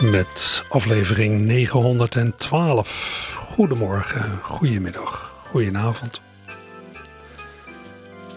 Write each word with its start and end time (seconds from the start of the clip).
Met 0.00 0.64
aflevering 0.68 1.40
912. 1.40 3.34
Goedemorgen, 3.48 4.38
goedemiddag, 4.42 5.34
goedenavond. 5.50 6.20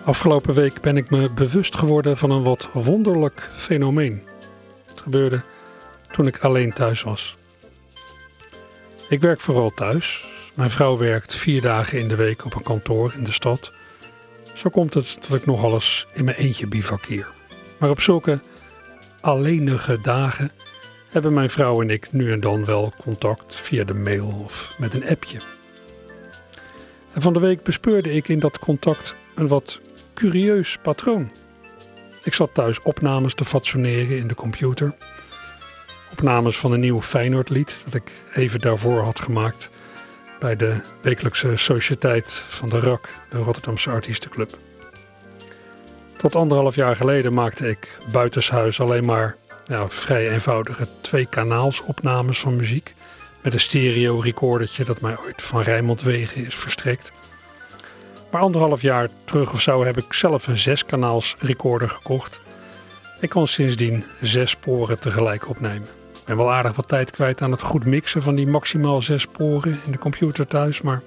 Afgelopen 0.04 0.54
week 0.54 0.82
ben 0.82 0.98
ik 0.98 1.10
me 1.10 1.34
bewust 1.34 1.76
geworden 1.76 2.18
van 2.18 2.30
een 2.30 2.44
wat 2.44 2.70
wonderlijk 2.73 3.49
fenomeen. 3.54 4.23
Het 4.86 5.02
gebeurde 5.02 5.44
toen 6.12 6.27
ik 6.27 6.40
alleen 6.40 6.73
thuis 6.73 7.02
was. 7.04 7.36
Ik 9.10 9.22
werk 9.22 9.41
vooral 9.41 9.70
thuis. 9.70 10.26
Mijn 10.55 10.72
vrouw 10.72 10.98
werkt 10.98 11.35
vier 11.35 11.62
dagen 11.62 11.99
in 11.99 12.08
de 12.08 12.16
week 12.16 12.46
op 12.46 12.55
een 12.55 12.63
kantoor 12.63 13.13
in 13.13 13.24
de 13.24 13.32
stad. 13.32 13.72
Zo 14.54 14.70
komt 14.70 14.94
het 14.94 15.18
dat 15.27 15.40
ik 15.40 15.46
nogal 15.46 15.74
eens 15.74 16.08
in 16.13 16.26
mijn 16.26 16.38
eentje 16.38 16.68
bivakkeer. 16.68 17.27
Maar 17.80 17.90
op 17.90 18.02
zulke 18.02 18.40
alleenige 19.22 20.02
dagen 20.02 20.52
hebben 21.16 21.34
mijn 21.34 21.50
vrouw 21.50 21.82
en 21.82 21.90
ik 21.90 22.12
nu 22.12 22.32
en 22.32 22.40
dan 22.40 22.66
wel 22.66 22.94
contact 22.98 23.55
via 23.55 23.84
de 23.84 23.94
mail 23.94 24.27
of 24.44 24.74
met 24.77 24.94
een 24.94 25.08
appje. 25.08 25.40
En 27.13 27.22
van 27.22 27.34
de 27.34 27.40
week 27.40 27.63
bespeurde 27.63 28.12
ik 28.12 28.27
in 28.27 28.40
dat 28.40 28.60
contact 28.60 29.16
een 29.35 29.48
wat 29.48 29.80
curieus 30.13 30.77
patroon. 30.82 31.32
Ik 32.24 32.34
zat 32.34 32.54
thuis 32.54 32.82
opnames 32.82 33.34
te 33.34 33.46
fatsoeneren 33.46 34.18
in 34.18 34.27
de 34.27 34.35
computer. 34.35 34.96
Opnames 36.12 36.57
van 36.57 36.72
een 36.72 36.80
nieuw 36.80 37.02
Feyenoordlied 37.02 37.82
dat 37.85 37.94
ik 37.94 38.12
even 38.34 38.62
daarvoor 38.62 39.04
had 39.04 39.20
gemaakt 39.20 39.70
bij 40.40 40.55
de 40.55 40.82
wekelijkse 41.02 41.57
sociëteit 41.57 42.32
van 42.32 42.70
de 42.70 42.79
RAK, 42.79 43.10
de 43.29 43.38
Rotterdamse 43.38 43.90
Artiestenclub. 43.90 44.57
Tot 46.18 46.35
anderhalf 46.35 46.76
jaar 46.76 46.96
geleden 46.96 47.34
maakte 47.34 47.70
ik 47.70 48.00
buitenshuis 48.12 48.79
alleen 48.79 49.05
maar 49.05 49.38
ja, 49.68 49.90
vrij 49.90 50.30
eenvoudige 50.30 50.88
twee 51.02 51.26
kanaalsopnames 51.26 52.40
van 52.40 52.55
muziek. 52.55 52.94
Met 53.41 53.54
een 53.54 53.60
stereo 53.60 54.20
recordertje 54.20 54.84
dat 54.84 55.02
mij 55.02 55.18
ooit 55.18 55.41
van 55.41 55.62
Rijnmond 55.62 56.02
Wegen 56.02 56.46
is 56.46 56.55
verstrekt. 56.55 57.12
Maar 58.32 58.41
anderhalf 58.41 58.82
jaar 58.82 59.10
terug 59.24 59.54
of 59.54 59.62
zo 59.62 59.85
heb 59.85 59.98
ik 59.98 60.13
zelf 60.13 60.48
een 60.48 60.57
zeskanaals 60.57 61.35
recorder 61.40 61.90
gekocht. 61.90 62.40
Ik 63.20 63.30
kon 63.30 63.48
sindsdien 63.48 64.03
zes 64.22 64.50
sporen 64.50 65.00
tegelijk 65.00 65.50
opnemen. 65.50 65.88
Ik 66.13 66.25
ben 66.25 66.38
wel 66.38 66.53
aardig 66.53 66.75
wat 66.75 66.88
tijd 66.88 67.12
kwijt 67.12 67.41
aan 67.41 67.52
het 67.52 67.62
goed 67.62 67.85
mixen 67.85 68.22
van 68.22 68.35
die 68.35 68.47
maximaal 68.47 69.02
zes 69.02 69.22
sporen 69.22 69.79
in 69.85 69.91
de 69.91 69.97
computer 69.97 70.47
thuis, 70.47 70.81
maar 70.81 71.02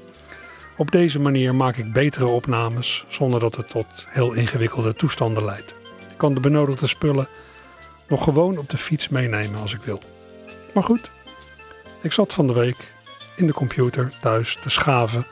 op 0.77 0.91
deze 0.91 1.19
manier 1.19 1.55
maak 1.55 1.77
ik 1.77 1.93
betere 1.93 2.27
opnames 2.27 3.05
zonder 3.09 3.41
dat 3.41 3.57
het 3.57 3.71
tot 3.71 4.07
heel 4.09 4.33
ingewikkelde 4.33 4.95
toestanden 4.95 5.45
leidt. 5.45 5.75
Ik 6.11 6.19
kan 6.19 6.35
de 6.35 6.41
benodigde 6.41 6.87
spullen 6.87 7.29
nog 8.09 8.25
gewoon 8.25 8.59
op 8.59 8.71
de 8.71 8.79
fiets 8.79 9.09
meenemen 9.09 9.61
als 9.61 9.75
ik 9.75 9.83
wil. 9.83 10.03
Maar 10.75 10.83
goed, 10.83 11.11
ik 12.03 12.13
zat 12.13 12.33
van 12.33 12.47
de 12.47 12.53
week 12.53 12.93
in 13.37 13.47
de 13.47 13.53
computer 13.53 14.13
thuis 14.21 14.59
te 14.63 14.71
schaven 14.71 15.27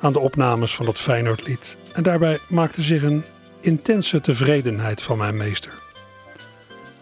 aan 0.00 0.12
de 0.12 0.18
opnames 0.18 0.74
van 0.74 0.86
dat 0.86 0.98
Feyenoordlied 0.98 1.76
en 1.92 2.02
daarbij 2.02 2.38
maakte 2.48 2.82
zich 2.82 3.02
een 3.02 3.24
intense 3.60 4.20
tevredenheid 4.20 5.02
van 5.02 5.18
mijn 5.18 5.36
meester. 5.36 5.72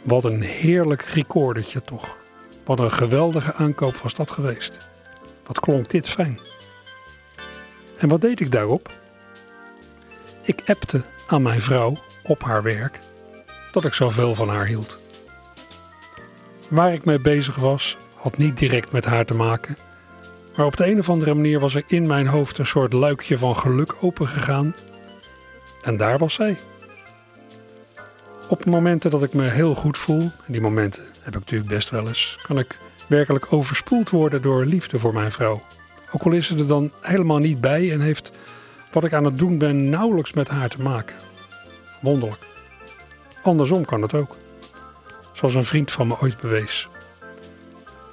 Wat 0.03 0.25
een 0.25 0.43
heerlijk 0.43 1.03
recordertje 1.03 1.83
toch. 1.83 2.17
Wat 2.65 2.79
een 2.79 2.93
geweldige 2.93 3.53
aankoop 3.53 3.97
was 3.97 4.15
dat 4.15 4.31
geweest. 4.31 4.79
Wat 5.47 5.61
klonk 5.61 5.91
dit 5.91 6.09
fijn. 6.09 6.39
En 7.99 8.09
wat 8.09 8.21
deed 8.21 8.41
ik 8.41 8.53
daarop? 8.53 8.91
Ik 10.43 10.63
appte 10.67 11.03
aan 11.27 11.43
mijn 11.43 11.61
vrouw 11.61 11.99
op 12.23 12.43
haar 12.43 12.63
werk 12.63 12.99
dat 13.73 13.85
ik 13.85 13.95
zoveel 13.95 14.35
van 14.35 14.49
haar 14.49 14.67
hield. 14.67 15.03
Waar 16.75 16.93
ik 16.93 17.05
mee 17.05 17.21
bezig 17.21 17.57
was, 17.57 17.97
had 18.15 18.37
niet 18.37 18.59
direct 18.59 18.93
met 18.93 19.05
haar 19.05 19.25
te 19.25 19.35
maken, 19.35 19.77
maar 20.57 20.67
op 20.67 20.77
de 20.77 20.87
een 20.87 20.99
of 20.99 21.09
andere 21.09 21.35
manier 21.35 21.61
was 21.61 21.75
er 21.75 21.83
in 21.87 22.07
mijn 22.07 22.27
hoofd 22.27 22.59
een 22.59 22.67
soort 22.67 22.93
luikje 22.93 23.39
van 23.39 23.57
geluk 23.57 23.95
opengegaan. 24.01 24.75
En 25.83 25.97
daar 25.97 26.19
was 26.19 26.35
zij. 26.35 26.59
Op 28.49 28.65
momenten 28.65 29.11
dat 29.11 29.23
ik 29.23 29.35
me 29.35 29.49
heel 29.49 29.75
goed 29.75 29.99
voel, 29.99 30.21
en 30.21 30.53
die 30.53 30.61
momenten 30.61 31.03
heb 31.03 31.35
ik 31.35 31.41
natuurlijk 31.41 31.71
best 31.71 31.91
wel 31.91 32.09
eens, 32.09 32.39
kan 32.43 32.59
ik 32.59 32.79
werkelijk 33.09 33.53
overspoeld 33.53 34.11
worden 34.11 34.43
door 34.43 34.65
liefde 34.65 34.99
voor 34.99 35.13
mijn 35.13 35.33
vrouw. 35.33 35.63
Ook 36.11 36.23
al 36.23 36.33
is 36.33 36.47
ze 36.47 36.59
er 36.59 36.67
dan 36.67 36.93
helemaal 37.01 37.39
niet 37.39 37.61
bij 37.61 37.93
en 37.93 38.01
heeft 38.01 38.31
wat 38.93 39.05
ik 39.05 39.13
aan 39.13 39.25
het 39.25 39.39
doen 39.39 39.59
ben 39.59 39.89
nauwelijks 39.89 40.33
met 40.33 40.49
haar 40.49 40.69
te 40.69 40.83
maken. 40.83 41.17
Wonderlijk. 42.01 42.43
Andersom 43.43 43.85
kan 43.85 44.03
het 44.03 44.15
ook. 44.15 44.37
Zoals 45.45 45.59
een 45.59 45.71
vriend 45.71 45.93
van 45.93 46.07
me 46.07 46.19
ooit 46.19 46.41
bewees. 46.41 46.89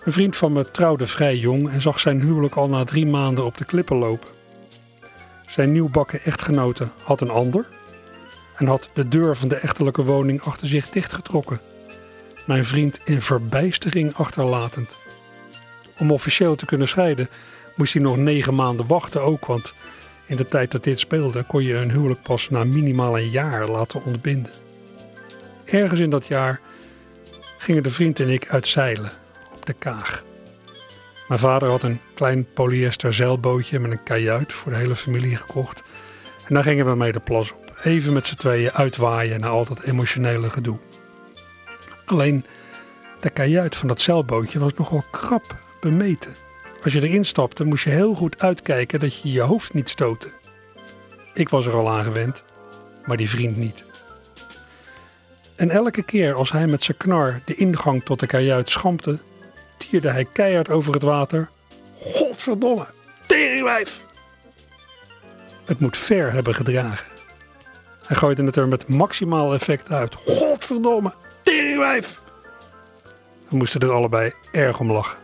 Een 0.04 0.12
vriend 0.12 0.38
van 0.38 0.52
me 0.52 0.72
trouwde 0.72 1.08
vrij 1.08 1.38
jong 1.38 1.70
en 1.70 1.82
zag 1.82 2.00
zijn 2.00 2.22
huwelijk 2.22 2.56
al 2.56 2.70
na 2.70 2.84
drie 2.84 3.06
maanden 3.06 3.46
op 3.46 3.58
de 3.58 3.66
klippen 3.66 3.98
lopen. 3.98 4.30
Zijn 5.46 5.72
nieuwbakken 5.72 6.22
echtgenote 6.22 6.90
had 7.04 7.22
een 7.22 7.30
ander 7.30 7.68
en 8.56 8.68
had 8.68 8.90
de 8.94 9.08
deur 9.08 9.38
van 9.38 9.48
de 9.48 9.56
echtelijke 9.56 10.04
woning 10.04 10.42
achter 10.42 10.68
zich 10.68 10.90
dichtgetrokken. 10.90 11.62
Mijn 12.46 12.66
vriend 12.66 13.00
in 13.04 13.22
verbijstering 13.22 14.16
achterlatend. 14.16 14.98
Om 15.98 16.12
officieel 16.12 16.56
te 16.56 16.66
kunnen 16.66 16.88
scheiden 16.88 17.30
moest 17.76 17.94
hij 17.94 18.02
nog 18.02 18.18
negen 18.18 18.56
maanden 18.56 18.88
wachten 18.88 19.22
ook, 19.22 19.46
want 19.46 19.74
in 20.26 20.36
de 20.36 20.48
tijd 20.48 20.72
dat 20.72 20.84
dit 20.84 21.00
speelde 21.00 21.44
kon 21.44 21.64
je 21.64 21.76
een 21.76 21.92
huwelijk 21.92 22.22
pas 22.22 22.50
na 22.50 22.64
minimaal 22.64 23.18
een 23.18 23.30
jaar 23.30 23.68
laten 23.68 24.04
ontbinden. 24.04 24.52
Ergens 25.66 26.00
in 26.00 26.10
dat 26.10 26.26
jaar 26.26 26.62
gingen 27.62 27.84
de 27.84 27.90
vriend 27.90 28.20
en 28.20 28.30
ik 28.30 28.50
uit 28.50 28.68
zeilen 28.68 29.12
op 29.54 29.66
de 29.66 29.74
Kaag. 29.74 30.24
Mijn 31.28 31.40
vader 31.40 31.70
had 31.70 31.84
een 31.84 32.00
klein 32.14 32.54
polyester 32.54 33.14
zeilbootje 33.14 33.80
met 33.80 33.92
een 33.92 34.04
kajuit 34.04 34.54
voor 34.54 34.72
de 34.72 34.78
hele 34.78 34.96
familie 34.96 35.36
gekocht. 35.36 35.84
En 36.48 36.54
daar 36.54 36.64
gingen 36.64 36.86
we 36.86 36.96
mee 36.96 37.12
de 37.12 37.20
plas 37.20 37.52
op. 37.52 37.80
Even 37.84 38.14
met 38.14 38.28
z'n 38.28 38.36
tweeën 38.36 38.72
uitwaaien 38.72 39.40
na 39.40 39.48
al 39.48 39.66
dat 39.66 39.82
emotionele 39.82 40.50
gedoe. 40.50 40.80
Alleen 42.06 42.46
de 43.20 43.30
kajuit 43.30 43.76
van 43.76 43.88
dat 43.88 44.02
zeilbootje 44.02 44.60
was 44.60 44.74
nogal 44.74 45.04
krap 45.12 45.56
bemeten. 45.80 46.36
Als 46.84 46.94
je 46.94 47.02
erin 47.02 47.26
stapte, 47.26 47.64
moest 47.64 47.84
je 47.84 47.90
heel 47.90 48.16
goed 48.16 48.40
uitkijken 48.40 49.00
dat 49.00 49.22
je 49.22 49.32
je 49.32 49.42
hoofd 49.42 49.74
niet 49.74 49.90
stootte. 49.90 50.32
Ik 51.34 51.50
was 51.50 51.66
er 51.66 51.74
al 51.74 51.90
aan 51.90 52.04
gewend, 52.04 52.44
maar 53.06 53.18
die 53.18 53.30
vriend 53.30 53.56
niet. 53.56 53.91
En 55.62 55.70
elke 55.70 56.04
keer 56.04 56.34
als 56.34 56.52
hij 56.52 56.68
met 56.68 56.84
zijn 56.84 56.98
knar 56.98 57.42
de 57.46 57.56
ingang 57.56 58.04
tot 58.04 58.20
de 58.20 58.28
kajuit 58.28 58.70
schampte, 58.70 59.20
tierde 59.78 60.10
hij 60.10 60.26
keihard 60.26 60.70
over 60.70 60.94
het 60.94 61.02
water. 61.02 61.50
Godverdomme, 62.00 62.86
teringwijf! 63.26 64.06
Het 65.66 65.80
moet 65.80 65.98
ver 65.98 66.32
hebben 66.32 66.56
gedragen. 66.56 67.06
Hij 68.06 68.18
gooide 68.18 68.44
het 68.44 68.56
er 68.56 68.68
met 68.68 68.88
maximaal 68.88 69.54
effect 69.54 69.92
uit. 69.92 70.16
Godverdomme, 70.16 71.14
teringwijf! 71.44 72.22
We 73.50 73.56
moesten 73.58 73.82
er 73.82 73.92
allebei 73.92 74.34
erg 74.52 74.80
om 74.80 74.92
lachen. 74.92 75.18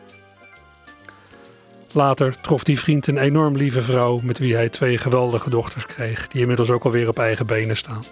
Later 1.92 2.42
trof 2.42 2.64
die 2.64 2.80
vriend 2.80 3.08
een 3.08 3.18
enorm 3.18 3.56
lieve 3.56 3.82
vrouw 3.82 4.20
met 4.24 4.38
wie 4.38 4.56
hij 4.56 4.70
twee 4.70 4.98
geweldige 4.98 5.50
dochters 5.50 5.86
kreeg, 5.86 6.28
die 6.28 6.42
inmiddels 6.42 6.70
ook 6.70 6.84
alweer 6.84 7.08
op 7.08 7.20
eigen 7.20 7.46
benen 7.46 7.78
staan. 7.78 8.04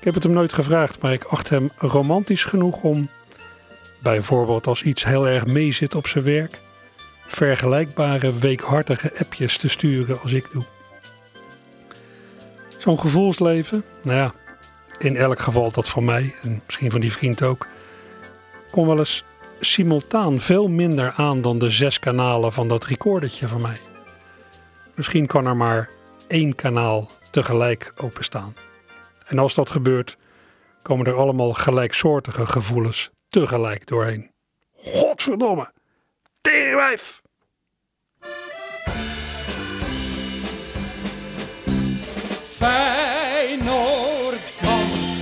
Ik 0.00 0.06
heb 0.06 0.14
het 0.14 0.22
hem 0.22 0.32
nooit 0.32 0.52
gevraagd, 0.52 1.02
maar 1.02 1.12
ik 1.12 1.24
acht 1.24 1.48
hem 1.48 1.70
romantisch 1.76 2.44
genoeg 2.44 2.82
om, 2.82 3.08
bijvoorbeeld 4.02 4.66
als 4.66 4.82
iets 4.82 5.04
heel 5.04 5.28
erg 5.28 5.46
meezit 5.46 5.94
op 5.94 6.06
zijn 6.06 6.24
werk, 6.24 6.60
vergelijkbare 7.26 8.32
weekhartige 8.32 9.18
appjes 9.18 9.58
te 9.58 9.68
sturen 9.68 10.20
als 10.20 10.32
ik 10.32 10.48
doe. 10.52 10.64
Zo'n 12.78 13.00
gevoelsleven, 13.00 13.84
nou 14.02 14.18
ja, 14.18 14.32
in 14.98 15.16
elk 15.16 15.40
geval 15.40 15.70
dat 15.70 15.88
van 15.88 16.04
mij 16.04 16.34
en 16.42 16.62
misschien 16.66 16.90
van 16.90 17.00
die 17.00 17.12
vriend 17.12 17.42
ook, 17.42 17.66
kon 18.70 18.86
wel 18.86 18.98
eens 18.98 19.24
simultaan 19.60 20.40
veel 20.40 20.68
minder 20.68 21.12
aan 21.16 21.40
dan 21.40 21.58
de 21.58 21.70
zes 21.70 21.98
kanalen 21.98 22.52
van 22.52 22.68
dat 22.68 22.84
recordertje 22.84 23.48
van 23.48 23.60
mij. 23.60 23.80
Misschien 24.94 25.26
kan 25.26 25.46
er 25.46 25.56
maar 25.56 25.90
één 26.26 26.54
kanaal 26.54 27.10
tegelijk 27.30 27.92
openstaan. 27.96 28.54
En 29.30 29.38
als 29.38 29.54
dat 29.54 29.70
gebeurt, 29.70 30.16
komen 30.82 31.06
er 31.06 31.14
allemaal 31.14 31.52
gelijksoortige 31.52 32.46
gevoelens 32.46 33.10
tegelijk 33.28 33.86
doorheen. 33.86 34.30
Godverdomme! 34.76 35.72
Teringwijf! 36.40 37.20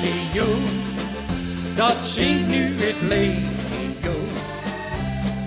in 0.02 0.32
jou. 0.32 0.56
dat 1.74 2.04
zingt 2.04 2.48
nu 2.48 2.80
het 2.80 3.00
legioen. 3.00 4.28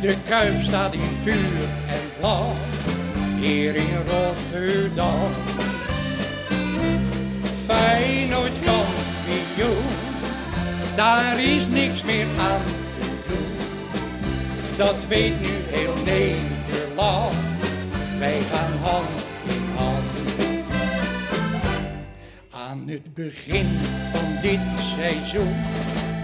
De 0.01 0.15
Kuip 0.27 0.61
staat 0.61 0.93
in 0.93 1.15
vuur 1.15 1.69
en 1.87 2.11
vlam, 2.19 2.55
hier 3.39 3.75
in 3.75 3.97
Rotterdam. 4.07 5.31
Feyenoord 7.71 8.59
kampioen, 8.63 9.85
daar 10.95 11.43
is 11.43 11.67
niks 11.67 12.03
meer 12.03 12.27
aan 12.39 12.61
te 12.99 13.07
doen. 13.27 13.53
Dat 14.77 14.95
weet 15.07 15.41
nu 15.41 15.47
heel 15.67 15.93
Nederland, 16.05 17.35
wij 18.19 18.39
gaan 18.51 18.77
hand 18.81 19.09
in 19.47 19.69
hand. 19.75 20.05
Aan 22.51 22.87
het 22.87 23.13
begin 23.13 23.67
van 24.13 24.37
dit 24.41 24.59
seizoen, 24.97 25.55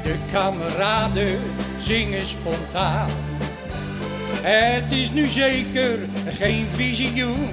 de 0.04 0.16
kameraden 0.32 1.40
zingen 1.78 2.26
spontaan. 2.26 3.10
Het 4.42 4.92
is 4.92 5.12
nu 5.12 5.28
zeker 5.28 6.00
geen 6.38 6.66
visioen, 6.66 7.50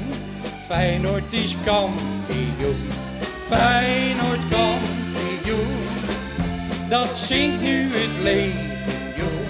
Feyenoord 0.66 1.32
is 1.32 1.56
kampioen. 1.64 3.02
Feyenoord 3.44 4.48
kampioen, 4.50 5.76
dat 6.88 7.18
zingt 7.18 7.60
nu 7.60 7.90
het 7.92 8.22
legioen. 8.22 9.46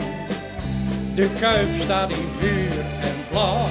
De 1.15 1.31
Kuip 1.41 1.69
staat 1.79 2.11
in 2.11 2.29
vuur 2.39 2.81
en 3.01 3.15
vlam, 3.31 3.71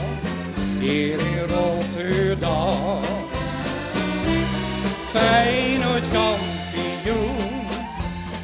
hier 0.80 1.20
in 1.20 1.40
Rotterdam. 1.50 3.04
Feyenoord 5.08 6.08
kampioen, 6.12 7.68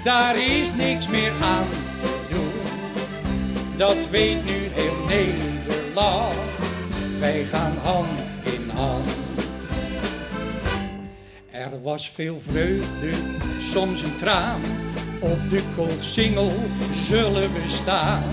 daar 0.03 0.37
is 0.37 0.73
niks 0.73 1.07
meer 1.07 1.31
aan 1.41 1.67
te 2.01 2.19
doen. 2.29 2.61
Dat 3.77 4.09
weet 4.09 4.45
nu 4.45 4.69
heel 4.73 5.05
Nederland, 5.07 6.35
wij 7.19 7.45
gaan 7.51 7.77
hand 7.83 8.19
in 8.43 8.69
hand. 8.75 9.18
Er 11.71 11.81
was 11.81 12.09
veel 12.09 12.39
vreugde, 12.47 13.11
soms 13.59 14.01
een 14.01 14.15
traan, 14.15 14.61
op 15.19 15.49
de 15.49 15.61
koolsingel 15.75 16.51
zullen 17.07 17.53
we 17.53 17.63
staan. 17.67 18.23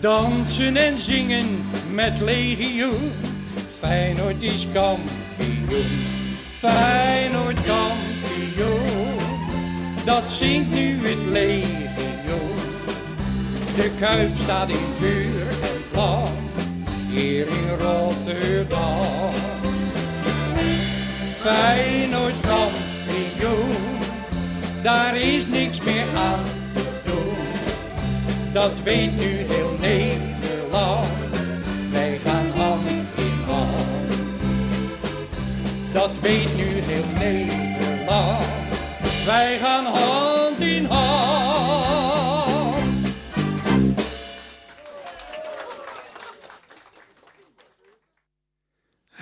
Dansen 0.00 0.76
en 0.76 0.98
zingen 0.98 1.46
met 1.92 2.20
legioen, 2.20 3.12
Feyenoord 3.78 4.42
is 4.42 4.66
kampioen. 4.72 6.04
Feyenoord 6.52 7.60
kampioen, 7.64 9.18
dat 10.04 10.30
zingt 10.30 10.70
nu 10.70 11.08
het 11.08 11.22
legioen. 11.22 12.58
De 13.76 13.90
Kuip 13.98 14.36
staat 14.36 14.68
in 14.68 14.86
vuur 14.98 15.48
en 15.48 15.84
vlam, 15.92 16.32
hier 17.10 17.46
in 17.46 17.68
Rotterdam. 17.78 19.59
Feyenoord 21.40 22.40
kampioen, 22.40 23.98
daar 24.82 25.16
is 25.16 25.46
niks 25.46 25.80
meer 25.80 26.06
aan 26.16 26.44
te 26.74 26.82
doen. 27.04 27.36
Dat 28.52 28.82
weet 28.82 29.16
nu 29.18 29.26
heel 29.26 29.76
Nederland, 29.80 31.08
wij 31.90 32.18
gaan 32.24 32.50
hand 32.56 32.82
in 33.16 33.44
hand. 33.46 34.12
Dat 35.92 36.18
weet 36.20 36.56
nu 36.56 36.68
heel 36.86 37.04
Nederland, 37.18 38.44
wij 39.26 39.58
gaan 39.58 39.84
hand 39.84 40.60
in 40.60 40.84
hand. 40.84 41.09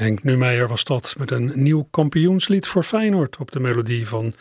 Henk 0.08 0.22
Numeijer 0.22 0.68
was 0.68 0.84
dat 0.84 1.14
met 1.18 1.30
een 1.30 1.52
nieuw 1.54 1.88
kampioenslied 1.90 2.66
voor 2.66 2.82
Feyenoord 2.82 3.36
op 3.36 3.50
de 3.50 3.60
melodie 3.60 4.08
van 4.08 4.34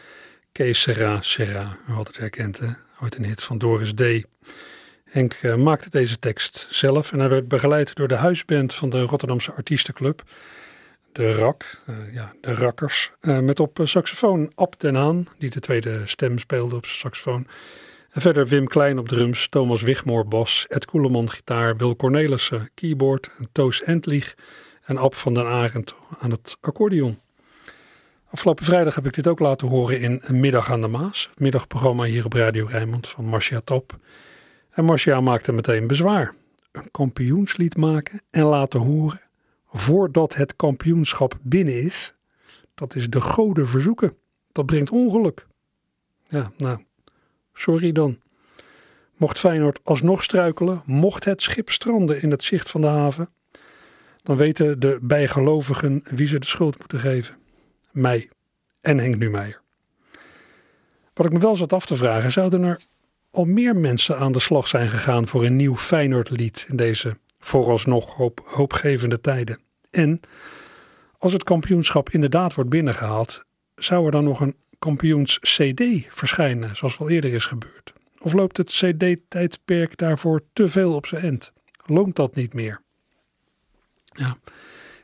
Kees 0.51 0.81
Serra. 1.19 1.77
U 1.89 1.91
had 1.91 2.07
het 2.07 2.17
herkend, 2.17 2.59
hè? 2.59 2.67
Ooit 3.01 3.15
een 3.15 3.25
hit 3.25 3.43
van 3.43 3.57
Doris 3.57 3.93
D. 3.93 4.03
Henk 5.03 5.33
eh, 5.33 5.55
maakte 5.55 5.89
deze 5.89 6.19
tekst 6.19 6.67
zelf 6.69 7.11
en 7.11 7.19
hij 7.19 7.29
werd 7.29 7.47
begeleid 7.47 7.95
door 7.95 8.07
de 8.07 8.15
huisband 8.15 8.73
van 8.73 8.89
de 8.89 9.01
Rotterdamse 9.01 9.51
Artiestenclub. 9.51 10.23
De 11.11 11.31
RAK, 11.31 11.81
eh, 11.85 12.13
ja, 12.13 12.33
de 12.41 12.53
Rakkers. 12.53 13.11
eh, 13.19 13.39
met 13.39 13.59
op 13.59 13.79
saxofoon 13.83 14.51
Ab 14.55 14.79
den 14.79 14.95
Haan, 14.95 15.27
die 15.37 15.49
de 15.49 15.59
tweede 15.59 16.01
stem 16.05 16.39
speelde 16.39 16.75
op 16.75 16.85
zijn 16.85 16.97
saxofoon. 16.97 17.47
En 18.09 18.21
verder 18.21 18.47
Wim 18.47 18.67
Klein 18.67 18.99
op 18.99 19.07
drums, 19.07 19.47
Thomas 19.49 19.81
Wigmoor 19.81 20.27
bas, 20.27 20.65
Ed 20.67 20.85
Koeleman 20.85 21.29
gitaar, 21.29 21.77
Wil 21.77 21.95
Cornelissen 21.95 22.69
keyboard 22.73 23.29
en 23.37 23.49
Toos 23.51 23.83
Entlieg 23.83 24.35
en 24.87 24.97
Ab 24.97 25.15
van 25.15 25.33
den 25.33 25.45
Arend 25.45 25.95
aan 26.19 26.31
het 26.31 26.57
accordeon. 26.61 27.19
Afgelopen 28.29 28.65
vrijdag 28.65 28.95
heb 28.95 29.05
ik 29.05 29.13
dit 29.13 29.27
ook 29.27 29.39
laten 29.39 29.67
horen 29.67 29.99
in 29.99 30.19
Een 30.21 30.39
Middag 30.39 30.71
aan 30.71 30.81
de 30.81 30.87
Maas, 30.87 31.27
het 31.29 31.39
middagprogramma 31.39 32.03
hier 32.03 32.25
op 32.25 32.33
Radio 32.33 32.65
Rijnmond 32.65 33.07
van 33.07 33.25
Marcia 33.25 33.61
Top. 33.63 33.97
En 34.69 34.85
Marcia 34.85 35.21
maakte 35.21 35.51
meteen 35.51 35.87
bezwaar. 35.87 36.35
Een 36.71 36.91
kampioenslied 36.91 37.77
maken 37.77 38.21
en 38.29 38.43
laten 38.43 38.79
horen 38.79 39.21
voordat 39.67 40.35
het 40.35 40.55
kampioenschap 40.55 41.37
binnen 41.41 41.81
is, 41.81 42.13
dat 42.75 42.95
is 42.95 43.09
de 43.09 43.21
goden 43.21 43.67
verzoeken. 43.67 44.17
Dat 44.51 44.65
brengt 44.65 44.91
ongeluk. 44.91 45.47
Ja, 46.29 46.51
nou, 46.57 46.83
sorry 47.53 47.91
dan. 47.91 48.19
Mocht 49.17 49.39
Feyenoord 49.39 49.79
alsnog 49.83 50.23
struikelen, 50.23 50.81
mocht 50.85 51.25
het 51.25 51.41
schip 51.41 51.69
stranden 51.69 52.21
in 52.21 52.31
het 52.31 52.43
zicht 52.43 52.69
van 52.69 52.81
de 52.81 52.87
haven, 52.87 53.29
dan 54.27 54.37
weten 54.37 54.79
de 54.79 54.99
bijgelovigen 55.01 56.01
wie 56.03 56.27
ze 56.27 56.39
de 56.39 56.45
schuld 56.45 56.79
moeten 56.79 56.99
geven. 56.99 57.37
Mij 57.91 58.29
en 58.81 58.97
Henk 58.97 59.17
Numeijer. 59.17 59.61
Wat 61.13 61.25
ik 61.25 61.31
me 61.31 61.39
wel 61.39 61.55
zat 61.55 61.73
af 61.73 61.85
te 61.85 61.95
vragen, 61.95 62.31
zouden 62.31 62.63
er 62.63 62.79
al 63.31 63.45
meer 63.45 63.75
mensen 63.75 64.17
aan 64.17 64.31
de 64.31 64.39
slag 64.39 64.67
zijn 64.67 64.89
gegaan 64.89 65.27
voor 65.27 65.45
een 65.45 65.55
nieuw 65.55 65.77
Feyenoord-lied 65.77 66.65
in 66.69 66.75
deze 66.75 67.17
vooralsnog 67.39 68.15
hoop, 68.15 68.41
hoopgevende 68.45 69.21
tijden? 69.21 69.59
En 69.89 70.19
als 71.17 71.33
het 71.33 71.43
kampioenschap 71.43 72.09
inderdaad 72.09 72.53
wordt 72.53 72.69
binnengehaald, 72.69 73.43
zou 73.75 74.05
er 74.05 74.11
dan 74.11 74.23
nog 74.23 74.39
een 74.39 74.55
kampioens-CD 74.79 76.05
verschijnen, 76.09 76.75
zoals 76.75 76.97
wel 76.97 77.09
eerder 77.09 77.33
is 77.33 77.45
gebeurd? 77.45 77.93
Of 78.19 78.33
loopt 78.33 78.57
het 78.57 78.71
CD-tijdperk 78.71 79.97
daarvoor 79.97 80.41
te 80.53 80.69
veel 80.69 80.93
op 80.93 81.05
zijn 81.05 81.23
end? 81.23 81.51
Loont 81.85 82.15
dat 82.15 82.35
niet 82.35 82.53
meer? 82.53 82.85
Ja, 84.17 84.37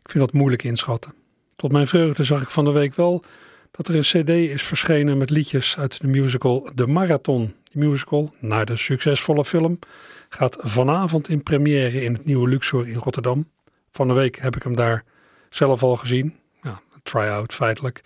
ik 0.04 0.10
vind 0.10 0.24
dat 0.24 0.34
moeilijk 0.34 0.64
inschatten. 0.64 1.14
Tot 1.56 1.72
mijn 1.72 1.88
vreugde 1.88 2.24
zag 2.24 2.42
ik 2.42 2.50
van 2.50 2.66
de 2.66 2.72
week 2.72 2.96
wel 2.96 3.24
dat 3.72 3.88
er 3.88 3.96
een 3.96 4.02
CD 4.02 4.30
is 4.30 4.64
verschenen 4.64 5.18
met 5.18 5.30
liedjes 5.30 5.78
uit 5.78 6.02
de 6.02 6.08
musical 6.08 6.72
De 6.76 6.88
Marathon. 6.88 7.56
Die 7.64 7.90
musical, 7.90 8.34
naar 8.40 8.66
de 8.66 8.78
succesvolle 8.78 9.46
film, 9.46 9.80
gaat 10.30 10.58
vanavond 10.60 11.30
in 11.30 11.44
première 11.44 12.02
in 12.02 12.14
het 12.14 12.26
Nieuwe 12.26 12.50
Luxor 12.50 12.88
in 12.88 12.96
Rotterdam. 12.96 13.50
Van 13.92 14.08
de 14.08 14.14
week 14.14 14.38
heb 14.40 14.56
ik 14.56 14.64
hem 14.64 14.76
daar 14.76 15.04
zelf 15.50 15.84
al 15.84 15.96
gezien. 15.96 16.36
Ja, 16.62 16.82
een 16.94 17.00
try-out 17.04 17.54
feitelijk. 17.54 18.02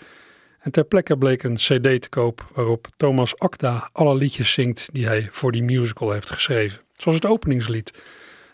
En 0.59 0.71
ter 0.71 0.85
plekke 0.85 1.17
bleek 1.17 1.43
een 1.43 1.55
CD 1.55 2.01
te 2.01 2.09
koop 2.09 2.49
waarop 2.53 2.87
Thomas 2.97 3.37
Akda 3.37 3.89
alle 3.91 4.15
liedjes 4.15 4.51
zingt 4.51 4.89
die 4.91 5.07
hij 5.07 5.27
voor 5.31 5.51
die 5.51 5.63
musical 5.63 6.11
heeft 6.11 6.29
geschreven. 6.29 6.81
Zoals 6.95 7.17
het 7.17 7.25
openingslied, 7.25 8.03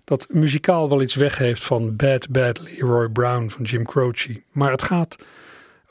dat 0.03 0.25
muzikaal 0.29 0.89
wel 0.89 1.01
iets 1.01 1.15
weg 1.15 1.37
heeft 1.37 1.63
van 1.63 1.95
Bad 1.95 2.29
Bad 2.29 2.59
Leroy 2.59 3.09
Brown 3.09 3.49
van 3.49 3.65
Jim 3.65 3.85
Croce. 3.85 4.43
Maar 4.51 4.71
het 4.71 4.81
gaat 4.81 5.15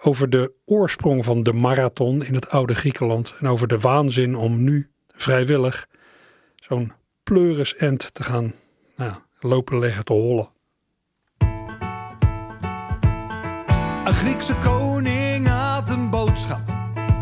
over 0.00 0.30
de 0.30 0.52
oorsprong 0.64 1.24
van 1.24 1.42
de 1.42 1.52
marathon 1.52 2.24
in 2.24 2.34
het 2.34 2.50
oude 2.50 2.74
Griekenland 2.74 3.34
en 3.38 3.48
over 3.48 3.68
de 3.68 3.78
waanzin 3.78 4.36
om 4.36 4.64
nu 4.64 4.90
vrijwillig 5.08 5.88
zo'n 6.56 6.92
pleurisend 7.22 8.14
te 8.14 8.22
gaan 8.22 8.54
nou, 8.96 9.12
lopen 9.40 9.78
leggen 9.78 10.04
te 10.04 10.12
hollen. 10.12 10.50
Een 14.04 14.14
Griekse 14.14 14.54
koning 14.54 15.48
had 15.48 15.90
een 15.90 16.10
boodschap 16.10 16.68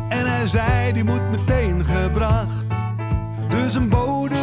en 0.09 0.27
hij 0.27 0.47
zei 0.47 0.93
die 0.93 1.05
moet 1.05 1.31
meteen 1.31 1.85
gebracht. 1.85 2.65
Dus 3.49 3.75
een 3.75 3.89
bode 3.89 4.40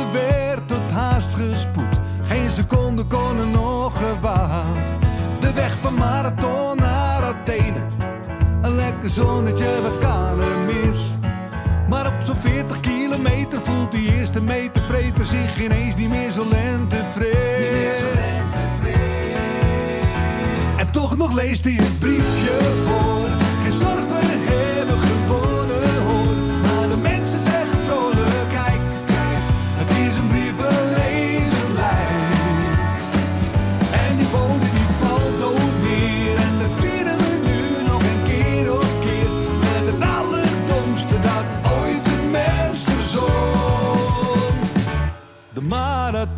seconde 2.70 3.04
kon 3.06 3.52
nog 3.52 3.98
gewacht. 3.98 5.02
De 5.40 5.54
weg 5.54 5.78
van 5.78 5.94
Marathon 5.94 6.78
naar 6.78 7.24
Athene, 7.24 7.88
een 8.62 8.76
lekker 8.76 9.10
zonnetje, 9.10 9.82
wat 9.82 9.98
kan 10.00 10.42
er 10.42 10.58
mis? 10.66 11.00
Maar 11.90 12.08
op 12.08 12.22
zo'n 12.26 12.36
40 12.36 12.80
kilometer 12.80 13.62
voelt 13.62 13.92
die 13.92 14.18
eerste 14.18 14.42
metervreter 14.42 15.26
zich 15.26 15.62
ineens 15.62 15.96
niet 15.96 16.10
meer 16.10 16.32
zo 16.32 16.46
lentevrees. 16.50 18.02
En 20.78 20.92
toch 20.92 21.18
nog 21.18 21.34
leest 21.34 21.64
hij 21.64 21.74
het 21.74 22.00
briefje 22.00 22.52
voor. 22.86 23.17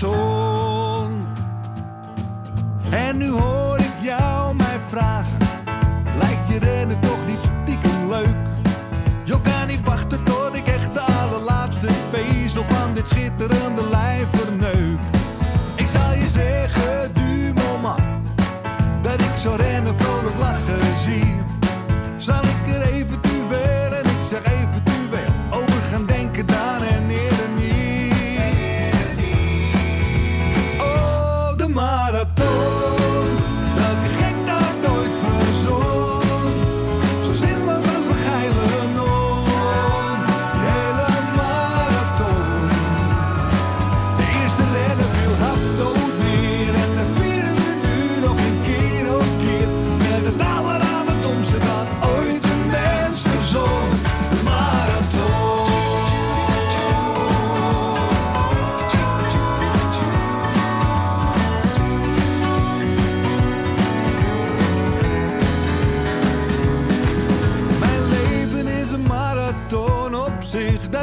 Marathon. 0.01 0.28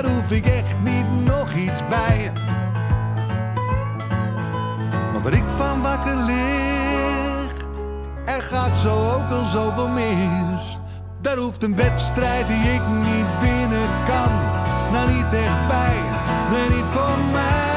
Daar 0.03 0.13
hoef 0.13 0.31
ik 0.31 0.47
echt 0.47 0.79
niet 0.79 1.25
nog 1.25 1.55
iets 1.55 1.83
bij. 1.89 2.33
Maar 5.13 5.23
waar 5.23 5.33
ik 5.33 5.45
van 5.57 5.83
wakker 5.83 6.17
lig, 6.17 7.53
er 8.25 8.43
gaat 8.43 8.77
zo 8.77 9.13
ook 9.13 9.31
al 9.31 9.45
zoveel 9.45 9.89
mis. 9.89 10.81
Daar 11.21 11.37
hoeft 11.37 11.63
een 11.63 11.77
wedstrijd 11.77 12.49
die 12.49 12.73
ik 12.73 12.83
niet 12.89 13.41
winnen 13.41 13.89
kan, 14.07 14.31
nou 14.93 15.11
niet 15.11 15.33
echt 15.33 15.67
bij, 15.69 15.97
nee 16.51 16.69
niet 16.69 16.91
voor 16.93 17.19
mij. 17.33 17.76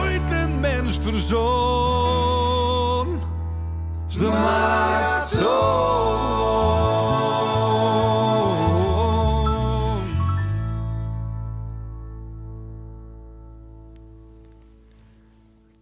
Ooit 0.00 0.30
een 0.30 0.60
mens 0.60 0.98
verzon, 0.98 1.40
de 4.18 4.26
marathon. 4.26 5.72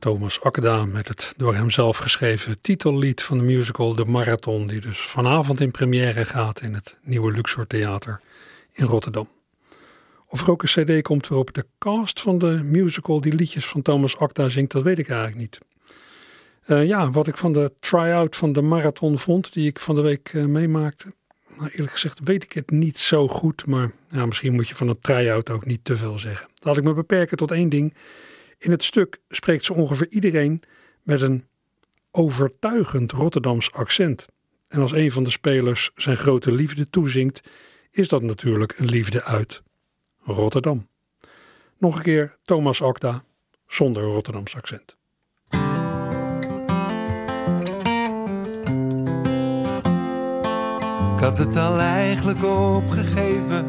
Thomas 0.00 0.40
Akda 0.40 0.84
met 0.84 1.08
het 1.08 1.34
door 1.36 1.54
hem 1.54 1.70
zelf 1.70 1.98
geschreven 1.98 2.60
titellied 2.60 3.22
van 3.22 3.38
de 3.38 3.44
musical 3.44 3.94
De 3.94 4.04
Marathon, 4.04 4.66
die 4.66 4.80
dus 4.80 5.00
vanavond 5.00 5.60
in 5.60 5.70
première 5.70 6.24
gaat 6.24 6.60
in 6.60 6.74
het 6.74 6.96
nieuwe 7.02 7.32
Luxor 7.32 7.66
Theater 7.66 8.20
in 8.72 8.84
Rotterdam. 8.84 9.39
Of 10.30 10.42
er 10.42 10.50
ook 10.50 10.62
een 10.62 10.84
cd 10.84 11.02
komt 11.02 11.28
waarop 11.28 11.54
de 11.54 11.66
cast 11.78 12.20
van 12.20 12.38
de 12.38 12.60
musical 12.64 13.20
die 13.20 13.34
liedjes 13.34 13.66
van 13.66 13.82
Thomas 13.82 14.18
Akda 14.18 14.48
zingt, 14.48 14.70
dat 14.72 14.82
weet 14.82 14.98
ik 14.98 15.08
eigenlijk 15.08 15.38
niet. 15.38 15.58
Eh, 16.64 16.86
ja, 16.86 17.10
wat 17.10 17.26
ik 17.26 17.36
van 17.36 17.52
de 17.52 17.72
try-out 17.80 18.36
van 18.36 18.52
de 18.52 18.62
marathon 18.62 19.18
vond, 19.18 19.52
die 19.52 19.66
ik 19.66 19.80
van 19.80 19.94
de 19.94 20.00
week 20.00 20.30
eh, 20.34 20.44
meemaakte. 20.44 21.12
Nou, 21.56 21.70
eerlijk 21.70 21.92
gezegd 21.92 22.20
weet 22.24 22.42
ik 22.42 22.52
het 22.52 22.70
niet 22.70 22.98
zo 22.98 23.28
goed, 23.28 23.66
maar 23.66 23.92
ja, 24.10 24.26
misschien 24.26 24.52
moet 24.52 24.68
je 24.68 24.74
van 24.74 24.88
een 24.88 25.00
try-out 25.00 25.50
ook 25.50 25.66
niet 25.66 25.84
te 25.84 25.96
veel 25.96 26.18
zeggen. 26.18 26.48
Laat 26.62 26.76
ik 26.76 26.84
me 26.84 26.94
beperken 26.94 27.36
tot 27.36 27.50
één 27.50 27.68
ding. 27.68 27.94
In 28.58 28.70
het 28.70 28.82
stuk 28.82 29.20
spreekt 29.28 29.64
ze 29.64 29.74
ongeveer 29.74 30.08
iedereen 30.08 30.62
met 31.02 31.20
een 31.20 31.44
overtuigend 32.10 33.12
Rotterdams 33.12 33.72
accent. 33.72 34.26
En 34.68 34.80
als 34.80 34.92
een 34.92 35.12
van 35.12 35.24
de 35.24 35.30
spelers 35.30 35.90
zijn 35.94 36.16
grote 36.16 36.52
liefde 36.52 36.90
toezingt, 36.90 37.40
is 37.90 38.08
dat 38.08 38.22
natuurlijk 38.22 38.78
een 38.78 38.88
liefde 38.88 39.22
uit 39.22 39.62
Rotterdam. 40.32 40.88
Nog 41.78 41.96
een 41.96 42.02
keer 42.02 42.36
Thomas 42.42 42.82
Akda 42.82 43.22
zonder 43.66 44.02
Rotterdams 44.02 44.56
accent. 44.56 44.96
Ik 51.14 51.26
had 51.26 51.38
het 51.38 51.56
al 51.56 51.78
eigenlijk 51.78 52.44
opgegeven 52.44 53.66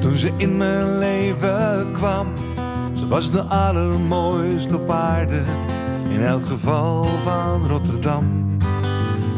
toen 0.00 0.16
ze 0.16 0.32
in 0.36 0.56
mijn 0.56 0.98
leven 0.98 1.92
kwam. 1.92 2.26
Ze 2.96 3.08
was 3.08 3.30
de 3.30 3.42
allermooiste 3.42 4.76
op 4.76 4.90
aarde, 4.90 5.42
in 6.10 6.22
elk 6.22 6.46
geval 6.46 7.04
van 7.04 7.68
Rotterdam. 7.68 8.56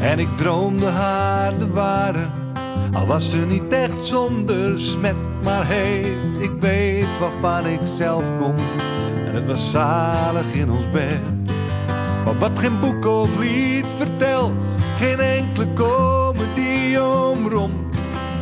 En 0.00 0.18
ik 0.18 0.28
droomde 0.36 0.86
haar 0.86 1.58
de 1.58 1.68
ware, 1.70 2.26
al 2.92 3.06
was 3.06 3.30
ze 3.30 3.36
niet 3.36 3.72
echt 3.72 4.04
zonder 4.04 4.80
smet. 4.80 5.14
Maar 5.42 5.66
hey, 5.66 6.00
ik 6.38 6.50
weet 6.60 7.06
waarvan 7.20 7.66
ik 7.66 7.80
zelf 7.84 8.24
kom, 8.38 8.54
en 9.26 9.34
het 9.34 9.46
was 9.46 9.70
zalig 9.70 10.52
in 10.52 10.70
ons 10.70 10.90
bed. 10.90 11.20
Maar 12.24 12.38
wat 12.38 12.58
geen 12.58 12.80
boek 12.80 13.06
of 13.06 13.38
lied 13.38 13.86
vertelt, 13.96 14.52
geen 14.98 15.18
enkele 15.18 15.72
komedie 15.72 17.02
omromt. 17.02 17.96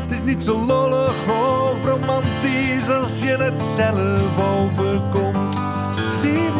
Het 0.07 0.15
is 0.15 0.23
niet 0.23 0.45
zo 0.45 0.65
lollig 0.67 1.15
of 1.29 1.85
romantisch 1.85 2.91
als 2.91 3.19
je 3.19 3.37
het 3.37 3.61
zelf 3.77 4.39
overkomt. 4.39 5.57
Zie 6.11 6.51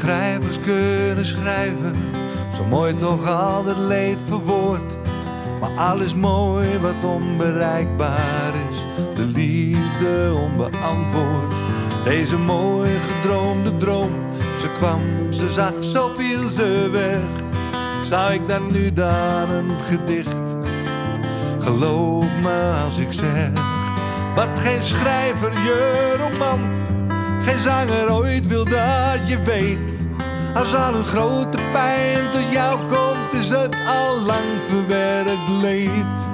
schrijvers 0.00 0.60
kunnen 0.60 1.26
schrijven, 1.26 1.94
zo 2.56 2.64
mooi 2.64 2.96
toch 2.96 3.26
al 3.26 3.64
leed 3.76 4.18
verwoord. 4.28 4.96
Maar 5.60 5.70
alles 5.76 6.14
mooi 6.14 6.66
wat 6.80 7.10
onbereikbaar 7.12 8.52
is, 8.70 9.04
de 9.14 9.24
liefde 9.24 10.32
onbeantwoord. 10.34 11.54
Deze 12.04 12.38
mooie 12.38 12.96
gedroomde 13.08 13.76
droom, 13.76 14.10
ze 14.60 14.68
kwam, 14.76 15.00
ze 15.30 15.50
zag, 15.50 15.72
zo 15.80 16.10
viel 16.16 16.48
ze 16.48 16.88
weg. 16.92 17.20
Zou 18.04 18.32
ik 18.32 18.48
dan 18.48 18.72
nu 18.72 18.92
daar 18.92 19.50
een 19.50 19.70
gedicht? 19.88 20.42
Geloof 21.58 22.26
me 22.42 22.74
als 22.84 22.98
ik 22.98 23.12
zeg, 23.12 23.50
wat 24.34 24.58
geen 24.58 24.82
schrijver 24.82 25.52
je 25.52 26.14
roman, 26.18 26.60
geen 27.44 27.60
zanger 27.60 28.12
ooit 28.12 28.46
wil 28.46 28.64
dat 28.64 29.28
je 29.28 29.42
weet. 29.44 29.89
Als 30.54 30.74
al 30.74 30.94
een 30.94 31.04
grote 31.04 31.58
pijn 31.72 32.30
tot 32.32 32.52
jou 32.52 32.78
komt, 32.88 33.42
is 33.42 33.48
het 33.48 33.76
al 33.86 34.20
lang 34.20 34.62
verwerkt 34.68 35.48
leed. 35.60 36.29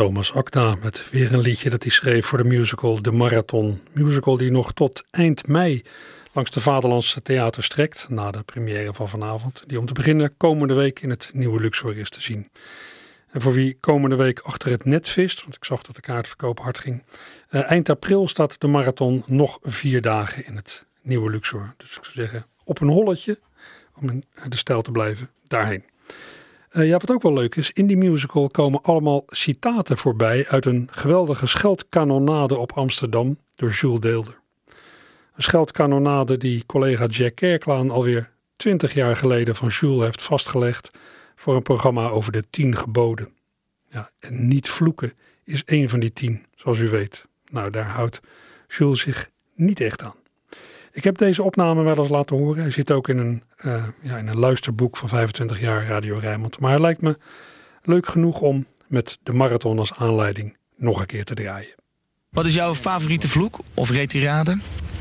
Thomas 0.00 0.32
Akda 0.32 0.74
met 0.82 1.10
weer 1.10 1.32
een 1.32 1.40
liedje 1.40 1.70
dat 1.70 1.82
hij 1.82 1.92
schreef 1.92 2.26
voor 2.26 2.38
de 2.38 2.44
musical 2.44 3.02
De 3.02 3.12
Marathon. 3.12 3.80
Musical 3.92 4.36
die 4.36 4.50
nog 4.50 4.72
tot 4.72 5.04
eind 5.10 5.46
mei 5.46 5.82
langs 6.32 6.50
de 6.50 6.60
Vaderlandse 6.60 7.22
Theater 7.22 7.64
strekt. 7.64 8.06
Na 8.08 8.30
de 8.30 8.42
première 8.42 8.94
van 8.94 9.08
vanavond. 9.08 9.64
Die 9.66 9.78
om 9.78 9.86
te 9.86 9.92
beginnen 9.92 10.36
komende 10.36 10.74
week 10.74 11.00
in 11.00 11.10
het 11.10 11.30
Nieuwe 11.34 11.60
Luxor 11.60 11.96
is 11.96 12.10
te 12.10 12.20
zien. 12.20 12.50
En 13.30 13.40
voor 13.40 13.52
wie 13.52 13.76
komende 13.80 14.16
week 14.16 14.38
achter 14.38 14.70
het 14.70 14.84
net 14.84 15.08
vist, 15.08 15.42
want 15.42 15.54
ik 15.54 15.64
zag 15.64 15.82
dat 15.82 15.94
de 15.94 16.00
kaartverkoop 16.00 16.60
hard 16.60 16.78
ging. 16.78 17.02
eh, 17.48 17.70
eind 17.70 17.88
april 17.88 18.28
staat 18.28 18.60
de 18.60 18.68
marathon 18.68 19.22
nog 19.26 19.58
vier 19.62 20.00
dagen 20.00 20.46
in 20.46 20.56
het 20.56 20.84
Nieuwe 21.02 21.30
Luxor. 21.30 21.74
Dus 21.76 21.96
ik 21.96 22.04
zou 22.04 22.14
zeggen, 22.14 22.46
op 22.64 22.80
een 22.80 22.88
holletje, 22.88 23.38
om 23.94 24.10
in 24.10 24.24
de 24.48 24.56
stijl 24.56 24.82
te 24.82 24.90
blijven, 24.90 25.30
daarheen. 25.46 25.84
Eh, 26.70 26.88
ja, 26.88 26.98
wat 26.98 27.10
ook 27.10 27.22
wel 27.22 27.32
leuk 27.32 27.56
is, 27.56 27.70
in 27.70 27.86
die 27.86 27.96
musical 27.96 28.48
komen 28.48 28.82
allemaal 28.82 29.22
citaten 29.26 29.98
voorbij 29.98 30.48
uit 30.48 30.64
een 30.66 30.88
geweldige 30.90 31.46
scheldkanonade 31.46 32.56
op 32.56 32.72
Amsterdam 32.72 33.38
door 33.54 33.70
Jules 33.70 34.00
Deelder. 34.00 34.40
Een 35.34 35.42
scheldkanonade 35.42 36.36
die 36.36 36.66
collega 36.66 37.06
Jack 37.06 37.34
Kerklaan 37.34 37.90
alweer 37.90 38.30
twintig 38.56 38.94
jaar 38.94 39.16
geleden 39.16 39.56
van 39.56 39.68
Jules 39.68 40.04
heeft 40.04 40.22
vastgelegd 40.22 40.90
voor 41.36 41.56
een 41.56 41.62
programma 41.62 42.08
over 42.08 42.32
de 42.32 42.44
tien 42.50 42.76
geboden. 42.76 43.28
Ja, 43.88 44.10
en 44.18 44.48
niet 44.48 44.68
vloeken 44.68 45.12
is 45.44 45.64
één 45.64 45.88
van 45.88 46.00
die 46.00 46.12
tien, 46.12 46.46
zoals 46.54 46.78
u 46.78 46.88
weet. 46.88 47.26
Nou, 47.48 47.70
daar 47.70 47.88
houdt 47.88 48.20
Jules 48.68 49.00
zich 49.00 49.30
niet 49.54 49.80
echt 49.80 50.02
aan. 50.02 50.19
Ik 50.92 51.04
heb 51.04 51.18
deze 51.18 51.42
opname 51.42 51.82
wel 51.82 51.96
eens 51.96 52.08
laten 52.08 52.36
horen. 52.36 52.62
Hij 52.62 52.70
zit 52.70 52.90
ook 52.90 53.08
in 53.08 53.18
een, 53.18 53.42
eh, 53.56 53.84
ja, 54.00 54.16
in 54.16 54.26
een 54.26 54.38
luisterboek 54.38 54.96
van 54.96 55.08
25 55.08 55.60
jaar 55.60 55.86
Radio 55.86 56.18
Rijnmond. 56.18 56.60
Maar 56.60 56.70
hij 56.70 56.80
lijkt 56.80 57.00
me 57.00 57.18
leuk 57.82 58.06
genoeg 58.06 58.40
om 58.40 58.66
met 58.86 59.18
de 59.22 59.32
marathon 59.32 59.78
als 59.78 59.94
aanleiding 59.94 60.56
nog 60.76 61.00
een 61.00 61.06
keer 61.06 61.24
te 61.24 61.34
draaien. 61.34 61.79
Wat 62.30 62.46
is 62.46 62.54
jouw 62.54 62.74
favoriete 62.74 63.28
vloek 63.28 63.58
of 63.74 63.90
retirade? 63.90 64.58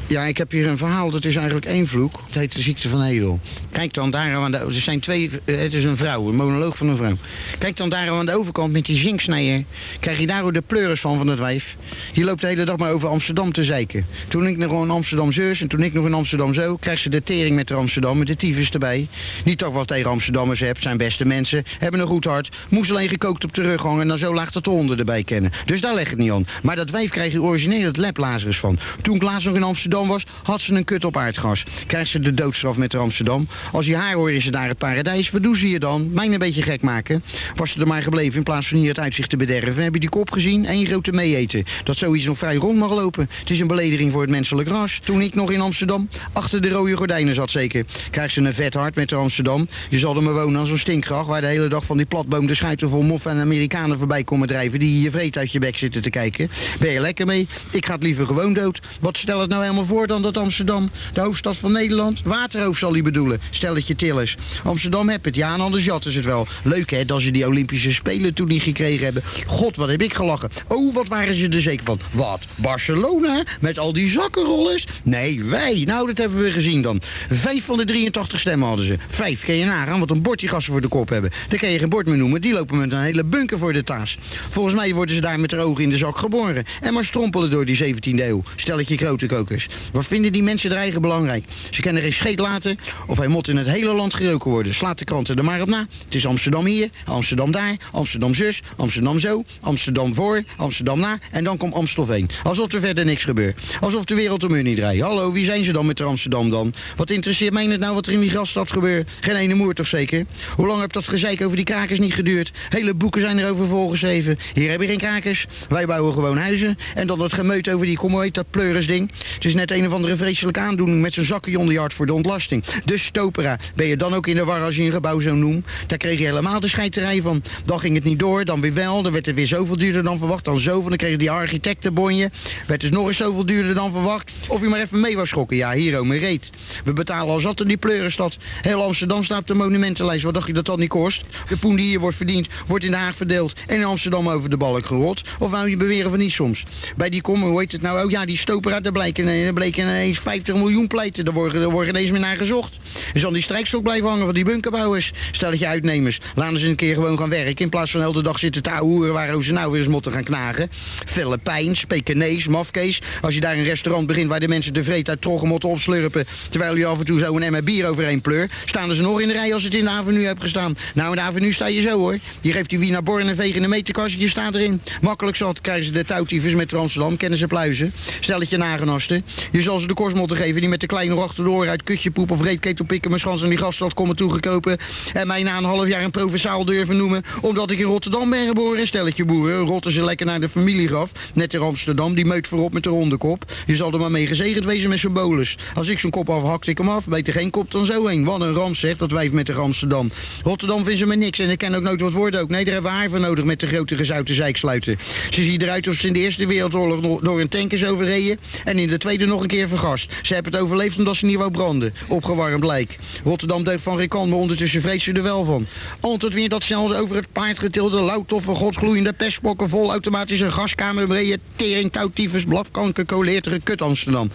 Ja, 0.08 0.24
ik 0.24 0.38
heb 0.38 0.52
hier 0.52 0.68
een 0.68 0.78
verhaal. 0.78 1.12
Dat 1.12 1.26
is 1.26 1.36
eigenlijk 1.36 1.66
één 1.66 1.88
vloek. 1.88 2.22
Het 2.26 2.36
heet 2.36 2.56
de 2.56 2.62
ziekte 2.62 2.90
van 2.90 3.04
Edel. 3.04 3.40
Kijk 3.72 3.94
dan 3.94 4.12
daar 4.12 4.36
aan 4.36 4.52
de... 4.52 4.58
Er 4.58 4.72
zijn 4.72 5.00
twee... 5.00 5.30
eh, 5.46 5.58
Het 5.58 5.74
is 5.74 5.84
een 5.84 5.98
vrouw, 5.98 6.28
een 6.28 6.36
monoloog 6.36 6.78
van 6.78 6.88
een 6.88 6.96
vrouw. 6.96 7.14
Kijk 7.58 7.76
dan 7.78 7.90
daar 7.90 8.10
aan 8.10 8.26
de 8.26 8.36
overkant 8.36 8.72
met 8.72 8.86
die 8.86 8.98
zinksnijer. 8.98 9.64
Krijg 10.00 10.20
je 10.20 10.28
daar 10.28 10.44
ook 10.44 10.54
de 10.54 10.62
pleuris 10.62 11.00
van, 11.00 11.18
van 11.18 11.28
het 11.28 11.40
wijf. 11.40 11.76
Die 12.14 12.24
loopt 12.24 12.42
de 12.42 12.48
hele 12.48 12.64
dag 12.64 12.78
maar 12.78 12.92
over 12.92 13.10
Amsterdam 13.10 13.52
te 13.52 13.64
zeiken. 13.64 14.06
Toen 14.28 14.48
ik 14.48 14.58
nog 14.58 14.84
in 14.84 14.90
Amsterdam 14.90 15.32
zus 15.32 15.62
en 15.62 15.68
toen 15.68 15.84
ik 15.84 15.94
nog 15.94 16.06
in 16.06 16.14
Amsterdam 16.14 16.54
zo... 16.54 16.76
krijgt 16.78 17.02
ze 17.02 17.10
de 17.10 17.24
tering 17.24 17.56
met 17.56 17.68
de 17.68 17.74
Amsterdam, 17.74 18.18
met 18.18 18.28
de 18.28 18.36
tyfus 18.36 18.70
erbij. 18.70 19.08
Niet 19.44 19.58
toch 19.58 19.74
wat 19.74 19.88
tegen 19.88 20.12
Amsterdammers 20.12 20.60
heb, 20.60 20.80
zijn 20.80 20.98
beste 20.98 21.26
mensen. 21.26 21.64
Hebben 21.80 22.00
een 22.00 22.08
goed 22.08 22.26
hart. 22.26 22.56
Moest 22.70 22.92
alleen 22.92 23.10
gekookt 23.10 23.44
op 23.44 23.54
de 23.54 23.62
rug 23.62 23.82
hangen 23.82 24.02
en 24.02 24.08
dan 24.08 24.18
zo 24.18 24.34
laag 24.34 24.52
dat 24.52 24.64
de 24.64 24.70
honden 24.70 24.98
erbij 25.00 25.24
kennen. 25.24 25.52
Dus 25.66 25.82
daar 25.82 25.96
leg 25.96 26.10
het 26.10 26.20
niet 26.20 26.32
aan. 26.32 26.46
Maar 26.64 26.76
dat 26.76 26.90
wijf 26.90 27.10
krijg 27.20 27.34
je 27.34 27.42
origineel 27.42 27.86
het 27.86 27.98
leplazerus 27.98 28.60
van. 28.60 28.78
Toen 29.02 29.16
ik 29.16 29.22
laatst 29.22 29.48
nog 29.48 29.56
in 29.56 29.64
Amsterdam 29.64 30.08
was, 30.08 30.24
had 30.44 30.62
ze 30.62 30.74
een 30.74 30.84
kut 30.84 31.06
op 31.06 31.18
aardgas. 31.18 31.64
Krijgt 31.88 32.10
ze 32.10 32.20
de 32.20 32.34
doodstraf 32.34 32.78
met 32.78 32.92
de 32.92 32.98
Amsterdam. 32.98 33.48
Als 33.72 33.86
je 33.86 33.96
haar 33.96 34.14
hoor 34.14 34.32
is 34.32 34.44
ze 34.44 34.52
daar 34.52 34.68
het 34.68 34.78
paradijs. 34.78 35.30
Wat 35.30 35.44
doen 35.44 35.56
ze 35.56 35.70
je 35.70 35.80
dan? 35.80 36.10
Mij 36.14 36.28
een 36.28 36.40
beetje 36.40 36.62
gek 36.62 36.82
maken. 36.82 37.24
Was 37.56 37.72
ze 37.72 37.80
er 37.80 37.88
maar 37.88 38.02
gebleven 38.02 38.38
in 38.38 38.44
plaats 38.44 38.68
van 38.68 38.78
hier 38.78 38.88
het 38.88 39.00
uitzicht 39.00 39.30
te 39.30 39.38
bederven. 39.38 39.84
Heb 39.84 39.94
je 39.94 40.00
die 40.00 40.10
kop 40.10 40.32
gezien? 40.32 40.70
Eén 40.70 40.86
grote 40.86 41.12
meeeten. 41.12 41.64
Dat 41.84 41.98
zoiets 41.98 42.26
nog 42.26 42.38
vrij 42.38 42.56
rond 42.56 42.78
mag 42.78 42.92
lopen. 42.92 43.30
Het 43.40 43.50
is 43.50 43.60
een 43.60 43.68
belediging 43.68 44.12
voor 44.12 44.22
het 44.22 44.30
menselijk 44.30 44.70
ras. 44.70 45.00
Toen 45.04 45.22
ik 45.22 45.36
nog 45.36 45.52
in 45.52 45.62
Amsterdam 45.62 46.10
achter 46.34 46.62
de 46.62 46.70
rode 46.70 46.96
gordijnen 46.96 47.34
zat 47.34 47.50
zeker. 47.50 47.86
Krijgt 48.12 48.34
ze 48.34 48.42
een 48.42 48.54
vet 48.54 48.74
hart 48.74 48.96
met 48.96 49.10
de 49.10 49.16
Amsterdam. 49.16 49.68
Je 49.90 50.00
zal 50.00 50.16
er 50.16 50.24
maar 50.24 50.34
wonen 50.34 50.60
aan 50.60 50.66
zo'n 50.66 50.78
stinkgracht. 50.78 51.28
Waar 51.28 51.42
de 51.42 51.48
hele 51.48 51.68
dag 51.68 51.86
van 51.86 51.98
die 51.98 52.06
platboom 52.06 52.48
de 52.48 52.54
schuiten 52.54 52.90
vol 52.90 53.02
moffen 53.02 53.32
en 53.32 53.40
Amerikanen 53.40 53.98
voorbij 53.98 54.24
komen 54.24 54.48
drijven. 54.48 54.80
Die 54.80 55.02
je 55.02 55.12
vreet 55.12 55.38
uit 55.38 55.52
je 55.52 55.60
bek 55.60 55.78
zitten 55.78 56.02
te 56.02 56.10
kijken. 56.10 56.50
Ben 56.80 56.92
lekker 57.10 57.26
mee? 57.26 57.48
Ik 57.72 57.86
ga 57.86 57.94
het 57.94 58.04
liever 58.04 58.26
gewoon 58.26 58.54
dood. 58.54 58.80
Wat 59.02 59.18
stel 59.18 59.40
het 59.40 59.50
nou 59.50 59.62
helemaal 59.62 59.86
voor 59.86 60.08
dan 60.08 60.22
dat 60.22 60.38
Amsterdam, 60.38 60.90
de 61.14 61.22
hoofdstad 61.22 61.58
van 61.58 61.72
Nederland, 61.72 62.22
waterhoofd 62.24 62.80
zal 62.80 62.92
hij 62.92 63.02
bedoelen. 63.02 63.40
Stelletje 63.50 63.96
tillers. 63.96 64.36
Amsterdam 64.64 65.10
heb 65.10 65.26
het, 65.26 65.36
ja, 65.36 65.54
en 65.54 65.60
anders 65.60 65.86
jatten 65.86 66.12
ze 66.12 66.18
het 66.18 66.28
wel. 66.28 66.48
Leuk 66.64 66.90
hè, 66.90 67.06
dat 67.06 67.22
ze 67.22 67.32
die 67.32 67.48
Olympische 67.48 67.94
Spelen 67.94 68.34
toen 68.34 68.48
niet 68.48 68.62
gekregen 68.62 69.06
hebben. 69.06 69.24
God, 69.46 69.76
wat 69.76 69.90
heb 69.90 70.02
ik 70.02 70.14
gelachen. 70.14 70.50
Oh, 70.68 70.94
wat 70.94 71.08
waren 71.08 71.34
ze 71.34 71.50
er 71.50 71.62
zeker 71.62 71.86
van. 71.86 72.00
Wat, 72.14 72.46
Barcelona? 72.56 73.44
Met 73.62 73.80
al 73.80 73.94
die 73.94 74.08
zakkenrollers? 74.08 74.86
Nee, 75.04 75.44
wij. 75.44 75.84
Nou, 75.86 76.08
dat 76.08 76.18
hebben 76.18 76.44
we 76.44 76.52
gezien 76.52 76.82
dan. 76.82 77.02
Vijf 77.30 77.66
van 77.66 77.78
de 77.78 77.86
83 77.86 78.40
stemmen 78.40 78.68
hadden 78.68 78.86
ze. 78.86 78.96
Vijf, 79.08 79.46
kun 79.46 79.56
je 79.56 79.66
nagaan 79.66 80.00
wat 80.00 80.10
een 80.10 80.22
bord 80.22 80.40
die 80.40 80.50
voor 80.50 80.82
de 80.82 80.88
kop 80.88 81.10
hebben. 81.10 81.32
Daar 81.50 81.60
kun 81.60 81.70
je 81.70 81.80
geen 81.80 81.90
bord 81.90 82.08
meer 82.08 82.18
noemen, 82.18 82.42
die 82.42 82.54
lopen 82.54 82.78
met 82.78 82.92
een 82.92 83.02
hele 83.02 83.24
bunker 83.24 83.58
voor 83.58 83.74
de 83.74 83.84
taas. 83.84 84.18
Volgens 84.50 84.76
mij 84.76 84.94
worden 84.94 85.16
ze 85.16 85.22
daar 85.22 85.40
met 85.40 85.50
de 85.50 85.58
ogen 85.58 85.84
in 85.84 85.90
de 85.90 85.98
zak 85.98 86.18
geboren. 86.18 86.64
En 86.82 86.94
maar 87.00 87.08
strompelen 87.08 87.50
door 87.50 87.66
die 87.66 87.96
17e 87.96 88.20
eeuw. 88.20 88.44
Stelletje 88.56 88.98
grote 88.98 89.26
kokers. 89.26 89.68
Wat 89.92 90.08
vinden 90.08 90.32
die 90.32 90.44
mensen 90.44 90.72
er 90.72 90.78
eigen 90.78 91.02
belangrijk? 91.02 91.44
Ze 91.70 91.82
kennen 91.82 92.02
geen 92.02 92.14
scheet 92.14 92.40
laten 92.40 92.78
of 93.08 93.18
hij 93.18 93.28
moet 93.28 93.48
in 93.48 93.58
het 93.58 93.70
hele 93.70 93.94
land 93.94 94.14
geroken 94.14 94.52
worden. 94.52 94.74
Slaat 94.74 95.00
de 95.00 95.06
kranten 95.06 95.38
er 95.38 95.44
maar 95.44 95.62
op 95.62 95.68
na. 95.68 95.88
Het 96.06 96.16
is 96.16 96.26
Amsterdam 96.26 96.66
hier, 96.66 96.90
Amsterdam 97.06 97.52
daar, 97.52 97.76
Amsterdam 97.92 98.34
zus, 98.34 98.62
Amsterdam 98.78 99.20
zo, 99.20 99.44
Amsterdam 99.62 100.14
voor, 100.14 100.44
Amsterdam 100.58 101.00
na 101.00 101.20
en 101.32 101.44
dan 101.44 101.58
komt 101.58 101.74
Amstelveen. 101.74 102.30
Alsof 102.44 102.74
er 102.74 102.80
verder 102.80 103.06
niks 103.06 103.24
gebeurt. 103.24 103.60
Alsof 103.80 104.06
de 104.06 104.16
wereld 104.16 104.44
om 104.44 104.52
hun 104.52 104.64
niet 104.64 104.78
draait. 104.78 105.02
Hallo, 105.02 105.32
wie 105.32 105.46
zijn 105.46 105.64
ze 105.64 105.72
dan 105.72 105.86
met 105.86 105.98
de 105.98 106.04
Amsterdam 106.04 106.50
dan? 106.50 106.74
Wat 106.96 107.10
interesseert 107.10 107.54
mij 107.54 107.66
het 107.66 107.80
nou 107.80 107.94
wat 107.94 108.08
er 108.08 108.14
in 108.14 108.20
die 108.20 108.30
grasstad 108.30 108.72
gebeurt? 108.72 109.10
Geen 109.20 109.36
ene 109.36 109.54
moer 109.54 109.74
toch 109.74 109.88
zeker? 109.88 110.26
Hoe 110.56 110.68
lang 110.68 110.82
heb 110.82 110.94
dat 110.94 111.08
gezeik 111.08 111.42
over 111.42 111.56
die 111.56 111.66
krakers 111.66 112.00
niet 112.00 112.14
geduurd? 112.14 112.52
Hele 112.70 112.94
boeken 112.94 113.22
zijn 113.22 113.40
erover 113.40 113.66
volgeschreven. 113.68 114.38
Hier 114.54 114.70
heb 114.70 114.82
je 114.82 114.88
geen 114.88 114.98
krakers. 114.98 115.46
Wij 115.70 115.86
bouwen 115.86 116.14
gewoon 116.14 116.38
huizen. 116.38 116.78
En 116.96 117.08
dan 117.08 117.20
dat 117.20 117.34
gemeut 117.34 117.70
over 117.70 117.86
die, 117.86 118.32
dat 118.32 118.50
pleurisding. 118.50 119.12
Het 119.34 119.46
is 119.46 119.54
net 119.54 119.72
een 119.72 119.86
of 119.86 119.94
andere 119.94 120.16
vreselijke 120.16 120.60
aandoening 120.60 121.02
met 121.02 121.14
zijn 121.14 121.26
zakken 121.26 121.56
onder 121.56 121.74
je 121.74 121.80
hart 121.80 121.94
voor 121.94 122.06
de 122.06 122.14
ontlasting. 122.14 122.64
Dus 122.86 123.06
stopera. 123.06 123.58
Ben 123.76 123.88
je 123.88 123.98
dan 123.98 124.14
ook 124.14 124.28
in 124.28 124.36
de 124.36 124.44
war 124.44 124.62
als 124.62 124.76
je 124.76 124.84
een 124.84 124.92
gebouw 124.92 125.20
zo 125.20 125.36
noemt? 125.36 125.68
Daar 125.88 125.98
kreeg 125.98 126.20
je 126.20 126.26
helemaal 126.26 126.60
de 126.60 126.68
scheiterij 126.68 127.22
van. 127.22 127.44
Dan 127.66 127.80
ging 127.80 127.96
het 127.96 128.04
niet 128.04 128.20
door, 128.20 128.46
dan 128.46 128.62
weer 128.62 128.74
wel. 128.74 129.02
Dan 129.02 129.12
werd 129.12 129.26
het 129.26 129.36
weer 129.36 129.48
zoveel 129.48 129.78
duurder 129.78 130.04
dan 130.04 130.18
verwacht. 130.18 130.46
Dan 130.46 130.58
zoveel. 130.58 130.90
Dan 130.90 130.98
kreeg 130.98 131.12
je 131.12 131.18
die 131.18 131.32
architectenbonje. 131.32 132.32
Werd 132.68 132.82
dus 132.82 132.90
nog 132.90 133.08
eens 133.08 133.18
zoveel 133.18 133.46
duurder 133.46 133.74
dan 133.76 133.92
verwacht. 133.92 134.32
Of 134.48 134.62
je 134.62 134.68
maar 134.68 134.80
even 134.80 135.00
mee 135.00 135.16
was 135.16 135.30
schokken. 135.30 135.58
Ja, 135.58 135.72
hier, 135.72 136.06
me 136.06 136.18
reet. 136.18 136.50
We 136.84 136.94
betalen 136.94 137.34
al 137.34 137.40
zat 137.40 137.62
in 137.62 137.68
die 137.68 137.78
pleurenstad. 137.78 138.38
Heel 138.62 138.84
Amsterdam 138.84 139.24
staat 139.24 139.40
op 139.40 139.48
de 139.48 139.54
monumentenlijst. 139.54 140.24
Wat 140.24 140.34
dacht 140.34 140.48
je 140.48 140.54
dat 140.54 140.66
dat 140.66 140.78
niet 140.78 140.90
kost? 140.90 141.24
De 141.48 141.58
poen 141.58 141.76
die 141.76 141.86
hier 141.86 142.00
wordt 142.00 142.18
verdiend, 142.18 142.48
wordt 142.68 142.84
in 142.84 142.92
Den 142.92 143.00
Haag 143.00 143.16
verdeeld. 143.16 143.54
En 143.68 143.76
in 143.76 143.86
Amsterdam 143.86 144.30
over 144.30 144.50
de 144.50 144.58
balk 144.58 144.86
gerot. 144.86 145.22
Of 145.40 145.52
wou 145.52 145.70
je 145.70 145.78
beweren 145.78 146.10
van 146.10 146.20
niet 146.20 146.32
soms? 146.32 146.66
Bij 146.98 147.10
die 147.10 147.22
kom, 147.22 147.42
hoe 147.42 147.60
heet 147.60 147.72
het 147.72 147.82
nou? 147.82 148.06
Oh 148.06 148.12
ja, 148.12 148.26
die 148.26 148.38
stopera, 148.38 148.80
daar 148.80 148.92
blijken 148.92 149.28
een 149.28 149.46
Er 149.46 149.54
bleken 149.54 149.84
ineens 149.84 150.20
50 150.20 150.56
miljoen 150.56 150.88
pleiten. 150.88 151.26
Daar 151.26 151.34
wordt, 151.34 151.56
er 151.56 151.70
wordt 151.70 151.90
ineens 151.90 152.12
meer 152.12 152.20
naar 152.20 152.38
gezocht. 152.38 152.78
Er 153.14 153.20
zal 153.20 153.32
die 153.32 153.42
strijkstok 153.42 153.84
blijven 153.84 154.10
hangen 154.10 154.26
van 154.26 154.34
die 154.34 154.44
bunkerbouwers. 154.44 155.12
Stel 155.32 155.50
dat 155.50 155.60
je 155.60 155.68
uitnemers. 155.68 156.20
Laten 156.36 156.58
ze 156.58 156.68
een 156.68 156.76
keer 156.76 156.94
gewoon 156.94 157.18
gaan 157.18 157.30
werken. 157.30 157.56
In 157.56 157.70
plaats 157.70 157.92
van 157.92 158.00
de 158.02 158.08
hele 158.08 158.24
dag 158.24 158.40
zitten 158.40 158.64
te 158.64 158.70
hoeren 158.70 159.14
waar 159.14 159.44
ze 159.44 159.54
nou 159.54 159.72
weer 159.72 159.80
eens 159.80 159.90
moeten 159.90 160.12
gaan 160.12 160.24
knagen. 160.24 160.70
Filipijns, 161.06 161.86
Pekinees, 161.86 162.48
Mafkees. 162.48 163.02
Als 163.22 163.34
je 163.34 163.40
daar 163.40 163.58
een 163.58 163.64
restaurant 163.64 164.08
begint 164.08 164.30
waar 164.30 164.40
de 164.40 164.48
mensen 164.48 164.74
tevreden 164.74 165.08
uit 165.10 165.22
troggen 165.22 165.48
moeten 165.48 165.70
opslurpen. 165.70 166.26
Terwijl 166.50 166.76
je 166.76 166.86
af 166.86 167.00
en 167.00 167.06
toe 167.06 167.20
zo 167.20 167.36
een 167.36 167.44
emmer 167.44 167.64
bier 167.64 167.88
overheen 167.88 168.22
pleur. 168.22 168.50
Staan 168.66 168.94
ze 168.94 169.02
nog 169.02 169.22
in 169.22 169.28
de 169.28 169.34
rij 169.34 169.54
als 169.54 169.64
het 169.64 169.74
in 169.74 169.84
de 169.84 169.90
avenue 169.90 170.26
hebt 170.26 170.42
gestaan. 170.42 170.78
Nou, 170.94 171.10
in 171.10 171.16
de 171.16 171.22
avenue 171.22 171.52
sta 171.52 171.68
je 171.68 171.82
zo 171.82 171.98
hoor. 171.98 172.18
Die 172.42 172.52
geeft 172.52 172.70
die 172.70 172.80
Wiener 172.80 173.04
Born 173.04 173.28
een 173.28 173.36
veeg 173.36 173.56
in 173.56 173.62
de 173.62 173.68
meterkast. 173.68 174.20
Je 174.20 174.30
staat 174.30 174.56
erin. 174.56 174.82
Makkelijk 175.02 175.38
zat 175.38 175.62
krijgen 175.62 175.86
ze 175.86 175.92
de 175.92 176.06
touwtiefers 176.06 176.56
met 176.56 176.69
Amsterdam. 176.78 177.18
Kennen 177.18 177.38
ze 177.38 177.48
pluizen. 177.48 177.94
Stelletje 178.20 178.58
nagenasten. 178.58 179.26
Je 179.52 179.62
zal 179.62 179.80
ze 179.80 179.88
de 179.88 179.94
kost 179.94 180.16
moeten 180.16 180.38
geven 180.38 180.60
die 180.60 180.70
met 180.70 180.80
de 180.80 180.88
kleine 180.88 181.16
achter 181.16 181.44
de 181.44 181.50
oren 181.50 181.70
uit 181.70 181.84
kutjepoep 181.84 182.32
of 182.32 182.42
reepketel 182.42 182.86
pikken 182.86 183.10
mijn 183.10 183.22
schans 183.22 183.44
aan 183.44 183.50
die 183.50 183.58
gaststad 183.58 183.94
komen 183.94 184.16
toegekopen. 184.16 184.78
En 185.14 185.28
mij 185.28 185.44
na 185.44 185.58
een 185.58 185.64
half 185.64 185.88
jaar 185.88 186.04
een 186.04 186.12
provinciaal 186.12 186.66
durven 186.66 186.98
noemen. 186.98 187.24
Omdat 187.42 187.72
ik 187.72 187.80
in 187.80 187.86
Rotterdam 187.86 188.30
ben 188.30 188.48
geboren. 188.48 188.88
Stelletje 188.88 189.26
boeren. 189.26 189.60
Rotten 189.60 189.92
ze 189.92 190.04
lekker 190.04 190.26
naar 190.26 190.40
de 190.40 190.50
familiegraf. 190.50 191.12
Net 191.34 191.54
in 191.54 191.60
Amsterdam. 191.60 192.16
Die 192.16 192.26
meut 192.26 192.48
voorop 192.48 192.74
met 192.74 192.84
de 192.84 192.90
ronde 192.90 193.18
kop. 193.18 193.52
Je 193.66 193.76
zal 193.76 193.92
er 193.94 194.00
maar 194.00 194.12
mee 194.12 194.28
gezegend 194.28 194.66
wezen 194.66 194.90
met 194.90 195.00
zijn 195.00 195.14
bolus. 195.14 195.58
Als 195.74 195.88
ik 195.88 196.00
zo'n 196.00 196.12
kop 196.12 196.30
afhakt, 196.30 196.68
ik 196.68 196.78
hem 196.78 196.90
af. 196.90 197.06
Beter 197.06 197.34
geen 197.34 197.50
kop 197.50 197.72
dan 197.72 197.86
zo 197.86 198.08
heen. 198.08 198.24
Wat 198.24 198.42
een 198.42 198.54
ramp 198.54 198.76
zegt 198.76 199.00
dat 199.00 199.12
wijf 199.12 199.32
met 199.32 199.46
de 199.46 199.54
Amsterdam. 199.54 200.12
Rotterdam 200.44 200.78
vinden 200.78 200.98
ze 200.98 201.06
me 201.06 201.16
niks. 201.16 201.40
En 201.40 201.50
ik 201.50 201.58
ken 201.58 201.76
ook 201.76 201.84
nooit 201.84 202.02
wat 202.02 202.12
woorden 202.12 202.42
ook. 202.42 202.50
Nee, 202.50 202.64
daar 202.64 202.74
hebben 202.74 202.92
we 202.92 202.98
haar 202.98 203.10
voor 203.10 203.20
nodig 203.20 203.46
met 203.46 203.60
de 203.60 203.68
grote 203.68 203.96
gezouten 203.96 204.36
zeik 204.36 204.58
Ze 204.58 204.98
ziet 205.30 205.62
eruit 205.62 205.88
alsof 205.88 206.02
ze 206.02 206.08
in 206.08 206.14
de 206.14 206.20
Eerste 206.20 206.46
Door 206.68 207.40
een 207.40 207.50
tank 207.50 207.72
is 207.72 207.86
overreden. 207.86 208.40
En 208.64 208.80
in 208.80 208.88
de 208.88 208.98
Tweede 208.98 209.26
nog 209.26 209.42
een 209.42 209.48
keer 209.48 209.68
vergast. 209.68 210.20
Ze 210.22 210.34
hebben 210.34 210.52
het 210.52 210.62
overleefd 210.62 210.98
omdat 210.98 211.16
ze 211.16 211.26
niet 211.26 211.38
wou 211.38 211.52
branden. 211.52 211.94
Opgewarmd 212.08 212.64
lijk. 212.64 212.98
Rotterdam 213.24 213.64
deugt 213.64 213.84
van 213.84 213.98
Rikan, 213.98 214.30
maar 214.30 214.40
ondertussen 214.40 214.82
vreest 214.82 215.04
ze 215.04 215.14
er 215.14 215.24
wel 215.24 215.44
van. 215.44 215.68
Altijd 216.00 216.34
weer 216.34 216.50
datzelfde 216.50 216.96
over 216.96 217.16
het 217.16 217.32
paard 217.32 217.60
getilde, 217.60 218.00
loutoffe, 218.00 218.56
godgloeiende 218.56 219.14
pestbokken, 219.14 219.70
vol 219.70 219.92
automatische 219.92 220.52
gaskamer, 220.52 221.08
brede 221.08 221.40
tering, 221.56 221.92
touwtyfus, 221.92 222.44
blafkanker, 222.44 223.06
koleertere 223.06 223.60
kut 223.60 223.82
Amsterdam. 223.82 224.32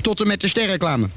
Tot 0.00 0.20
en 0.20 0.26
met 0.26 0.40
de 0.40 0.48
sterreclame. 0.48 1.08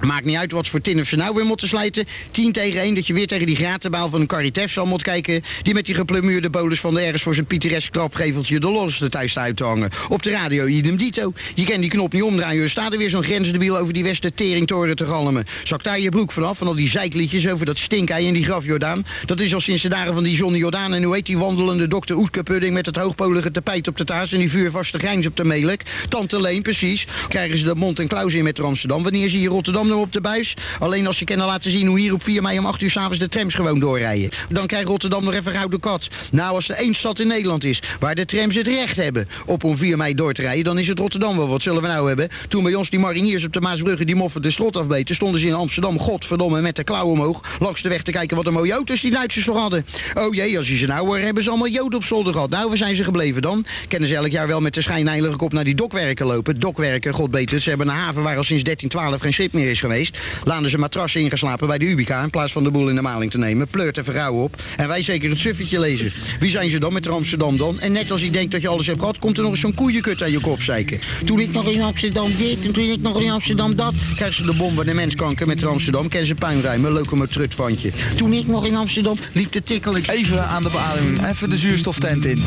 Maakt 0.00 0.24
niet 0.24 0.36
uit 0.36 0.52
wat 0.52 0.68
voor 0.68 0.80
tinnef 0.80 1.08
ze 1.08 1.16
nou 1.16 1.34
weer 1.34 1.44
moeten 1.44 1.68
slijten. 1.68 2.04
10 2.30 2.52
tegen 2.52 2.80
1 2.80 2.94
dat 2.94 3.06
je 3.06 3.12
weer 3.12 3.26
tegen 3.26 3.46
die 3.46 3.56
gratenbaal 3.56 4.08
van 4.08 4.20
een 4.20 4.26
Caritas 4.26 4.72
zal 4.72 4.86
moet 4.86 5.02
kijken. 5.02 5.42
Die 5.62 5.74
met 5.74 5.86
die 5.86 5.94
geplumeerde 5.94 6.50
bolus 6.50 6.80
van 6.80 6.94
de 6.94 7.00
ergens 7.00 7.22
voor 7.22 7.34
zijn 7.34 7.46
pittoresk 7.46 7.92
krapgeveltje 7.92 8.60
de 8.60 8.70
losste 8.70 9.08
thuis 9.08 9.38
uit 9.38 9.56
te 9.56 9.64
hangen. 9.64 9.90
Op 10.08 10.22
de 10.22 10.30
radio 10.30 10.66
idem 10.66 10.96
dito. 10.96 11.32
Je 11.54 11.64
kan 11.64 11.80
die 11.80 11.90
knop 11.90 12.12
niet 12.12 12.22
omdraaien. 12.22 12.62
Er 12.62 12.70
staat 12.70 12.92
er 12.92 12.98
weer 12.98 13.10
zo'n 13.10 13.22
grensdebiel 13.22 13.78
over 13.78 13.92
die 13.92 14.04
Westen 14.04 14.34
teringtoren 14.34 14.96
te 14.96 15.06
galmen. 15.06 15.44
Zak 15.64 15.84
daar 15.84 16.00
je 16.00 16.08
broek 16.08 16.32
vanaf 16.32 16.58
van 16.58 16.66
al 16.66 16.74
die 16.74 16.88
zeikliedjes 16.88 17.48
over 17.48 17.66
dat 17.66 17.78
stinkei 17.78 18.26
en 18.28 18.34
die 18.34 18.44
graf 18.44 18.64
Jordaan. 18.64 19.04
Dat 19.24 19.40
is 19.40 19.54
al 19.54 19.60
sinds 19.60 19.82
de 19.82 19.88
dagen 19.88 20.14
van 20.14 20.22
die 20.22 20.36
Johnny 20.36 20.58
Jordaan. 20.58 20.94
En 20.94 21.02
hoe 21.02 21.14
heet 21.14 21.26
die 21.26 21.38
wandelende 21.38 21.86
dokter 21.86 22.16
Oetke 22.16 22.42
Pudding 22.42 22.74
met 22.74 22.86
het 22.86 22.96
hoogpolige 22.96 23.50
tapijt 23.50 23.88
op 23.88 23.96
de 23.96 24.04
taas 24.04 24.32
en 24.32 24.38
die 24.38 24.50
vuurvaste 24.50 24.98
grijns 24.98 25.26
op 25.26 25.36
de 25.36 25.44
melk. 25.44 25.80
Tante 26.08 26.40
Leen, 26.40 26.62
precies. 26.62 27.06
Krijgen 27.28 27.58
ze 27.58 27.64
de 27.64 27.74
mond 27.74 27.98
en 27.98 28.06
klauw 28.06 28.28
in 28.28 28.44
met 28.44 28.60
Amsterdam. 28.60 29.02
Wanneer 29.02 29.28
ze 29.28 29.36
hier 29.36 29.48
Rotterdam 29.48 29.85
op 29.94 30.12
de 30.12 30.20
buis. 30.20 30.54
Alleen 30.78 31.06
als 31.06 31.16
ze 31.16 31.24
kunnen 31.24 31.46
laten 31.46 31.70
zien 31.70 31.86
hoe 31.86 31.98
hier 31.98 32.12
op 32.12 32.22
4 32.22 32.42
mei 32.42 32.58
om 32.58 32.66
8 32.66 32.82
uur 32.82 32.90
s'avonds 32.90 33.18
de 33.18 33.28
trams 33.28 33.54
gewoon 33.54 33.78
doorrijden. 33.78 34.30
Dan 34.48 34.66
krijgt 34.66 34.88
Rotterdam 34.88 35.24
nog 35.24 35.34
even 35.34 35.52
gouden 35.52 35.80
kat. 35.80 36.08
Nou, 36.30 36.54
als 36.54 36.68
er 36.68 36.76
één 36.76 36.94
stad 36.94 37.18
in 37.18 37.26
Nederland 37.26 37.64
is 37.64 37.82
waar 38.00 38.14
de 38.14 38.24
trams 38.24 38.54
het 38.54 38.66
recht 38.66 38.96
hebben 38.96 39.28
op 39.46 39.64
om 39.64 39.76
4 39.76 39.96
mei 39.96 40.14
door 40.14 40.32
te 40.32 40.42
rijden, 40.42 40.64
dan 40.64 40.78
is 40.78 40.88
het 40.88 40.98
Rotterdam 40.98 41.36
wel. 41.36 41.48
Wat 41.48 41.62
zullen 41.62 41.82
we 41.82 41.88
nou 41.88 42.08
hebben? 42.08 42.28
Toen 42.48 42.62
bij 42.62 42.74
ons 42.74 42.90
die 42.90 42.98
mariniers 42.98 43.44
op 43.44 43.52
de 43.52 43.60
Maasbrugge 43.60 44.04
die 44.04 44.14
moffen 44.14 44.42
de 44.42 44.50
slot 44.50 44.76
afbeten, 44.76 45.14
stonden 45.14 45.40
ze 45.40 45.46
in 45.46 45.54
Amsterdam, 45.54 45.98
godverdomme, 45.98 46.60
met 46.60 46.76
de 46.76 46.84
klauw 46.84 47.06
omhoog, 47.06 47.56
langs 47.58 47.82
de 47.82 47.88
weg 47.88 48.02
te 48.02 48.10
kijken 48.10 48.36
wat 48.36 48.46
een 48.46 48.52
mooie 48.52 48.72
auto's 48.72 49.00
die 49.00 49.10
Duitsers 49.10 49.46
nog 49.46 49.56
hadden. 49.56 49.86
Oh 50.14 50.34
jee, 50.34 50.58
als 50.58 50.68
je 50.68 50.76
ze 50.76 50.86
nou 50.86 51.06
hoor, 51.06 51.18
hebben 51.18 51.42
ze 51.42 51.48
allemaal 51.48 51.68
joden 51.68 51.98
op 51.98 52.04
zolder 52.04 52.32
gehad. 52.32 52.50
Nou, 52.50 52.68
waar 52.68 52.76
zijn 52.76 52.94
ze 52.94 53.04
gebleven 53.04 53.42
dan? 53.42 53.64
Kennen 53.88 54.08
ze 54.08 54.14
elk 54.14 54.30
jaar 54.30 54.46
wel 54.46 54.60
met 54.60 54.74
de 54.74 54.80
schijnheilige 54.80 55.36
kop 55.36 55.52
naar 55.52 55.64
die 55.64 55.74
dokwerken 55.74 56.26
lopen. 56.26 56.54
Dokwerken, 56.54 57.12
god 57.12 57.30
beter, 57.30 57.60
ze 57.60 57.68
hebben 57.68 57.88
een 57.88 57.94
haven 57.94 58.22
waar 58.22 58.36
al 58.36 58.44
sinds 58.44 58.62
1312 58.62 59.20
geen 59.20 59.32
schip 59.32 59.52
meer 59.52 59.70
is 59.70 59.75
geweest. 59.80 60.18
Laten 60.44 60.70
ze 60.70 60.78
matrassen 60.78 61.20
ingeslapen 61.20 61.66
bij 61.66 61.78
de 61.78 61.84
Ubica 61.84 62.22
in 62.22 62.30
plaats 62.30 62.52
van 62.52 62.64
de 62.64 62.70
boel 62.70 62.88
in 62.88 62.94
de 62.94 63.02
maling 63.02 63.30
te 63.30 63.38
nemen. 63.38 63.68
Pleurt 63.68 63.98
en 63.98 64.04
vrouwen 64.04 64.42
op. 64.42 64.62
En 64.76 64.88
wij 64.88 65.02
zeker 65.02 65.30
het 65.30 65.38
suffetje 65.38 65.80
lezen. 65.80 66.12
Wie 66.38 66.50
zijn 66.50 66.70
ze 66.70 66.78
dan 66.78 66.92
met 66.92 67.08
Amsterdam 67.08 67.56
dan? 67.56 67.80
En 67.80 67.92
net 67.92 68.10
als 68.10 68.22
je 68.22 68.30
denkt 68.30 68.52
dat 68.52 68.60
je 68.60 68.68
alles 68.68 68.86
hebt 68.86 68.98
gehad, 68.98 69.18
komt 69.18 69.36
er 69.36 69.42
nog 69.42 69.52
eens 69.52 69.60
zo'n 69.60 69.74
koeienkut 69.74 70.22
aan 70.22 70.30
je 70.30 70.40
kop 70.40 70.62
zeiken. 70.62 71.00
Toen 71.24 71.40
ik 71.40 71.52
nog 71.52 71.70
in 71.70 71.82
Amsterdam 71.82 72.30
dit 72.38 72.64
en 72.64 72.72
toen 72.72 72.84
ik 72.84 73.00
nog 73.00 73.20
in 73.20 73.30
Amsterdam 73.30 73.76
dat. 73.76 73.94
Krijgen 74.14 74.36
ze 74.36 74.44
de 74.44 74.54
bom 74.54 74.84
de 74.84 74.94
menskanker 74.94 75.46
met 75.46 75.64
Amsterdam. 75.64 76.08
Kennen 76.08 76.28
ze 76.28 76.34
puinruimen, 76.34 76.92
locomotrutfantje. 76.92 77.92
Toen 78.16 78.32
ik 78.32 78.46
nog 78.46 78.66
in 78.66 78.74
Amsterdam 78.74 79.16
liep 79.32 79.52
de 79.52 79.60
tikkelijk. 79.60 80.08
Even 80.08 80.46
aan 80.46 80.62
de 80.62 80.70
beademing, 80.70 81.26
even 81.28 81.50
de 81.50 81.56
zuurstoftent 81.56 82.24
in. 82.24 82.42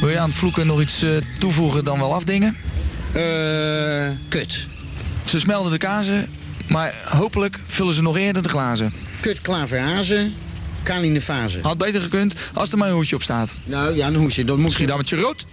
Wil 0.00 0.08
je 0.08 0.18
aan 0.18 0.28
het 0.28 0.38
vloeken 0.38 0.66
nog 0.66 0.80
iets 0.80 1.02
uh, 1.02 1.16
toevoegen 1.38 1.84
dan 1.84 1.98
wel 1.98 2.14
afdingen? 2.14 2.56
Eh, 3.12 4.10
kut. 4.28 4.66
Ze 5.24 5.38
smelten 5.38 5.70
de 5.70 5.78
kazen, 5.78 6.28
maar 6.68 6.94
hopelijk 7.04 7.58
vullen 7.66 7.94
ze 7.94 8.02
nog 8.02 8.16
eerder 8.16 8.42
de 8.42 8.48
glazen. 8.48 8.92
Kut, 9.20 9.40
klaverhazen, 9.40 10.34
kan 10.82 11.02
in 11.02 11.14
de 11.14 11.20
fase. 11.20 11.58
Had 11.62 11.78
beter 11.78 12.00
gekund 12.00 12.34
als 12.54 12.72
er 12.72 12.78
maar 12.78 12.88
een 12.88 12.94
hoedje 12.94 13.14
op 13.14 13.22
staat. 13.22 13.54
Nou 13.64 13.96
ja, 13.96 14.06
een 14.06 14.14
hoedje. 14.14 14.44
Dan 14.44 14.54
moet 14.56 14.64
Misschien 14.64 14.86
dan 14.86 14.96
met 14.96 15.08
je 15.08 15.16
rood. 15.16 15.46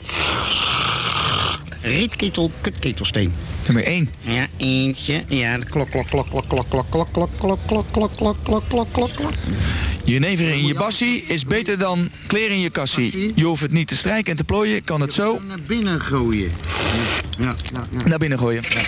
Rietketel, 1.81 2.51
kutketelsteen. 2.61 3.33
Nummer 3.65 3.83
1. 3.85 4.09
Ja, 4.21 4.47
eentje. 4.57 5.23
Ja, 5.27 5.57
klok, 5.57 5.89
klok, 5.91 6.09
klok, 6.09 6.29
klok, 6.29 6.47
klok, 6.47 6.69
klok, 6.69 6.87
klok, 6.89 7.07
klok, 7.11 7.29
klok, 7.37 7.59
klok, 7.67 7.87
klok, 7.91 8.11
klok, 8.15 8.37
klok, 8.43 8.63
klok, 8.69 8.87
klok, 8.91 9.13
klok. 9.13 9.31
Jenever 10.05 10.47
in 10.47 10.65
je 10.65 10.73
bassie 10.73 11.23
is 11.27 11.45
beter 11.45 11.77
dan 11.77 12.09
kleren 12.27 12.55
in 12.55 12.61
je 12.61 12.69
kassie. 12.69 13.31
Je 13.35 13.43
hoeft 13.43 13.61
het 13.61 13.71
niet 13.71 13.87
te 13.87 13.95
strijken 13.95 14.31
en 14.31 14.37
te 14.37 14.43
plooien, 14.43 14.83
kan 14.83 15.01
het 15.01 15.13
zo... 15.13 15.39
Naar 15.47 15.59
binnen 15.67 16.01
gooien. 16.01 16.51
Ja, 17.39 17.55
ja, 17.73 17.87
ja. 17.91 18.07
Naar 18.07 18.19
binnen 18.19 18.39
gooien. 18.39 18.63
Ja. 18.69 18.83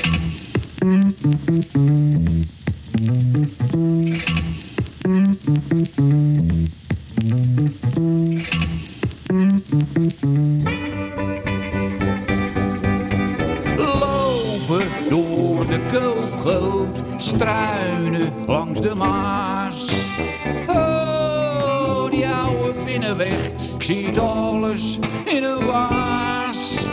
Binnenweg, 23.87 24.07
ik 24.07 24.13
zie 24.13 24.19
alles 24.19 24.99
in 25.25 25.43
een 25.43 25.65
waas. 25.65 26.85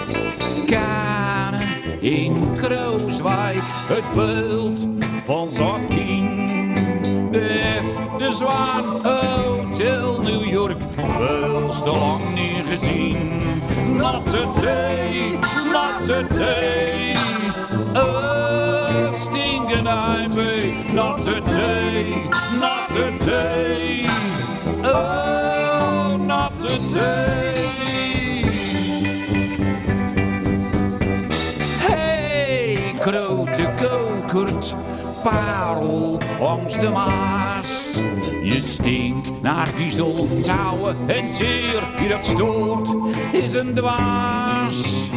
Kanen 0.66 1.60
in 2.00 2.52
Krooswijk, 2.56 3.62
het 3.64 4.14
beeld 4.14 4.86
van 5.24 5.52
Zatkien. 5.52 6.74
De 7.30 7.80
F, 7.82 8.18
de 8.18 8.32
Zwaan, 8.32 8.84
Hotel 9.02 10.20
New 10.20 10.44
York, 10.44 10.82
veel 10.94 11.68
te 11.68 11.90
lang 11.90 12.34
niet 12.34 12.66
gezien. 12.68 13.40
Natte 13.96 14.46
thee, 14.60 15.38
natte 15.72 16.26
thee, 16.34 17.14
oh, 17.94 19.12
stinkende 19.12 19.90
heimwee. 19.90 20.74
Natte 20.92 21.40
thee, 21.40 22.28
natte 22.60 23.12
thee, 23.24 24.06
kokert, 34.22 34.74
parel 35.22 36.18
langs 36.40 36.78
de 36.78 36.88
Maas. 36.88 37.98
Je 38.42 38.60
stinkt 38.62 39.42
naar 39.42 39.68
diesel, 39.76 40.28
touwen 40.42 40.96
en 41.06 41.32
teer. 41.32 41.88
Wie 41.98 42.08
dat 42.08 42.24
stoort, 42.24 42.88
is 43.32 43.52
een 43.52 43.74
dwaas. 43.74 45.08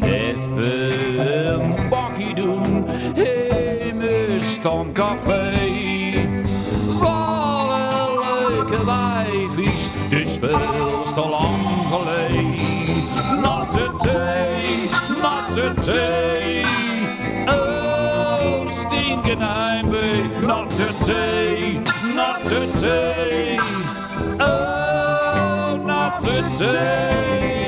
Even 0.00 1.52
een 1.52 1.88
bakkie 1.90 2.34
doen 2.34 2.86
in 3.14 3.96
mijn 3.96 4.40
stamcafé. 4.40 5.52
Wat 6.98 7.70
een 7.70 8.48
leuke 8.48 8.84
wijfies, 8.84 9.90
dus 10.08 10.38
veel 10.40 11.02
te 11.14 11.28
lang 11.28 11.86
geleden. 11.90 12.54
Natte 13.40 13.90
thee, 13.98 14.90
natte 15.22 15.74
thee. 15.80 16.35
Not 20.46 20.70
today, 20.70 21.82
not 22.14 22.44
today. 22.44 23.58
Oh, 24.38 25.82
not 25.84 26.22
today. 26.22 27.65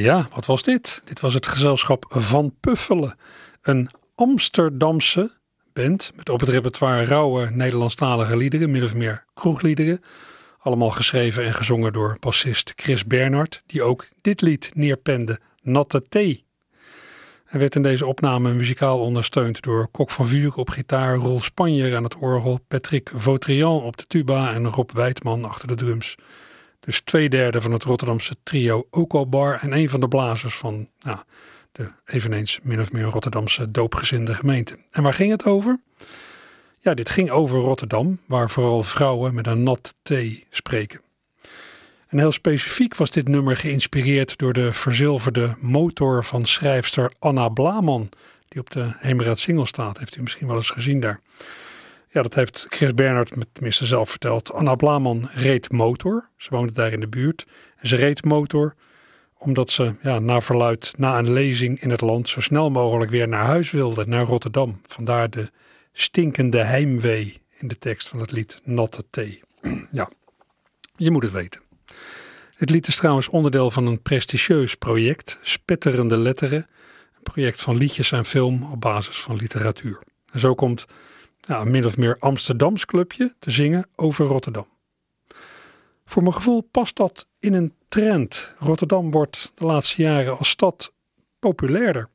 Ja, 0.00 0.28
wat 0.34 0.46
was 0.46 0.62
dit? 0.62 1.02
Dit 1.04 1.20
was 1.20 1.34
het 1.34 1.46
gezelschap 1.46 2.04
Van 2.08 2.54
Puffelen. 2.60 3.16
Een 3.62 3.90
Amsterdamse 4.14 5.39
band 5.72 6.12
met 6.16 6.28
op 6.28 6.40
het 6.40 6.48
repertoire 6.48 7.04
rauwe 7.04 7.50
Nederlandstalige 7.50 8.36
liederen, 8.36 8.70
min 8.70 8.84
of 8.84 8.94
meer 8.94 9.24
kroegliederen. 9.34 10.00
Allemaal 10.58 10.90
geschreven 10.90 11.44
en 11.44 11.54
gezongen 11.54 11.92
door 11.92 12.16
bassist 12.20 12.72
Chris 12.76 13.04
Bernhard, 13.04 13.62
die 13.66 13.82
ook 13.82 14.08
dit 14.20 14.40
lied 14.40 14.70
neerpende, 14.74 15.40
Natte 15.62 16.02
Thee. 16.08 16.44
Hij 17.44 17.60
werd 17.60 17.74
in 17.74 17.82
deze 17.82 18.06
opname 18.06 18.52
muzikaal 18.52 19.00
ondersteund 19.00 19.62
door 19.62 19.88
Kok 19.90 20.10
van 20.10 20.26
Vuur 20.26 20.54
op 20.54 20.68
gitaar, 20.68 21.14
Roel 21.14 21.40
Spanjer 21.40 21.96
aan 21.96 22.04
het 22.04 22.16
orgel, 22.16 22.60
Patrick 22.68 23.10
Vautrian 23.14 23.82
op 23.82 23.96
de 23.96 24.06
tuba 24.06 24.52
en 24.52 24.68
Rob 24.68 24.90
Wijtman 24.90 25.44
achter 25.44 25.68
de 25.68 25.74
drums. 25.74 26.14
Dus 26.80 27.00
twee 27.00 27.28
derde 27.28 27.60
van 27.60 27.72
het 27.72 27.82
Rotterdamse 27.82 28.36
trio 28.42 28.86
Oko 28.90 29.26
Bar 29.26 29.58
en 29.60 29.72
een 29.72 29.88
van 29.88 30.00
de 30.00 30.08
blazers 30.08 30.56
van 30.56 30.88
nou, 31.00 31.18
de 31.72 31.90
eveneens 32.04 32.58
min 32.62 32.80
of 32.80 32.92
meer 32.92 33.04
Rotterdamse 33.04 33.70
doopgezinde 33.70 34.34
gemeente. 34.34 34.78
En 34.90 35.02
waar 35.02 35.14
ging 35.14 35.30
het 35.30 35.44
over? 35.44 35.80
Ja, 36.78 36.94
dit 36.94 37.10
ging 37.10 37.30
over 37.30 37.58
Rotterdam, 37.58 38.20
waar 38.26 38.50
vooral 38.50 38.82
vrouwen 38.82 39.34
met 39.34 39.46
een 39.46 39.62
nat 39.62 39.94
thee 40.02 40.46
spreken. 40.50 41.00
En 42.08 42.18
heel 42.18 42.32
specifiek 42.32 42.96
was 42.96 43.10
dit 43.10 43.28
nummer 43.28 43.56
geïnspireerd 43.56 44.38
door 44.38 44.52
de 44.52 44.72
verzilverde 44.72 45.56
motor 45.60 46.24
van 46.24 46.46
schrijfster 46.46 47.12
Anna 47.18 47.48
Blaman, 47.48 48.08
die 48.48 48.60
op 48.60 48.70
de 48.70 48.94
Heemraad 48.98 49.38
Single 49.38 49.66
staat. 49.66 49.98
Heeft 49.98 50.16
u 50.16 50.22
misschien 50.22 50.46
wel 50.46 50.56
eens 50.56 50.70
gezien 50.70 51.00
daar. 51.00 51.20
Ja, 52.08 52.22
dat 52.22 52.34
heeft 52.34 52.66
Chris 52.68 52.94
Bernhard 52.94 53.36
met 53.36 53.48
tenminste 53.52 53.86
zelf 53.86 54.10
verteld. 54.10 54.52
Anna 54.52 54.74
Blaman 54.74 55.28
reed 55.32 55.72
motor. 55.72 56.28
Ze 56.36 56.48
woonde 56.50 56.72
daar 56.72 56.92
in 56.92 57.00
de 57.00 57.08
buurt. 57.08 57.46
En 57.76 57.88
ze 57.88 57.96
reed 57.96 58.24
motor 58.24 58.74
omdat 59.42 59.70
ze 59.70 59.94
ja, 60.00 60.18
na 60.18 60.40
verluid, 60.40 60.92
na 60.96 61.18
een 61.18 61.32
lezing 61.32 61.80
in 61.80 61.90
het 61.90 62.00
land, 62.00 62.28
zo 62.28 62.40
snel 62.40 62.70
mogelijk 62.70 63.10
weer 63.10 63.28
naar 63.28 63.44
huis 63.44 63.70
wilde, 63.70 64.06
naar 64.06 64.24
Rotterdam. 64.24 64.80
Vandaar 64.86 65.30
de 65.30 65.50
stinkende 65.92 66.62
heimwee 66.62 67.40
in 67.56 67.68
de 67.68 67.78
tekst 67.78 68.08
van 68.08 68.20
het 68.20 68.32
lied 68.32 68.60
Natte 68.64 69.04
Thee. 69.10 69.42
ja, 69.90 70.10
je 70.96 71.10
moet 71.10 71.22
het 71.22 71.32
weten. 71.32 71.60
Het 72.54 72.70
lied 72.70 72.86
is 72.86 72.96
trouwens 72.96 73.28
onderdeel 73.28 73.70
van 73.70 73.86
een 73.86 74.02
prestigieus 74.02 74.74
project, 74.74 75.38
Spetterende 75.42 76.16
Letteren. 76.16 76.66
Een 77.16 77.22
project 77.22 77.62
van 77.62 77.76
liedjes 77.76 78.12
en 78.12 78.24
film 78.24 78.62
op 78.72 78.80
basis 78.80 79.20
van 79.20 79.36
literatuur. 79.36 80.02
En 80.32 80.40
zo 80.40 80.54
komt 80.54 80.84
een 81.46 81.70
min 81.70 81.86
of 81.86 81.96
meer 81.96 82.16
Amsterdams 82.18 82.84
clubje 82.84 83.34
te 83.38 83.50
zingen 83.50 83.86
over 83.96 84.26
Rotterdam. 84.26 84.66
Voor 86.10 86.22
mijn 86.22 86.34
gevoel 86.34 86.60
past 86.60 86.96
dat 86.96 87.26
in 87.38 87.54
een 87.54 87.74
trend. 87.88 88.54
Rotterdam 88.58 89.10
wordt 89.10 89.52
de 89.54 89.64
laatste 89.64 90.02
jaren 90.02 90.38
als 90.38 90.48
stad 90.48 90.92
populairder. 91.38 92.08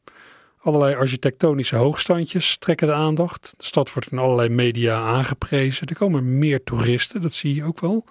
Allerlei 0.58 0.96
architectonische 0.96 1.76
hoogstandjes 1.76 2.58
trekken 2.58 2.88
de 2.88 2.94
aandacht. 2.94 3.54
De 3.58 3.66
stad 3.66 3.94
wordt 3.94 4.12
in 4.12 4.18
allerlei 4.18 4.50
media 4.50 4.98
aangeprezen. 4.98 5.88
Er 5.88 5.96
komen 5.96 6.38
meer 6.38 6.64
toeristen, 6.64 7.22
dat 7.22 7.34
zie 7.34 7.56
je 7.56 7.64
ook 7.64 7.80
wel. 7.80 8.06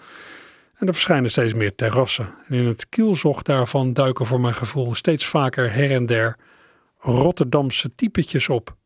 En 0.74 0.86
er 0.86 0.92
verschijnen 0.92 1.30
steeds 1.30 1.54
meer 1.54 1.74
terrassen. 1.74 2.34
En 2.48 2.54
in 2.54 2.66
het 2.66 2.88
kielzog 2.88 3.42
daarvan 3.42 3.92
duiken 3.92 4.26
voor 4.26 4.40
mijn 4.40 4.54
gevoel 4.54 4.94
steeds 4.94 5.26
vaker 5.26 5.72
her 5.72 5.90
en 5.90 6.06
der 6.06 6.38
Rotterdamse 6.98 7.94
typetjes 7.94 8.48
op. 8.48 8.76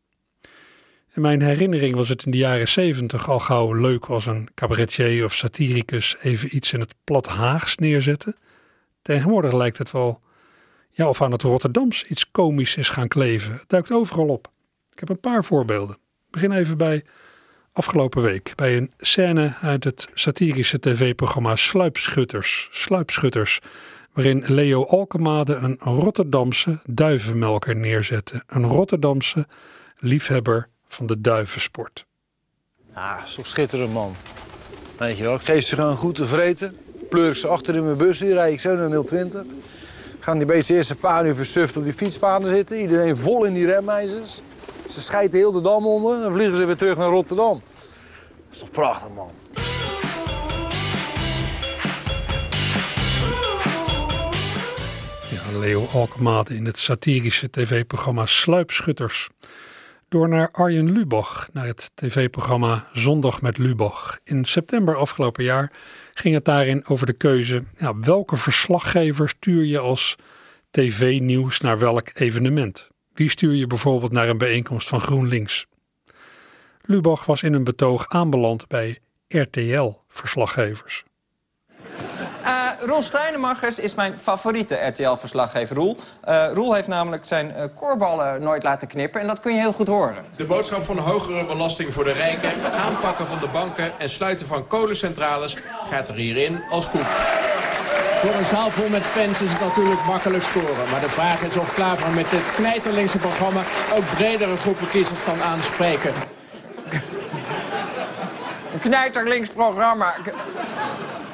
In 1.19 1.25
mijn 1.25 1.41
herinnering 1.41 1.95
was 1.95 2.09
het 2.09 2.25
in 2.25 2.31
de 2.31 2.37
jaren 2.37 2.67
zeventig 2.67 3.29
al 3.29 3.39
gauw 3.39 3.73
leuk 3.73 4.05
als 4.05 4.25
een 4.25 4.49
cabaretier 4.53 5.25
of 5.25 5.33
satiricus 5.33 6.17
even 6.21 6.55
iets 6.55 6.73
in 6.73 6.79
het 6.79 6.95
plat 7.03 7.27
Haags 7.27 7.75
neerzette. 7.75 8.35
Tegenwoordig 9.01 9.53
lijkt 9.53 9.77
het 9.77 9.91
wel 9.91 10.21
ja, 10.89 11.09
of 11.09 11.21
aan 11.21 11.31
het 11.31 11.41
Rotterdams 11.41 12.03
iets 12.03 12.31
komisch 12.31 12.75
is 12.75 12.89
gaan 12.89 13.07
kleven. 13.07 13.53
Het 13.53 13.69
duikt 13.69 13.91
overal 13.91 14.27
op. 14.27 14.51
Ik 14.91 14.99
heb 14.99 15.09
een 15.09 15.19
paar 15.19 15.45
voorbeelden. 15.45 15.95
Ik 15.95 16.31
begin 16.31 16.51
even 16.51 16.77
bij 16.77 17.03
afgelopen 17.73 18.21
week. 18.21 18.51
Bij 18.55 18.77
een 18.77 18.91
scène 18.97 19.53
uit 19.61 19.83
het 19.83 20.07
satirische 20.13 20.79
tv-programma 20.79 21.55
Sluipschutters. 21.55 22.67
Sluipschutters. 22.71 23.59
Waarin 24.13 24.43
Leo 24.47 24.85
Alkemade 24.85 25.55
een 25.55 25.77
Rotterdamse 25.77 26.79
duivenmelker 26.85 27.75
neerzette. 27.75 28.43
Een 28.47 28.65
Rotterdamse 28.65 29.47
liefhebber 29.97 30.69
van 30.93 31.05
de 31.05 31.21
duivensport. 31.21 32.05
Ah, 32.93 33.23
zo 33.23 33.43
schitterend, 33.43 33.93
man. 33.93 34.15
Weet 34.97 35.17
je 35.17 35.23
wel, 35.23 35.35
ik 35.35 35.41
geef 35.41 35.65
ze 35.65 35.75
gewoon 35.75 35.97
goed 35.97 36.15
te 36.15 36.27
vreten. 36.27 36.77
Pleur 37.09 37.29
ik 37.29 37.35
ze 37.35 37.47
achter 37.47 37.75
in 37.75 37.85
mijn 37.85 37.97
bus, 37.97 38.17
die 38.17 38.33
rijd 38.33 38.53
ik 38.53 38.59
zo 38.59 38.75
naar 38.75 39.03
020. 39.03 39.43
Gaan 40.19 40.37
die 40.37 40.47
beesten 40.47 40.75
eerst 40.75 40.89
een 40.89 40.97
paar 40.97 41.25
uur 41.25 41.35
versuft 41.35 41.77
op 41.77 41.83
die 41.83 41.93
fietspaden 41.93 42.49
zitten. 42.49 42.79
Iedereen 42.79 43.17
vol 43.17 43.43
in 43.45 43.53
die 43.53 43.65
remmeisers. 43.65 44.41
Ze 44.89 45.01
scheiden 45.01 45.39
heel 45.39 45.51
de 45.51 45.61
dam 45.61 45.87
onder, 45.87 46.21
dan 46.21 46.33
vliegen 46.33 46.57
ze 46.57 46.65
weer 46.65 46.75
terug 46.75 46.97
naar 46.97 47.09
Rotterdam. 47.09 47.61
Dat 48.45 48.51
is 48.51 48.59
toch 48.59 48.71
prachtig, 48.71 49.09
man. 49.09 49.31
Ja, 55.29 55.59
Leo 55.59 55.87
Alkemade 55.93 56.55
in 56.55 56.65
het 56.65 56.79
satirische 56.79 57.49
tv-programma 57.49 58.25
Sluipschutters. 58.25 59.29
Door 60.09 60.29
naar 60.29 60.51
Arjen 60.51 60.91
Lubach, 60.91 61.49
naar 61.53 61.65
het 61.65 61.91
tv-programma 61.95 62.87
Zondag 62.93 63.41
met 63.41 63.57
Lubach. 63.57 64.19
In 64.23 64.45
september 64.45 64.95
afgelopen 64.95 65.43
jaar 65.43 65.71
ging 66.13 66.35
het 66.35 66.45
daarin 66.45 66.85
over 66.85 67.05
de 67.05 67.13
keuze... 67.13 67.63
Welke 68.01 68.37
verslaggever 68.37 69.29
stuur 69.29 69.63
je 69.63 69.79
als 69.79 70.15
tv-nieuws 70.71 71.59
naar 71.59 71.79
welk 71.79 72.09
evenement? 72.13 72.87
Wie 73.13 73.29
stuur 73.29 73.53
je 73.53 73.67
bijvoorbeeld 73.67 74.11
naar 74.11 74.29
een 74.29 74.37
bijeenkomst 74.37 74.87
van 74.87 75.01
GroenLinks? 75.01 75.65
Lubach 76.81 77.25
was 77.25 77.43
in 77.43 77.53
een 77.53 77.63
betoog 77.63 78.07
aanbeland 78.07 78.67
bij 78.67 78.99
RTL-verslaggevers. 79.27 81.03
Roel 82.81 83.01
Schrijnemachers 83.01 83.79
is 83.79 83.95
mijn 83.95 84.17
favoriete 84.21 84.75
RTL-verslaggever, 84.75 85.75
Roel. 85.75 85.97
Uh, 86.29 86.45
Roel 86.53 86.73
heeft 86.73 86.87
namelijk 86.87 87.25
zijn 87.25 87.53
uh, 87.57 87.63
koorballen 87.75 88.41
nooit 88.41 88.63
laten 88.63 88.87
knippen 88.87 89.21
en 89.21 89.27
dat 89.27 89.39
kun 89.39 89.53
je 89.53 89.59
heel 89.59 89.73
goed 89.73 89.87
horen. 89.87 90.25
De 90.35 90.45
boodschap 90.45 90.83
van 90.83 90.97
hogere 90.97 91.45
belasting 91.45 91.93
voor 91.93 92.03
de 92.03 92.11
rijken, 92.11 92.51
aanpakken 92.73 93.27
van 93.27 93.39
de 93.39 93.47
banken 93.47 93.91
en 93.97 94.09
sluiten 94.09 94.47
van 94.47 94.67
kolencentrales 94.67 95.57
gaat 95.89 96.09
er 96.09 96.15
hierin 96.15 96.63
als 96.69 96.89
koek. 96.89 97.05
Voor 98.21 98.33
een 98.33 98.45
zaal 98.45 98.69
vol 98.69 98.89
met 98.89 99.05
fans 99.05 99.41
is 99.41 99.51
het 99.51 99.61
natuurlijk 99.61 100.05
makkelijk 100.05 100.43
scoren. 100.43 100.89
Maar 100.91 101.01
de 101.01 101.09
vraag 101.09 101.43
is 101.43 101.57
of 101.57 101.73
Klaver 101.73 102.11
met 102.11 102.29
dit 102.29 102.51
knijterlinkse 102.55 103.17
programma 103.17 103.61
ook 103.93 104.03
bredere 104.15 104.55
groepen 104.55 104.89
kiezers 104.89 105.23
kan 105.23 105.41
aanspreken. 105.41 106.13
Een 108.73 108.79
knijterlinks 108.79 109.49
programma. 109.49 110.13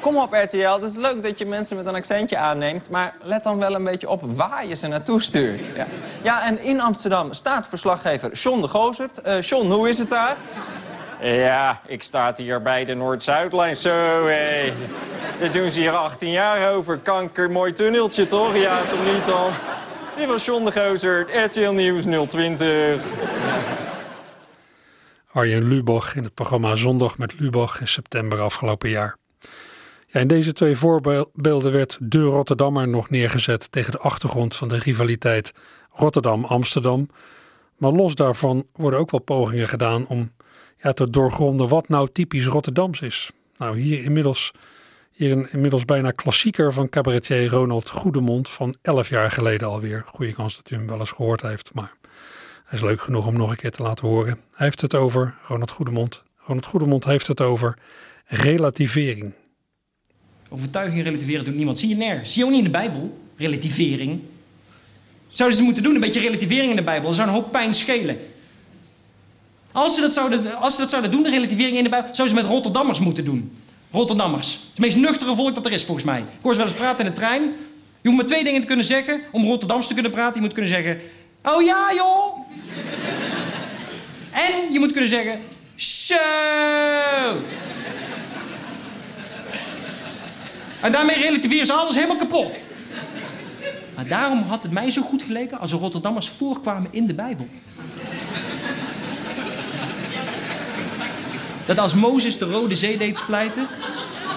Kom 0.06 0.16
op 0.16 0.32
RTL, 0.32 0.72
het 0.72 0.82
is 0.82 0.96
leuk 0.96 1.22
dat 1.22 1.38
je 1.38 1.46
mensen 1.46 1.76
met 1.76 1.86
een 1.86 1.94
accentje 1.94 2.36
aanneemt... 2.36 2.90
maar 2.90 3.14
let 3.22 3.44
dan 3.44 3.58
wel 3.58 3.74
een 3.74 3.84
beetje 3.84 4.08
op 4.08 4.22
waar 4.34 4.66
je 4.66 4.74
ze 4.74 4.86
naartoe 4.86 5.22
stuurt. 5.22 5.60
Ja, 5.74 5.86
ja 6.22 6.46
en 6.46 6.62
in 6.62 6.80
Amsterdam 6.80 7.32
staat 7.32 7.68
verslaggever 7.68 8.32
John 8.32 8.60
de 8.60 8.68
Gozert. 8.68 9.20
Uh, 9.26 9.40
John, 9.40 9.70
hoe 9.70 9.88
is 9.88 9.98
het 9.98 10.08
daar? 10.08 10.36
Ja, 11.20 11.80
ik 11.86 12.02
sta 12.02 12.32
hier 12.36 12.62
bij 12.62 12.84
de 12.84 12.94
Noord-Zuidlijn. 12.94 13.76
Zo, 13.76 14.26
hé. 14.26 14.72
Dit 15.38 15.52
doen 15.52 15.70
ze 15.70 15.80
hier 15.80 15.92
18 15.92 16.30
jaar 16.30 16.74
over. 16.74 16.98
Kanker, 16.98 17.50
mooi 17.50 17.72
tunneltje, 17.72 18.26
toch? 18.26 18.56
Ja, 18.56 18.84
toch 18.84 19.14
niet 19.14 19.24
dan? 19.24 19.52
Dit 20.16 20.26
was 20.26 20.44
John 20.44 20.64
de 20.64 20.72
Gozer, 20.72 21.44
RTL 21.44 21.70
Nieuws 21.70 22.04
020. 22.28 23.04
Arjen 25.32 25.68
Lubach 25.68 26.16
in 26.16 26.24
het 26.24 26.34
programma 26.34 26.74
Zondag 26.74 27.18
met 27.18 27.40
Lubach 27.40 27.80
in 27.80 27.88
september 27.88 28.40
afgelopen 28.40 28.88
jaar. 28.88 29.16
Ja, 30.06 30.20
in 30.20 30.28
deze 30.28 30.52
twee 30.52 30.76
voorbeelden 30.76 31.72
werd 31.72 31.98
de 32.00 32.22
Rotterdammer 32.22 32.88
nog 32.88 33.10
neergezet 33.10 33.72
tegen 33.72 33.92
de 33.92 33.98
achtergrond 33.98 34.56
van 34.56 34.68
de 34.68 34.78
rivaliteit 34.78 35.52
Rotterdam-Amsterdam. 35.90 37.08
Maar 37.76 37.92
los 37.92 38.14
daarvan 38.14 38.66
worden 38.72 38.98
ook 38.98 39.10
wel 39.10 39.20
pogingen 39.20 39.68
gedaan 39.68 40.06
om 40.06 40.32
ja, 40.82 40.92
te 40.92 41.10
doorgronden 41.10 41.68
wat 41.68 41.88
nou 41.88 42.08
typisch 42.12 42.46
Rotterdams 42.46 43.00
is. 43.00 43.30
Nou, 43.56 43.78
hier 43.78 44.02
inmiddels, 44.02 44.52
hier 45.12 45.32
een 45.32 45.52
inmiddels 45.52 45.84
bijna 45.84 46.10
klassieker 46.10 46.72
van 46.72 46.88
cabaretier 46.88 47.48
Ronald 47.48 47.90
Goedemond 47.90 48.48
van 48.48 48.76
11 48.82 49.08
jaar 49.08 49.30
geleden 49.30 49.68
alweer. 49.68 50.04
Goede 50.06 50.32
kans 50.32 50.56
dat 50.56 50.70
u 50.70 50.76
hem 50.76 50.86
wel 50.86 50.98
eens 50.98 51.10
gehoord 51.10 51.42
heeft, 51.42 51.70
maar 51.74 51.92
hij 52.64 52.78
is 52.78 52.84
leuk 52.84 53.00
genoeg 53.00 53.26
om 53.26 53.36
nog 53.36 53.50
een 53.50 53.56
keer 53.56 53.70
te 53.70 53.82
laten 53.82 54.08
horen. 54.08 54.40
Hij 54.52 54.66
heeft 54.66 54.80
het 54.80 54.94
over, 54.94 55.34
Ronald 55.46 55.70
Goedemond, 55.70 56.22
Ronald 56.36 56.66
Goedemond 56.66 57.04
heeft 57.04 57.26
het 57.26 57.40
over 57.40 57.78
relativering. 58.24 59.34
Overtuiging 60.48 61.02
relativeren 61.02 61.44
doet 61.44 61.54
niemand. 61.54 61.78
Zie 61.78 61.88
je 61.88 61.96
nergens. 61.96 62.32
Zie 62.32 62.38
je 62.38 62.44
ook 62.44 62.50
niet 62.50 62.64
in 62.64 62.72
de 62.72 62.78
Bijbel. 62.78 63.18
Relativering. 63.36 64.20
Zouden 65.28 65.58
ze 65.58 65.64
moeten 65.64 65.82
doen, 65.82 65.94
een 65.94 66.00
beetje 66.00 66.20
relativering 66.20 66.70
in 66.70 66.76
de 66.76 66.82
Bijbel. 66.82 67.06
Dat 67.06 67.16
zou 67.16 67.28
een 67.28 67.34
hoop 67.34 67.52
pijn 67.52 67.74
schelen. 67.74 68.18
Als 69.72 69.94
ze, 69.94 70.00
dat 70.00 70.14
zouden, 70.14 70.58
als 70.58 70.74
ze 70.74 70.80
dat 70.80 70.90
zouden 70.90 71.10
doen, 71.10 71.22
de 71.22 71.30
relativering 71.30 71.76
in 71.76 71.84
de 71.84 71.90
Bijbel, 71.90 72.14
zouden 72.14 72.36
ze 72.36 72.42
met 72.42 72.52
Rotterdammers 72.52 73.00
moeten 73.00 73.24
doen. 73.24 73.56
Rotterdammers. 73.90 74.58
Het 74.70 74.78
meest 74.78 74.96
nuchtere 74.96 75.34
volk 75.34 75.54
dat 75.54 75.66
er 75.66 75.72
is, 75.72 75.84
volgens 75.84 76.06
mij. 76.06 76.18
Ik 76.18 76.26
hoor 76.42 76.52
ze 76.52 76.58
wel 76.58 76.68
eens 76.68 76.76
praten 76.76 77.04
in 77.04 77.10
de 77.10 77.16
trein. 77.16 77.42
Je 77.42 78.08
hoeft 78.08 78.16
maar 78.16 78.26
twee 78.26 78.44
dingen 78.44 78.60
te 78.60 78.66
kunnen 78.66 78.84
zeggen 78.84 79.20
om 79.32 79.44
Rotterdams 79.44 79.86
te 79.86 79.94
kunnen 79.94 80.12
praten. 80.12 80.34
Je 80.34 80.40
moet 80.40 80.52
kunnen 80.52 80.70
zeggen, 80.70 81.00
oh 81.42 81.62
ja 81.62 81.92
joh. 81.94 82.38
en 84.32 84.72
je 84.72 84.78
moet 84.78 84.92
kunnen 84.92 85.10
zeggen, 85.10 85.40
zo. 85.76 86.14
En 90.80 90.92
daarmee 90.92 91.16
relativeren 91.16 91.66
ze 91.66 91.72
alles 91.72 91.94
helemaal 91.94 92.16
kapot. 92.16 92.58
Maar 93.94 94.06
daarom 94.06 94.42
had 94.42 94.62
het 94.62 94.72
mij 94.72 94.90
zo 94.90 95.02
goed 95.02 95.22
geleken 95.22 95.58
als 95.58 95.70
de 95.70 95.76
Rotterdammers 95.76 96.28
voorkwamen 96.28 96.88
in 96.90 97.06
de 97.06 97.14
Bijbel. 97.14 97.48
Dat 101.66 101.78
als 101.78 101.94
Mozes 101.94 102.38
de 102.38 102.44
Rode 102.44 102.76
Zee 102.76 102.96
deed 102.96 103.16
splijten... 103.16 103.66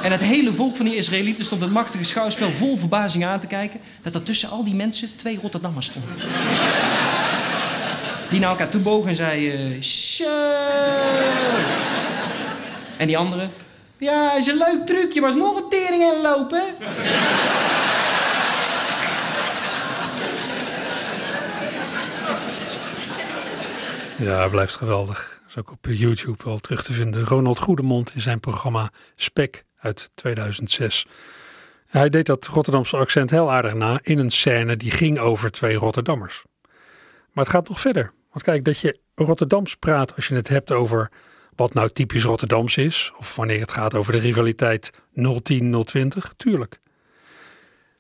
en 0.04 0.12
het 0.12 0.22
hele 0.22 0.54
volk 0.54 0.76
van 0.76 0.86
die 0.86 0.96
Israëlieten 0.96 1.46
stond 1.46 1.62
het 1.62 1.72
machtige 1.72 2.04
schouwspel 2.04 2.52
vol 2.52 2.78
verbazing 2.78 3.26
aan 3.26 3.40
te 3.40 3.48
kijken... 3.48 3.80
dat 4.02 4.16
er 4.16 4.24
tussen 4.24 4.50
al 4.50 4.64
die 4.64 4.76
mensen 4.76 5.10
twee 5.16 5.40
Rotterdammers 5.42 5.86
stonden. 5.86 6.16
Die 8.30 8.40
naar 8.40 8.50
elkaar 8.50 8.70
toe 8.70 8.82
bogen 8.82 9.10
en 9.10 9.16
zeiden... 9.16 9.84
Zo. 9.84 10.24
En 12.98 13.08
die 13.08 13.18
andere... 13.18 13.50
Ja, 14.00 14.36
is 14.36 14.48
een 14.48 14.58
leuk 14.58 14.86
trucje, 14.86 15.22
maar 15.22 15.30
is 15.30 15.36
nog 15.36 15.58
een 15.58 15.70
tering 15.70 16.04
in 16.04 16.22
lopen. 16.22 16.64
Ja, 24.18 24.48
blijft 24.48 24.76
geweldig. 24.76 25.42
Is 25.48 25.58
ook 25.58 25.72
op 25.72 25.86
YouTube 25.90 26.44
wel 26.44 26.60
terug 26.60 26.84
te 26.84 26.94
vinden. 26.94 27.26
Ronald 27.26 27.60
Goedemond 27.60 28.12
in 28.16 28.22
zijn 28.22 28.40
programma 28.40 28.90
Spek 29.16 29.66
uit 29.80 30.10
2006. 30.16 31.06
Hij 31.88 32.10
deed 32.10 32.26
dat 32.26 32.46
Rotterdamse 32.46 32.98
accent 32.98 33.30
heel 33.30 33.52
aardig 33.52 33.74
na 33.74 34.00
in 34.02 34.20
een 34.20 34.32
scène 34.32 34.78
die 34.78 34.92
ging 34.92 35.20
over 35.20 35.52
twee 35.52 35.76
Rotterdammers. 35.76 36.44
Maar 37.32 37.44
het 37.44 37.54
gaat 37.54 37.70
nog 37.70 37.80
verder. 37.80 38.14
Want 38.32 38.44
kijk, 38.44 38.66
dat 38.66 38.80
je 38.80 39.00
Rotterdams 39.16 39.76
praat 39.76 40.16
als 40.16 40.28
je 40.28 40.36
het 40.36 40.48
hebt 40.48 40.72
over 40.72 41.12
wat 41.60 41.74
nou 41.74 41.90
typisch 41.90 42.24
Rotterdams 42.24 42.78
is, 42.78 43.12
of 43.18 43.36
wanneer 43.36 43.60
het 43.62 43.72
gaat 43.72 43.94
over 43.94 44.12
de 44.12 44.20
rivaliteit 44.20 44.92
010-020, 44.92 45.00
tuurlijk. 46.38 46.80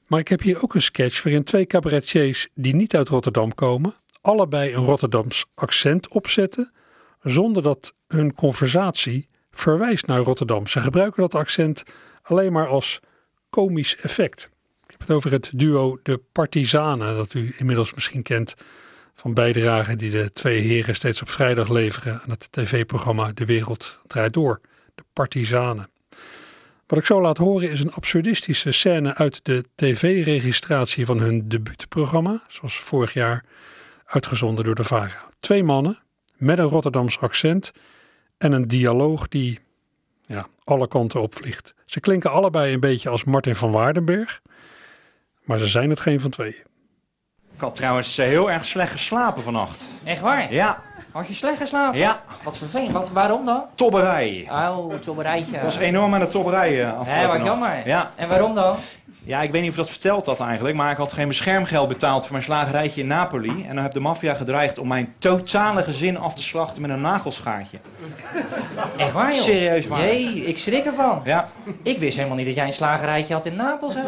Maar 0.07 0.19
ik 0.19 0.27
heb 0.27 0.41
hier 0.41 0.63
ook 0.63 0.75
een 0.75 0.81
sketch 0.81 1.23
waarin 1.23 1.43
twee 1.43 1.65
cabaretiers 1.65 2.49
die 2.53 2.75
niet 2.75 2.95
uit 2.95 3.09
Rotterdam 3.09 3.55
komen, 3.55 3.95
allebei 4.21 4.73
een 4.73 4.85
Rotterdams 4.85 5.45
accent 5.55 6.07
opzetten, 6.07 6.71
zonder 7.21 7.63
dat 7.63 7.93
hun 8.07 8.33
conversatie 8.33 9.27
verwijst 9.51 10.05
naar 10.05 10.19
Rotterdam. 10.19 10.67
Ze 10.67 10.79
gebruiken 10.79 11.21
dat 11.21 11.35
accent 11.35 11.83
alleen 12.21 12.51
maar 12.51 12.67
als 12.67 12.99
komisch 13.49 13.95
effect. 13.95 14.49
Ik 14.83 14.91
heb 14.91 14.99
het 14.99 15.11
over 15.11 15.31
het 15.31 15.51
duo 15.55 15.99
De 16.03 16.21
Partizanen, 16.31 17.15
dat 17.15 17.33
u 17.33 17.53
inmiddels 17.57 17.93
misschien 17.93 18.23
kent 18.23 18.55
van 19.19 19.33
bijdragen 19.33 19.97
die 19.97 20.09
de 20.09 20.31
twee 20.31 20.59
heren 20.59 20.95
steeds 20.95 21.21
op 21.21 21.29
vrijdag 21.29 21.69
leveren 21.69 22.21
aan 22.21 22.29
het 22.29 22.51
tv-programma 22.51 23.31
De 23.33 23.45
Wereld 23.45 23.99
Draait 24.07 24.33
Door, 24.33 24.61
De 24.95 25.03
Partizanen. 25.13 25.89
Wat 26.87 26.99
ik 26.99 27.05
zo 27.05 27.21
laat 27.21 27.37
horen 27.37 27.69
is 27.69 27.79
een 27.79 27.91
absurdistische 27.91 28.71
scène 28.71 29.15
uit 29.15 29.39
de 29.43 29.63
tv-registratie 29.75 31.05
van 31.05 31.19
hun 31.19 31.49
debuutprogramma, 31.49 32.43
zoals 32.47 32.79
vorig 32.79 33.13
jaar 33.13 33.45
uitgezonden 34.05 34.65
door 34.65 34.75
de 34.75 34.83
VARA. 34.83 35.29
Twee 35.39 35.63
mannen 35.63 35.99
met 36.37 36.59
een 36.59 36.65
Rotterdams 36.65 37.19
accent 37.19 37.71
en 38.37 38.51
een 38.51 38.67
dialoog 38.67 39.27
die 39.27 39.59
ja, 40.25 40.47
alle 40.63 40.87
kanten 40.87 41.21
opvliegt. 41.21 41.73
Ze 41.85 41.99
klinken 41.99 42.31
allebei 42.31 42.73
een 42.73 42.79
beetje 42.79 43.09
als 43.09 43.23
Martin 43.23 43.55
van 43.55 43.71
Waardenberg, 43.71 44.41
maar 45.43 45.59
ze 45.59 45.67
zijn 45.67 45.89
het 45.89 45.99
geen 45.99 46.21
van 46.21 46.31
tweeën. 46.31 46.68
Ik 47.59 47.65
had 47.65 47.75
trouwens 47.75 48.17
eh, 48.17 48.25
heel 48.25 48.51
erg 48.51 48.65
slecht 48.65 48.91
geslapen 48.91 49.43
vannacht. 49.43 49.81
Echt 50.03 50.21
waar? 50.21 50.53
Ja. 50.53 50.77
Had 51.11 51.27
je 51.27 51.33
slecht 51.33 51.57
geslapen? 51.57 51.99
Ja. 51.99 52.21
Wat 52.43 52.57
vervelend. 52.57 52.91
Wat, 52.91 53.09
waarom 53.09 53.45
dan? 53.45 53.63
Tobberij. 53.75 54.47
Oh, 54.51 54.93
tobberijtje. 54.93 55.55
Ik 55.55 55.61
was 55.61 55.77
enorm 55.77 56.13
aan 56.13 56.19
de 56.19 56.29
tobberij 56.29 56.85
uh, 56.85 57.01
Hé, 57.03 57.27
wat 57.27 57.43
jammer. 57.43 57.87
Ja. 57.87 58.11
En 58.15 58.29
waarom 58.29 58.55
dan? 58.55 58.75
Ja, 59.23 59.41
ik 59.41 59.51
weet 59.51 59.61
niet 59.61 59.69
of 59.69 59.75
dat 59.77 59.89
verteld 59.89 60.25
had 60.25 60.39
eigenlijk, 60.39 60.75
maar 60.75 60.91
ik 60.91 60.97
had 60.97 61.13
geen 61.13 61.27
beschermgeld 61.27 61.87
betaald 61.87 62.21
voor 62.23 62.31
mijn 62.31 62.43
slagerijtje 62.43 63.01
in 63.01 63.07
Napoli. 63.07 63.65
En 63.67 63.75
dan 63.75 63.83
heb 63.83 63.93
de 63.93 63.99
maffia 63.99 64.33
gedreigd 64.33 64.77
om 64.77 64.87
mijn 64.87 65.13
totale 65.17 65.83
gezin 65.83 66.17
af 66.17 66.35
te 66.35 66.43
slachten 66.43 66.81
met 66.81 66.91
een 66.91 67.01
nagelschaartje. 67.01 67.77
Echt 68.97 69.11
waar, 69.11 69.33
joh? 69.33 69.43
Serieus 69.43 69.87
waar. 69.87 69.99
Jee, 69.99 70.45
ik 70.45 70.57
schrik 70.57 70.85
ervan. 70.85 71.21
Ja. 71.25 71.49
Ik 71.83 71.97
wist 71.97 72.15
helemaal 72.17 72.37
niet 72.37 72.45
dat 72.45 72.55
jij 72.55 72.65
een 72.65 72.73
slagerijtje 72.73 73.33
had 73.33 73.45
in 73.45 73.55
Napels, 73.55 73.95
hè? 73.95 74.01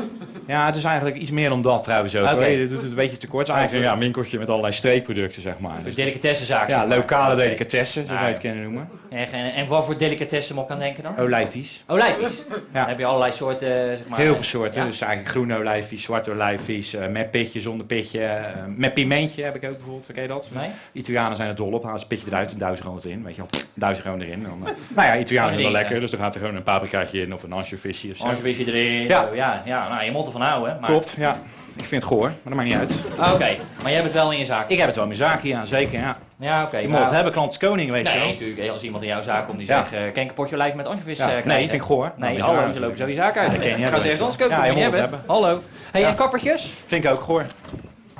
Ja, 0.48 0.66
het 0.66 0.76
is 0.76 0.84
eigenlijk 0.84 1.16
iets 1.16 1.32
meer 1.32 1.50
dan 1.50 1.62
dat 1.62 1.84
trouwens 1.84 2.16
ook. 2.16 2.26
Oké. 2.26 2.34
hoor. 2.34 2.46
Je 2.48 2.68
doet 2.68 2.82
het 2.82 2.90
een 2.90 2.96
beetje 2.96 3.18
te 3.18 3.28
kort. 3.28 3.48
Het 3.48 3.56
is 3.56 3.62
eigenlijk 3.62 3.90
een 3.92 3.94
ja, 3.96 4.04
winkeltje 4.04 4.38
met 4.40 4.50
allerlei 4.50 4.74
streekproducten, 4.74 5.42
zeg 5.42 5.60
maar. 5.60 5.84
Dus- 5.84 5.96
delicatessenzaak. 5.96 6.70
Ja, 6.70 6.86
maar. 6.86 6.98
lokale 6.98 7.36
delicatessen, 7.36 8.02
zo 8.02 8.08
zou 8.08 8.20
je 8.20 8.26
het 8.26 8.36
Ah. 8.36 8.42
kunnen 8.42 8.64
noemen. 8.64 8.90
Echt, 9.10 9.32
en, 9.32 9.54
en 9.54 9.68
wat 9.68 9.86
voor 9.86 9.98
delicatessen 9.98 10.56
moet 10.56 10.64
ik 10.64 10.70
aan 10.72 10.80
denken 10.80 11.04
dan? 11.04 11.18
Olijfies. 11.20 11.84
Olijfjes? 11.88 12.32
Dan 12.72 12.86
heb 12.88 13.00
je 13.00 13.06
allerlei 13.06 13.32
soorten, 13.32 13.98
zeg 13.98 14.08
maar. 14.08 14.20
Heel 14.20 14.34
veel 14.34 14.44
soorten. 14.44 14.82
Ja. 14.82 14.88
Dus 14.88 15.01
eigenlijk 15.02 15.36
groene 15.36 15.58
olijfies, 15.58 16.04
zwarte 16.04 16.32
olijfies, 16.32 16.94
eh, 16.94 17.08
met 17.08 17.32
pitje, 17.32 17.60
zonder 17.62 17.86
pitje. 17.86 18.24
eh, 18.24 18.64
met 18.76 18.94
pimentje 18.94 19.44
heb 19.44 19.56
ik 19.56 19.64
ook 19.64 19.72
bijvoorbeeld. 19.78 20.10
Ken 20.14 20.22
je 20.22 20.28
dat? 20.28 20.48
Nee. 20.54 20.70
Italianen 20.92 21.38
zijn 21.38 21.50
er 21.50 21.56
dol 21.56 21.72
op. 21.72 21.84
Halen 21.84 22.00
ze 22.00 22.06
het 22.06 22.14
pitje 22.16 22.32
eruit 22.32 22.52
en 22.52 22.58
duizen 22.58 22.82
gewoon 22.84 22.98
wat 22.98 23.06
in. 23.12 23.24
Weet 23.24 23.36
je 23.36 23.42
wel, 23.42 23.62
duizen 23.74 24.04
gewoon 24.04 24.22
erin. 24.22 24.44
Dan, 24.44 24.68
eh, 24.68 24.74
nou 24.96 25.08
ja, 25.08 25.18
Italianen 25.18 25.54
vinden 25.54 25.72
wel 25.72 25.82
lekker. 25.82 26.00
Dus 26.00 26.12
dan 26.12 26.20
gaat 26.20 26.34
er 26.36 26.40
gewoon 26.40 26.56
een 26.56 26.64
paprikaatje 26.64 27.22
in 27.22 27.34
of 27.34 27.44
een 27.44 27.52
ansjovisje 27.52 28.10
of 28.12 28.18
zo. 28.18 28.24
Ansjovisje 28.24 28.66
erin. 28.66 29.08
Ja. 29.08 29.26
oh, 29.26 29.36
ja, 29.36 29.62
ja. 29.66 29.88
Nou, 29.90 30.04
je 30.04 30.12
moet 30.12 30.26
ervan 30.26 30.42
houden, 30.42 30.74
hè? 30.74 30.80
Maar... 30.80 30.90
Klopt, 30.90 31.14
ja. 31.18 31.40
Ik 31.76 31.86
vind 31.88 32.04
het 32.04 32.12
goor, 32.12 32.28
maar 32.28 32.36
dat 32.44 32.54
maakt 32.54 32.68
niet 32.68 32.78
uit. 32.78 32.92
Ah, 33.18 33.34
Oké, 33.34 33.46
maar 33.78 33.84
jij 33.84 33.94
hebt 33.94 34.04
het 34.04 34.14
wel 34.14 34.32
in 34.32 34.38
je 34.40 34.46
zaak? 34.46 34.70
Ik 34.70 34.78
heb 34.78 34.86
het 34.88 34.96
wel 34.96 35.04
in 35.04 35.18
mijn 35.18 35.22
zaak, 35.30 35.44
ja, 35.44 35.66
zeker, 35.66 36.00
ja. 36.00 36.18
Ja, 36.40 36.64
oké. 36.64 36.78
je 36.78 36.88
maar- 36.88 36.96
moet 36.98 37.06
het 37.06 37.16
hebben, 37.16 37.34
klant 37.34 37.52
is 37.52 37.58
koning, 37.58 37.92
weet 37.92 38.04
je 38.06 38.10
Nee, 38.12 38.20
wel. 38.20 38.28
natuurlijk. 38.30 38.70
Als 38.70 38.84
iemand 38.84 39.04
in 39.04 39.10
jouw 39.10 39.22
zaak 39.22 39.46
komt 39.46 39.58
die 39.58 39.68
Ja. 39.68 39.78
zegt, 39.90 39.94
eh 39.94 40.12
ken 40.14 40.24
ik 40.24 40.30
een 40.30 40.34
potje 40.34 40.56
olijf 40.56 40.76
met 40.76 40.88
ansjovis 40.88 41.18
Ja, 41.18 41.24
eh, 41.28 41.32
nee, 41.34 41.42
krijgen? 41.42 41.70
vind 41.70 41.82
ik 41.82 41.88
goor. 41.88 42.12
Nee, 42.16 42.38
Nou, 42.38 42.56
hallo, 42.56 42.72
ze 42.72 42.80
lopen 42.80 42.98
zo 42.98 43.08
je 43.08 43.14
zaak 43.14 43.38
uit. 43.38 43.52
Je 43.52 43.58
niet 43.58 43.64
Ga 43.66 43.74
ze 43.88 44.04
ergens 44.04 44.20
anders 44.20 44.38
kopen, 44.38 44.56
je 44.56 44.62
Ja, 44.62 44.66
je 44.68 44.74
moet 44.74 44.84
het 44.84 44.94
hebben. 45.02 45.22
Hallo. 45.26 45.62
Hey, 45.92 46.02
Ja. 46.02 46.08
en 46.08 46.16
kappertjes? 46.16 46.74
Vind 46.86 47.04
ik 47.06 47.12
ook 47.12 47.22
goor. 47.22 47.42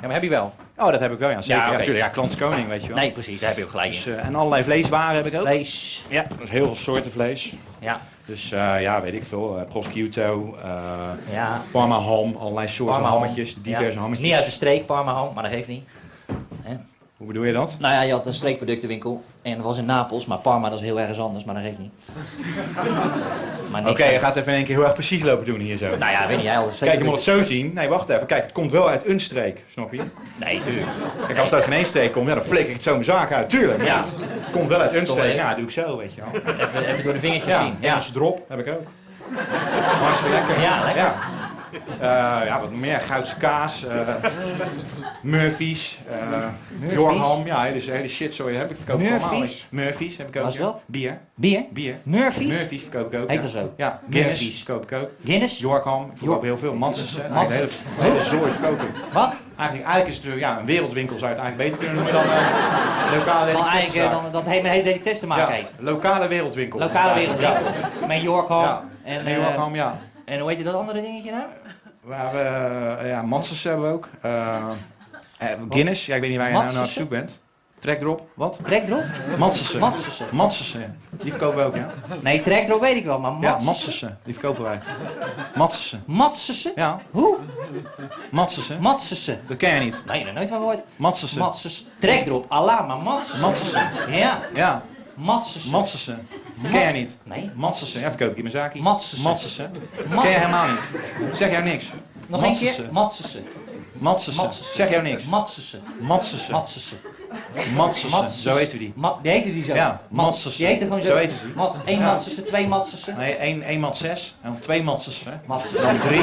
Ja, 0.00 0.02
maar 0.02 0.12
heb 0.12 0.22
je 0.22 0.28
wel? 0.28 0.54
Oh, 0.82 0.90
dat 0.90 1.00
heb 1.00 1.12
ik 1.12 1.18
wel, 1.18 1.30
ja. 1.30 1.40
Zeker. 1.42 1.62
Ja, 1.62 1.70
natuurlijk. 1.70 1.98
Ja, 2.04 2.08
klant 2.08 2.30
is 2.30 2.36
koning, 2.36 2.68
weet 2.68 2.82
je 2.82 2.88
wel. 2.88 2.96
Nee, 2.96 3.12
precies, 3.12 3.40
daar 3.40 3.48
heb 3.48 3.58
je 3.58 3.64
ook 3.64 3.70
gelijk 3.70 3.92
Dus, 3.92 4.06
eh, 4.06 4.24
en 4.26 4.34
allerlei 4.34 4.62
vleeswaren 4.62 5.16
heb 5.16 5.26
ik 5.26 5.34
ook. 5.40 5.46
Vlees. 5.46 6.04
Ja, 6.08 6.24
dus 6.38 6.50
heel 6.50 6.64
veel 6.64 6.74
soorten 6.74 7.10
vlees. 7.12 7.52
Ja. 7.80 8.00
Dus 8.26 8.52
eh, 8.52 8.82
ja, 8.82 9.00
weet 9.00 9.14
ik 9.14 9.24
veel. 9.24 9.58
eh 9.58 9.64
prosciutto, 9.68 10.56
Ja. 11.32 11.60
parma 11.70 11.98
ham, 11.98 12.36
allerlei 12.40 12.68
soorten 12.68 13.00
Parma 13.02 13.08
hammetjes, 13.18 13.54
diverse 13.62 13.92
Ja. 13.92 13.98
hammetjes. 14.00 14.26
Niet 14.28 14.36
uit 14.36 14.44
de 14.44 14.50
streek, 14.50 14.86
Parma 14.86 15.12
ham, 15.12 15.34
maar 15.34 15.42
dat 15.42 15.52
geeft 15.52 15.68
niet. 15.68 15.84
Hè? 16.62 16.76
Hoe 17.16 17.26
bedoel 17.26 17.44
je 17.44 17.52
dat? 17.52 17.74
Nou 17.78 17.94
ja, 17.94 18.00
je 18.02 18.12
had 18.12 18.26
een 18.26 18.34
streekproductenwinkel 18.34 19.22
en 19.42 19.54
dat 19.56 19.64
was 19.64 19.78
in 19.78 19.84
Napels, 19.84 20.26
maar 20.26 20.38
Parma 20.38 20.68
dat 20.68 20.78
is 20.78 20.84
heel 20.84 21.00
ergens 21.00 21.18
anders, 21.20 21.44
maar 21.44 21.54
dat 21.54 21.64
geeft 21.64 21.78
niet. 21.78 21.92
Maar 23.72 23.88
Oké, 23.88 24.04
je 24.04 24.18
gaat 24.18 24.36
even 24.36 24.48
in 24.52 24.56
één 24.58 24.64
keer 24.66 24.74
heel 24.74 24.84
erg 24.84 24.92
precies 24.94 25.22
lopen 25.22 25.44
doen 25.44 25.60
hier 25.60 25.76
zo. 25.76 25.88
Nou 25.98 26.12
ja, 26.12 26.26
weet 26.26 26.42
jij 26.42 26.56
al 26.56 26.66
een 26.66 26.72
Kijk, 26.80 26.98
je 26.98 27.04
moet 27.04 27.14
het 27.14 27.22
zo 27.22 27.42
zien. 27.42 27.70
Nee, 27.74 27.88
wacht 27.88 28.08
even. 28.08 28.26
Kijk, 28.26 28.42
het 28.42 28.52
komt 28.52 28.70
wel 28.70 28.88
uit 28.88 29.06
een 29.06 29.20
streek, 29.20 29.60
snap 29.72 29.92
je? 29.92 30.00
Nee, 30.36 30.60
tuurlijk. 30.60 30.86
Kijk, 31.26 31.38
als 31.38 31.44
het 31.50 31.54
uit 31.54 31.64
geen 31.64 31.72
één 31.72 31.86
streek 31.86 32.12
komt, 32.12 32.28
ja, 32.28 32.34
dan 32.34 32.44
flik 32.44 32.66
ik 32.66 32.72
het 32.72 32.82
zo 32.82 32.92
mijn 32.92 33.04
zaak 33.04 33.32
uit. 33.32 33.48
Tuurlijk. 33.48 33.84
Ja. 33.84 34.04
Komt 34.52 34.68
wel 34.68 34.80
uit 34.80 34.94
Unstreek. 34.94 35.24
wel, 35.24 35.34
Ja, 35.34 35.54
doe 35.54 35.64
ik 35.64 35.70
zo, 35.70 35.96
weet 35.96 36.14
je 36.14 36.20
wel. 36.20 36.54
Even, 36.66 36.86
even 36.86 37.04
door 37.04 37.12
de 37.12 37.18
vingertjes 37.18 37.52
Ja, 37.54 37.60
zien. 37.60 37.76
Ja. 37.80 38.00
Drop 38.12 38.44
heb 38.48 38.58
ik 38.58 38.68
ook. 38.68 38.86
Hartstikke 40.00 40.34
lekker. 40.34 40.60
Ja, 40.60 40.84
lekker. 40.84 41.02
Ja. 41.02 41.14
Eh, 42.00 42.08
ja, 42.46 42.60
wat 42.60 42.70
meer? 42.70 43.00
Goudse 43.00 43.36
kaas, 43.36 43.84
eh, 43.84 44.08
Murphy's, 45.22 45.98
eh 46.10 46.16
Murphy's? 46.78 46.96
Yorham. 46.96 47.46
Ja, 47.46 47.62
hele, 47.62 47.80
hele 47.92 48.08
shit, 48.08 48.34
sorry, 48.34 48.54
heb 48.56 48.70
ik 48.70 48.76
verkoop 48.76 49.00
ik 49.00 49.10
allemaal. 49.10 49.30
Murphy's? 49.38 49.66
Murphy's 49.70 50.16
heb 50.16 50.28
ik 50.36 50.42
ook. 50.44 50.56
Dat? 50.56 50.80
Bier. 50.86 51.18
Bier? 51.34 51.64
Bier. 51.70 51.96
Murphy's? 52.02 52.46
Murphy's 52.46 52.82
verkoop 52.82 53.12
ik 53.12 53.20
ook. 53.20 53.28
Heet 53.28 53.42
dat 53.42 53.50
zo? 53.50 53.72
Ja, 53.76 54.00
Guinness 54.10 54.40
Murphy's. 54.40 54.62
verkoop 54.62 54.90
ik 54.90 54.98
ook. 54.98 55.08
Guinness? 55.24 55.58
Yorkham, 55.58 56.02
ik 56.02 56.18
verkoop 56.18 56.42
heel 56.42 56.58
veel. 56.58 56.78
De 56.78 56.86
hele, 57.28 57.68
hele 57.98 58.20
zooi 58.24 58.52
verkoop 58.52 58.80
ik. 58.82 58.88
Wat? 59.12 59.32
Eigenlijk, 59.56 59.88
eigenlijk 59.90 60.18
is 60.24 60.30
het 60.30 60.38
ja, 60.38 60.58
een 60.58 60.64
wereldwinkel 60.66 61.18
zou 61.18 61.30
je 61.30 61.36
het 61.36 61.44
eigenlijk 61.44 61.70
beter 61.70 61.86
kunnen 61.86 62.04
noemen 62.04 62.12
dan 62.22 62.32
eh, 62.32 63.18
lokale 63.18 63.52
Wel 63.52 63.66
eigenlijk 63.66 63.92
delicatessenzaak. 63.92 64.22
dan, 64.22 64.32
dat 64.32 64.44
hij 64.44 64.62
met 64.62 64.84
delicatesse 64.84 65.20
te 65.20 65.26
maken 65.26 65.54
heeft. 65.54 65.74
lokale 65.78 66.28
wereldwinkel. 66.28 66.78
Lokale 66.78 67.14
wereldwinkel. 67.14 67.62
Met 68.06 68.22
Yorkham. 68.22 68.90
En, 69.04 69.26
En 69.26 69.40
Yorkham, 69.40 69.74
ja. 69.74 69.98
En 70.24 70.38
hoe 70.40 70.48
heet 70.48 70.58
je 70.58 70.64
dat 70.64 70.74
andere 70.74 71.00
dingetje 71.00 71.30
nou? 71.30 71.42
We 72.02 72.14
hebben, 72.14 72.98
eh, 72.98 73.08
ja, 73.08 73.22
Manses 73.22 73.62
hebben 73.62 73.86
we 73.88 73.92
ook. 73.92 74.08
Eh, 74.20 74.56
eh, 75.38 75.48
Guinness, 75.70 76.06
ja, 76.06 76.14
ik 76.14 76.20
weet 76.20 76.30
niet 76.30 76.38
waar 76.38 76.48
je 76.48 76.54
nou 76.54 76.72
naar 76.72 76.82
op 76.82 76.88
zoek 76.88 77.08
bent. 77.08 77.40
Trek 77.78 78.00
erop, 78.00 78.28
wat? 78.34 78.58
Trek 78.62 78.88
erop? 78.88 79.04
Mansessen. 79.38 79.80
Mansessen. 79.80 80.26
Mansessen, 80.30 81.00
die 81.10 81.30
verkopen 81.30 81.58
we 81.58 81.64
ook, 81.64 81.74
ja. 81.74 81.90
Nee, 82.22 82.40
trek 82.40 82.68
erop 82.68 82.80
weet 82.80 82.96
ik 82.96 83.04
wel, 83.04 83.18
maar 83.18 83.32
Ja, 83.40 83.58
Matsessen? 83.64 84.18
Die 84.24 84.32
verkopen 84.34 84.62
wij. 84.62 84.80
Mansessen. 85.54 86.02
Matsessen? 86.06 86.72
Ja. 86.76 87.00
Hoe? 87.10 87.36
Mansessen. 88.30 88.80
Matsessen. 88.80 89.40
Dat 89.48 89.56
ken 89.56 89.74
je 89.74 89.80
niet. 89.80 90.02
Nee, 90.06 90.24
daar 90.24 90.32
nooit 90.32 90.48
van 90.48 90.58
gehoord. 90.58 90.80
Matsessen. 90.96 91.86
Trek 91.98 92.26
erop, 92.26 92.44
Allah, 92.48 92.86
maar 92.86 92.98
Matsessen. 92.98 93.40
Mansessen. 93.40 93.90
Ja. 94.08 94.40
Ja. 94.54 94.82
Matsessen. 95.14 95.70
Mansessen. 95.70 96.28
Ken 96.70 96.86
je 96.86 96.92
niet. 96.92 97.16
Nee. 97.22 97.50
Ik 98.30 98.36
in 98.36 98.42
mijn 98.42 98.50
zaakje. 98.50 98.80
Matsessen. 98.82 99.28
Matsessen. 99.28 99.70
Ma- 100.08 100.22
Ken 100.22 100.30
je 100.30 100.36
helemaal 100.38 100.66
niet. 100.66 101.36
Zeg 101.36 101.50
jou 101.50 101.62
niks. 101.64 101.84
Nog 102.26 102.42
één 102.44 102.56
keer? 102.56 102.74
Matsessen. 102.90 102.90
Matsessen. 102.90 103.44
Matsessen. 103.92 104.34
Matsessen. 104.42 104.76
Zeg 104.76 104.90
jou 104.90 105.02
niks. 105.02 105.24
Matsessen. 105.24 105.82
Matsessen. 106.00 106.52
Matsessen. 106.52 106.98
Matsessen. 108.10 108.52
Zo 108.52 108.56
heet 108.56 108.74
u 108.74 108.78
die. 108.78 108.92
Ma 108.96 109.18
die 109.22 109.30
heette 109.32 109.52
die 109.52 109.64
zo? 109.64 109.74
Ja, 109.74 110.00
Mats. 110.08 110.26
Matsessen. 110.26 110.56
Die 110.56 110.66
heette 110.66 110.84
gewoon 110.84 111.00
zo? 111.00 111.08
Zo 111.08 111.16
heette 111.16 111.34
die. 111.44 111.54
Mat. 111.54 111.80
Eén 111.84 111.98
Ja. 111.98 112.06
Matsessen, 112.06 112.46
twee 112.46 112.68
Matsessen. 112.68 113.16
Nee, 113.16 113.34
één, 113.34 113.62
één 113.62 113.80
mat 113.80 113.96
zes. 113.96 114.34
En 114.42 114.50
dan 114.50 114.60
twee 114.60 114.82
matsessen. 114.82 115.40
Matsessen. 115.46 115.82
Dan 115.82 115.98
drie, 115.98 116.18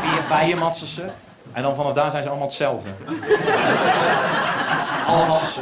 vier, 0.00 0.22
vijf 0.28 0.58
matsessen. 0.58 1.12
En 1.52 1.62
dan 1.62 1.74
vanaf 1.74 1.92
daar 1.92 2.10
zijn 2.10 2.22
ze 2.22 2.28
allemaal 2.28 2.46
hetzelfde. 2.48 2.88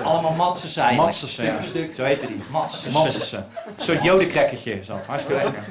Allemaal, 0.04 0.32
Matsessen 0.32 0.82
eigenlijk. 0.82 1.18
Matsessen, 1.18 1.44
Stuk 1.44 1.54
voor 1.54 1.64
stuk. 1.64 1.94
Zo 1.94 2.04
heette 2.04 2.26
die. 2.26 2.42
Matsessen. 2.50 3.46
Een 3.66 3.84
soort 3.84 4.02
jodenkrekkertje 4.02 4.78
is 4.78 4.86
dat. 4.86 4.98
Hartstikke 5.06 5.42
lekker. 5.42 5.62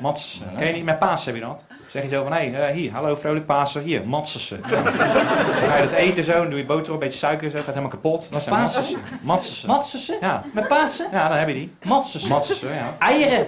Matsessen. 0.00 0.46
Ken 0.56 0.66
je 0.66 0.72
niet? 0.72 0.84
Met 0.84 0.98
Paas 0.98 1.24
heb 1.24 1.34
je 1.34 1.40
dat. 1.40 1.62
Zeg 1.92 2.02
je 2.02 2.08
zo 2.08 2.22
van, 2.22 2.32
hé, 2.32 2.50
hey, 2.50 2.72
hier, 2.72 2.92
hallo 2.92 3.14
vrolijk 3.14 3.46
Pasen. 3.46 3.82
Hier. 3.82 4.02
Dan 4.10 4.24
ga 4.24 5.76
je 5.76 5.88
dat 5.88 5.92
eten 5.92 6.24
zo, 6.24 6.32
dan 6.32 6.50
doe 6.50 6.58
je 6.58 6.64
boter 6.64 6.86
op, 6.86 6.92
een 6.92 6.98
beetje 6.98 7.18
suiker, 7.18 7.50
zo, 7.50 7.56
gaat 7.56 7.66
helemaal 7.66 7.88
kapot. 7.88 8.26
Dat 8.30 8.42
zijn 8.42 8.54
Pasen? 8.54 8.96
Matsessen. 9.22 9.68
Matsessen? 9.68 10.16
Ja. 10.20 10.44
Met 10.52 10.68
Pasen? 10.68 11.08
Ja, 11.12 11.28
dan 11.28 11.36
heb 11.36 11.48
je 11.48 11.54
die. 11.54 11.74
Matsessen. 11.82 12.30
Matsessen, 12.30 12.74
ja. 12.74 12.96
Eieren. 12.98 13.46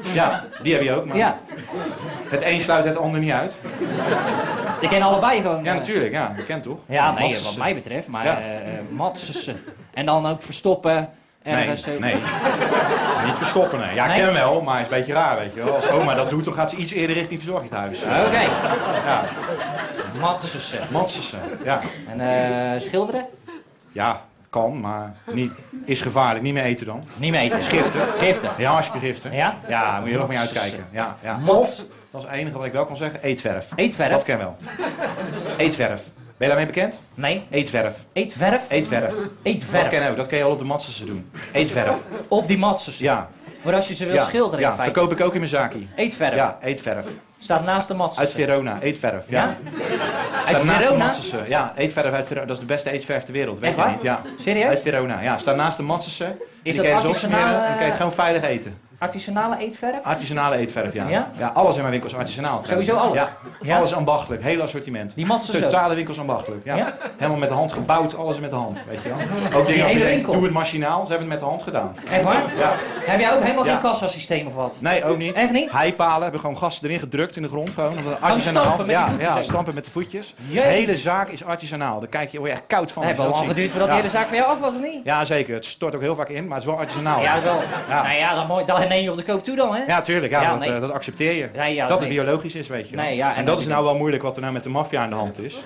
Ja, 0.00 0.44
die 0.62 0.72
heb 0.74 0.82
je 0.82 0.92
ook. 0.92 1.04
Maar 1.04 1.16
Ja. 1.16 1.38
Het 2.28 2.42
een 2.42 2.60
sluit 2.60 2.84
het 2.84 2.96
ander 2.96 3.20
niet 3.20 3.32
uit. 3.32 3.52
Die 4.80 4.88
kennen 4.88 5.08
allebei 5.08 5.40
gewoon. 5.40 5.64
Ja, 5.64 5.72
eh, 5.72 5.78
natuurlijk. 5.78 6.12
Ja, 6.12 6.32
je 6.36 6.44
kent 6.44 6.62
toch? 6.62 6.78
Ja, 6.86 7.12
nee, 7.12 7.38
wat 7.44 7.56
mij 7.56 7.74
betreft. 7.74 8.08
Maar 8.08 8.24
Ja. 8.24 8.38
Matsessen. 8.90 9.62
En 9.94 10.06
dan 10.06 10.26
ook 10.26 10.42
verstoppen. 10.42 11.08
Ergens. 11.42 11.84
Nee, 11.86 11.98
nee. 11.98 12.14
Niet 13.24 13.34
verstoppen, 13.36 13.78
nee. 13.80 13.94
Ja, 13.94 14.02
ik 14.02 14.08
Nee? 14.10 14.16
ken 14.18 14.26
hem 14.26 14.34
wel, 14.34 14.60
maar 14.60 14.78
is 14.80 14.84
een 14.86 14.90
beetje 14.92 15.12
raar, 15.12 15.36
weet 15.38 15.54
je 15.54 15.64
wel. 15.64 15.74
Als 15.74 15.88
oma 15.90 16.14
dat 16.14 16.30
doet, 16.30 16.44
dan 16.44 16.54
gaat 16.54 16.70
ze 16.70 16.76
iets 16.76 16.92
eerder 16.92 17.16
richting 17.16 17.40
verzorgingshuis. 17.40 18.02
Oké. 18.02 18.40
Ja, 19.06 19.24
Matsessen. 20.20 20.80
Matsessen, 20.90 21.38
ja. 21.64 21.80
En 22.16 22.80
schilderen? 22.80 23.26
Ja, 23.92 24.20
kan, 24.56 24.80
maar 24.80 25.14
niet, 25.32 25.52
is 25.84 26.00
gevaarlijk. 26.00 26.44
Niet 26.44 26.52
meer 26.54 26.62
eten 26.62 26.86
dan. 26.86 27.04
Niet 27.16 27.30
meer 27.30 27.40
eten. 27.40 27.62
Giftig. 27.62 28.18
Giftig. 28.18 28.58
Ja, 28.58 28.72
hartstikke 28.72 29.06
giftig. 29.06 29.32
Ja? 29.32 29.56
Ja, 29.68 30.00
moet 30.00 30.08
je 30.08 30.14
er 30.14 30.22
ook 30.22 30.28
mee 30.28 30.38
uitkijken. 30.38 30.86
Ja, 30.90 31.16
ja. 31.22 31.38
Of, 31.46 31.76
dat 32.10 32.20
is 32.22 32.26
het 32.28 32.36
enige 32.36 32.56
wat 32.56 32.66
ik 32.66 32.72
wel 32.72 32.86
kan 32.86 32.96
zeggen, 32.96 33.22
eetverf. 33.22 33.68
Eetverf? 33.74 34.10
Dat 34.10 34.22
ken 34.22 34.38
wel. 34.38 34.56
Eetverf. 35.56 36.02
Ben 36.36 36.48
je 36.48 36.54
daarmee 36.54 36.66
bekend? 36.66 36.98
Nee. 37.14 37.46
Eetverf. 37.50 38.04
Eetverf? 38.12 38.70
Eetverf. 38.70 39.14
Eetverf. 39.42 39.82
Dat 39.82 39.88
ken 39.88 40.02
je 40.02 40.10
ook. 40.10 40.16
Dat 40.16 40.26
kan 40.26 40.38
je 40.38 40.44
al 40.44 40.50
op 40.50 40.58
de 40.58 40.64
matsessen 40.64 41.06
doen. 41.06 41.30
Eetverf. 41.52 41.94
Op 42.28 42.48
die 42.48 42.58
matsessen? 42.58 43.04
Ja. 43.04 43.28
Voor 43.58 43.74
als 43.74 43.88
je 43.88 43.94
ze 43.94 44.04
wil 44.06 44.14
ja. 44.14 44.22
schilderen 44.24 44.60
Ja, 44.60 44.68
in 44.70 44.76
feite? 44.76 44.92
verkoop 44.94 45.12
ik 45.18 45.24
ook 45.24 45.32
in 45.32 45.38
mijn 45.38 45.50
zaakje. 45.50 45.78
Eetverf? 45.96 46.34
Ja, 46.34 46.58
eetverf. 46.62 47.06
Staat 47.38 47.64
naast 47.64 47.88
de 47.88 47.94
matsessen? 47.94 48.38
Uit 48.38 48.48
Verona, 48.48 48.78
eetverf. 48.80 49.24
Ja? 49.28 49.44
Ja? 49.44 49.56
Staat 50.46 50.54
Uit 50.54 50.64
naast 50.96 51.22
de 51.22 51.28
Verona? 51.28 51.46
Ja, 51.48 51.72
eetverf 51.76 52.12
uit 52.12 52.26
Verona. 52.26 52.46
Dat 52.46 52.54
is 52.56 52.60
de 52.60 52.66
beste 52.68 52.90
eetverf 52.90 53.24
ter 53.24 53.32
wereld. 53.32 53.58
Weet 53.58 53.68
Echt 53.68 53.76
je 53.78 53.82
waar? 53.84 53.92
niet? 53.92 54.02
Ja. 54.02 54.20
Serieus? 54.38 54.68
Uit 54.68 54.82
Verona. 54.82 55.20
Ja, 55.20 55.38
staat 55.38 55.56
naast 55.56 55.76
de 55.76 55.82
Matsessen. 55.82 56.38
Die 56.62 56.76
dat 56.76 56.86
artisanale- 56.86 57.54
en 57.56 57.60
dan 57.62 57.70
kan 57.70 57.78
je 57.84 57.84
het 57.84 57.96
gewoon 57.96 58.12
veilig 58.12 58.42
eten. 58.42 58.78
Artisanale 58.98 59.58
eetverf? 59.58 60.02
Artisanale 60.02 60.56
eetverf, 60.56 60.92
ja. 60.92 61.06
Ja? 61.38 61.50
alles 61.54 61.74
in 61.74 61.80
mijn 61.80 61.90
winkel 61.90 62.10
is 62.10 62.16
artisanaal. 62.16 62.60
Sowieso 62.64 62.96
alles? 62.96 63.14
Ja. 63.14 63.36
Ja? 63.60 63.76
Alles 63.76 63.94
ambachtelijk. 63.94 64.42
Heel 64.42 64.62
assortiment. 64.62 65.12
Die 65.14 65.26
Matsessen? 65.26 65.68
Totale 65.70 65.94
winkels 65.94 66.18
ambachtelijk. 66.18 66.64
Ja. 66.64 66.94
Helemaal 67.16 67.38
met 67.38 67.48
de 67.48 67.54
hand 67.54 67.72
gebouwd. 67.72 68.16
Alles 68.16 68.38
met 68.38 68.50
de 68.50 68.56
hand. 68.56 68.78
Weet 68.88 69.02
je 69.02 69.08
wel. 69.08 69.60
Ook 69.60 69.66
dingen 69.66 69.86
hele 69.86 70.04
winkel? 70.04 70.32
doe 70.32 70.42
het 70.42 70.52
machinaal. 70.52 71.06
Ze 71.06 71.12
hebben 71.12 71.18
het 71.18 71.28
met 71.28 71.38
de 71.38 71.44
hand 71.44 71.62
gedaan. 71.62 71.96
Echt 72.10 72.22
waar? 72.22 72.42
Ja. 72.58 72.72
Heb 73.04 73.20
jij 73.20 73.34
ook 73.34 73.42
helemaal 73.42 73.64
geen 73.64 73.80
kassasysteem 73.80 74.46
of 74.46 74.54
wat? 74.54 74.76
Nee, 74.80 75.04
ook 75.04 75.18
niet. 75.18 75.36
Echt 75.36 75.52
niet? 75.52 75.72
Heipalen 75.72 76.22
hebben 76.22 76.40
gewoon 76.40 76.56
gasten 76.58 76.88
erin 76.88 76.98
gedrukt 77.00 77.36
in 77.36 77.42
de 77.42 77.48
grond. 77.48 77.70
Gewoon, 77.70 77.96
Gewoon 77.96 78.20
artisanaal. 78.20 78.76
met 78.76 78.86
ja, 78.86 79.10
ja, 79.18 79.42
stampen 79.42 79.74
met 79.74 79.84
de 79.84 79.90
voetjes. 79.90 80.34
De 80.52 80.60
hele 80.60 80.96
zaak 80.98 81.28
is 81.28 81.44
artisanaal. 81.44 81.98
Daar 82.00 82.08
kijk 82.08 82.30
je, 82.30 82.38
word 82.38 82.50
je 82.50 82.56
echt 82.56 82.66
koud 82.66 82.92
van. 82.92 83.02
Het 83.02 83.10
heeft 83.10 83.22
wel 83.22 83.30
lang 83.30 83.46
dat 83.46 83.54
geduurd 83.54 83.70
voordat 83.70 83.88
die 83.88 83.98
hele 83.98 84.10
zaak 84.10 84.26
van 84.26 84.36
jou 84.36 84.48
af 84.48 84.60
was, 84.60 84.74
of 84.74 84.80
niet? 84.80 85.04
Ja, 85.04 85.24
zeker. 85.24 85.54
Het 85.54 85.64
stort 85.64 85.94
ook 85.94 86.00
heel 86.00 86.14
vaak 86.14 86.28
in, 86.28 86.46
maar 86.46 86.58
het 86.58 86.66
is 86.66 86.70
wel 86.72 86.78
artisanaal. 86.78 87.20
Ja, 87.20 87.42
wel. 87.42 87.60
Ja. 87.88 88.02
Nou 88.02 88.16
ja, 88.16 88.34
dan, 88.34 88.46
mooi, 88.46 88.64
dan 88.88 88.96
neem 88.96 89.04
je 89.04 89.10
op 89.10 89.16
de 89.16 89.32
koop 89.32 89.44
toe 89.44 89.56
dan, 89.56 89.74
hè? 89.74 89.82
Ja, 89.84 90.00
tuurlijk. 90.00 90.32
Ja, 90.32 90.56
nee. 90.56 90.72
eh, 90.72 90.80
dat 90.80 90.90
accepteer 90.90 91.32
je. 91.32 91.48
Dat 91.52 91.88
nee. 91.88 91.98
het 91.98 92.08
biologisch 92.08 92.54
is, 92.54 92.68
weet 92.68 92.88
je 92.88 92.96
wel. 92.96 93.04
Nee, 93.04 93.16
ja, 93.16 93.30
en 93.30 93.36
en, 93.36 93.44
dat 93.44 93.60
is 93.60 93.66
nou 93.66 93.84
wel 93.84 93.96
moeilijk 93.96 94.22
wat 94.22 94.34
er 94.36 94.40
nou 94.40 94.52
met 94.52 94.62
de 94.62 94.68
maffia 94.68 95.02
aan 95.02 95.08
de 95.08 95.14
hand 95.14 95.38
is. 95.38 95.56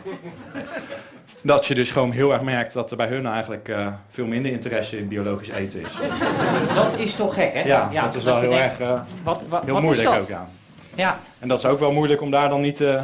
dat 1.42 1.66
je 1.66 1.74
dus 1.74 1.90
gewoon 1.90 2.10
heel 2.10 2.32
erg 2.32 2.42
merkt 2.42 2.72
dat 2.72 2.90
er 2.90 2.96
bij 2.96 3.06
hun 3.06 3.26
eigenlijk 3.26 3.68
eh, 3.68 3.86
veel 4.10 4.26
minder 4.26 4.52
interesse 4.52 4.98
in 4.98 5.08
biologisch 5.08 5.48
eten 5.48 5.80
is. 5.80 5.88
Dat 6.74 6.98
is 6.98 7.16
toch 7.16 7.34
gek, 7.34 7.52
hè? 7.54 7.60
Ja, 7.60 7.90
dat 7.92 8.14
is 8.14 8.24
wel 8.24 8.38
heel 8.38 8.50
denkt, 8.50 8.64
erg 8.64 8.80
eh, 8.80 9.00
Wat, 9.22 9.42
wat, 9.48 9.64
heel 9.64 9.74
wat 9.74 9.82
moeilijk 9.82 10.08
ook, 10.08 10.28
ja. 10.28 10.48
Ja. 10.94 11.18
En 11.38 11.48
dat 11.48 11.58
is 11.58 11.64
ook 11.64 11.80
wel 11.80 11.92
moeilijk 11.92 12.20
om 12.20 12.30
daar 12.30 12.48
dan 12.48 12.60
niet 12.60 12.80
eh, 12.80 13.02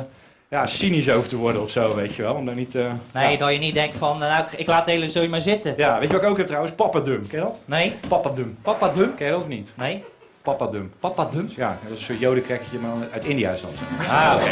ja, 0.49 0.67
cynisch 0.67 1.11
over 1.11 1.29
te 1.29 1.37
worden 1.37 1.63
of 1.63 1.71
zo, 1.71 1.95
weet 1.95 2.15
je 2.15 2.23
wel. 2.23 2.35
Om 2.35 2.47
daar 2.47 2.55
niet, 2.55 2.75
eh, 2.75 2.93
Nee, 3.13 3.33
ja. 3.33 3.39
dat 3.39 3.53
je 3.53 3.59
niet 3.59 3.75
denkt 3.75 3.97
van, 3.99 4.19
nou, 4.19 4.45
ik 4.57 4.67
laat 4.67 4.85
de 4.85 4.91
hele 4.91 5.09
zooi 5.09 5.29
maar 5.29 5.41
zitten. 5.41 5.75
Ja, 5.77 5.99
weet 5.99 6.09
je 6.09 6.15
wat 6.15 6.23
ik 6.23 6.29
ook 6.29 6.37
heb 6.37 6.47
trouwens? 6.47 6.75
Papadum, 6.75 7.27
ken 7.27 7.39
je 7.39 7.45
dat? 7.45 7.59
Nee. 7.65 7.95
Papadum. 8.09 8.59
Papadum? 8.63 9.15
Ken 9.15 9.27
je 9.27 9.33
dat 9.33 9.41
of 9.43 9.49
niet? 9.49 9.71
Nee. 9.75 10.05
Papadum. 10.43 10.93
Papadum? 11.01 11.53
Ja, 11.57 11.79
dat 11.83 11.93
is 11.93 11.99
een 11.99 12.05
soort 12.05 12.19
jodenkrekkertje, 12.19 12.79
maar 12.79 12.93
uit 13.13 13.25
India 13.25 13.51
is 13.51 13.61
dat. 13.61 13.71
Ah, 14.09 14.35
oké. 14.37 14.51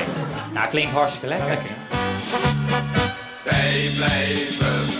Nou, 0.55 0.69
klinkt 0.69 0.93
hartstikke 0.93 1.27
lekker. 1.27 1.49
lekker. 1.49 1.71
Wij 3.45 3.91
blijven 3.97 4.94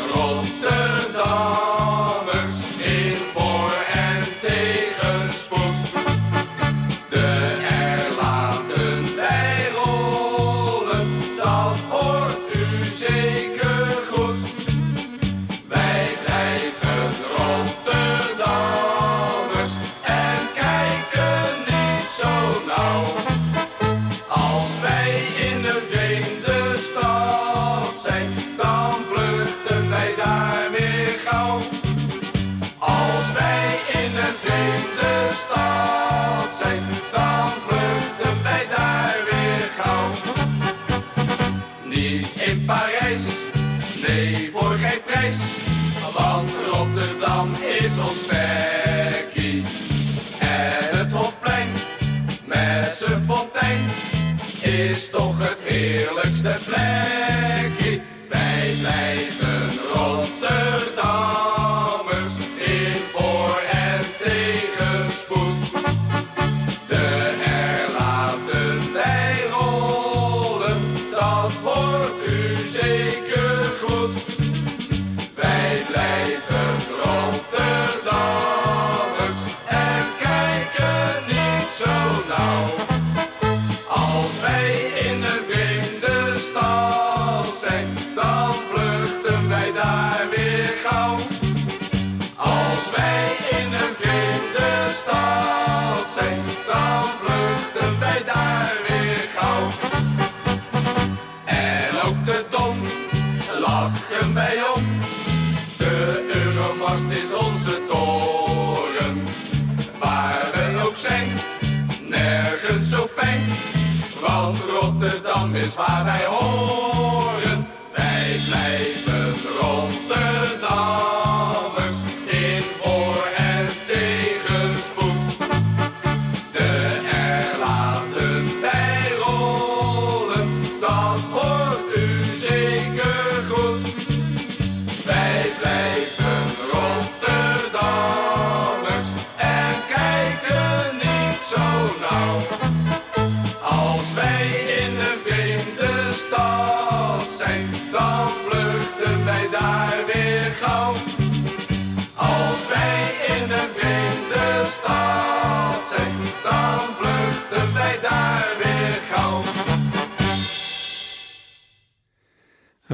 want 114.21 114.59
Rotterdam 114.81 115.55
is 115.55 115.75
waar 115.75 116.05
wij 116.05 116.25
horen. 116.27 116.94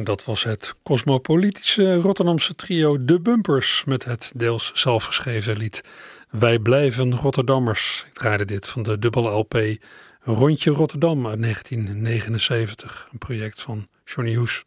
En 0.01 0.07
dat 0.07 0.25
was 0.25 0.45
het 0.45 0.75
cosmopolitische 0.83 1.95
Rotterdamse 1.95 2.55
trio 2.55 3.05
De 3.05 3.21
Bumpers 3.21 3.85
met 3.85 4.05
het 4.05 4.33
deels 4.37 4.71
zelfgeschreven 4.75 5.57
lied 5.57 5.85
Wij 6.31 6.59
blijven 6.59 7.17
Rotterdammers. 7.17 8.05
Ik 8.09 8.15
draaide 8.15 8.45
dit 8.45 8.69
van 8.69 8.83
de 8.83 8.99
dubbele 8.99 9.31
LP 9.31 9.77
Rondje 10.21 10.71
Rotterdam 10.71 11.27
uit 11.27 11.43
1979, 11.43 13.09
een 13.13 13.19
project 13.19 13.63
van 13.63 13.89
Johnny 14.05 14.35
Hoes. 14.35 14.65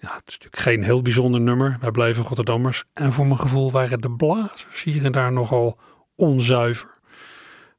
Ja, 0.00 0.14
het 0.14 0.22
is 0.26 0.32
natuurlijk 0.32 0.62
geen 0.62 0.82
heel 0.82 1.02
bijzonder 1.02 1.40
nummer, 1.40 1.76
Wij 1.80 1.90
blijven 1.90 2.22
Rotterdammers. 2.22 2.84
En 2.92 3.12
voor 3.12 3.26
mijn 3.26 3.40
gevoel 3.40 3.70
waren 3.70 4.00
de 4.00 4.10
blazers 4.10 4.82
hier 4.82 5.04
en 5.04 5.12
daar 5.12 5.32
nogal 5.32 5.78
onzuiver. 6.14 6.98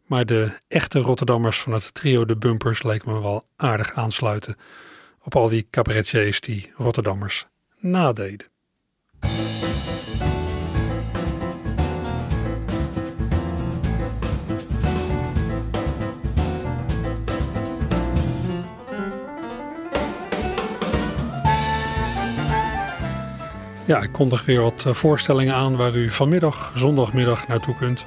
Maar 0.05 0.25
de 0.25 0.59
echte 0.67 0.99
Rotterdammers 0.99 1.59
van 1.59 1.73
het 1.73 1.93
trio 1.93 2.25
De 2.25 2.37
Bumpers 2.37 2.83
leken 2.83 3.13
me 3.13 3.21
wel 3.21 3.47
aardig 3.55 3.93
aansluiten 3.93 4.57
op 5.27 5.35
al 5.35 5.49
die 5.49 5.67
cabaretiers 5.69 6.41
die 6.41 6.71
Rotterdammers 6.75 7.47
nadeden. 7.79 8.47
Ja, 23.85 24.01
ik 24.01 24.11
kondig 24.11 24.45
weer 24.45 24.61
wat 24.61 24.85
eh, 24.85 24.93
voorstellingen 24.93 25.53
aan 25.53 25.75
waar 25.75 25.95
u 25.95 26.09
vanmiddag, 26.09 26.71
zondagmiddag, 26.75 27.47
naartoe 27.47 27.75
kunt. 27.75 28.05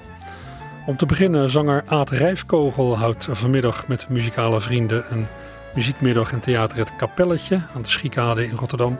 Om 0.86 0.96
te 0.96 1.06
beginnen, 1.06 1.50
zanger 1.50 1.82
Aad 1.86 2.10
Rijfkogel 2.10 2.98
houdt 2.98 3.28
vanmiddag 3.30 3.88
met 3.88 4.08
muzikale 4.08 4.60
vrienden 4.60 5.04
een 5.10 5.26
muziekmiddag 5.74 6.32
in 6.32 6.40
theater 6.40 6.78
Het 6.78 6.96
Kapelletje 6.96 7.62
aan 7.74 7.82
de 7.82 7.88
Schiekade 7.88 8.46
in 8.46 8.56
Rotterdam. 8.56 8.98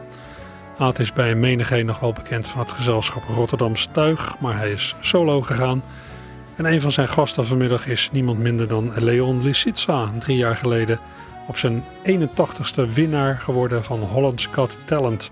Aad 0.77 0.99
is 0.99 1.13
bij 1.13 1.35
menigeen 1.35 1.85
nog 1.85 1.99
wel 1.99 2.13
bekend 2.13 2.47
van 2.47 2.59
het 2.59 2.71
gezelschap 2.71 3.23
Rotterdams 3.23 3.87
Tuig, 3.91 4.39
maar 4.39 4.57
hij 4.57 4.71
is 4.71 4.95
solo 4.99 5.41
gegaan. 5.41 5.83
En 6.55 6.65
een 6.65 6.81
van 6.81 6.91
zijn 6.91 7.07
gasten 7.07 7.47
vanmiddag 7.47 7.87
is 7.87 8.09
niemand 8.11 8.39
minder 8.39 8.67
dan 8.67 8.91
Leon 8.95 9.43
Lisitsa, 9.43 10.11
drie 10.19 10.37
jaar 10.37 10.57
geleden 10.57 10.99
op 11.47 11.57
zijn 11.57 11.83
81ste 12.03 12.93
winnaar 12.93 13.35
geworden 13.35 13.83
van 13.83 13.99
Holland's 13.99 14.45
Got 14.51 14.77
Talent. 14.85 15.29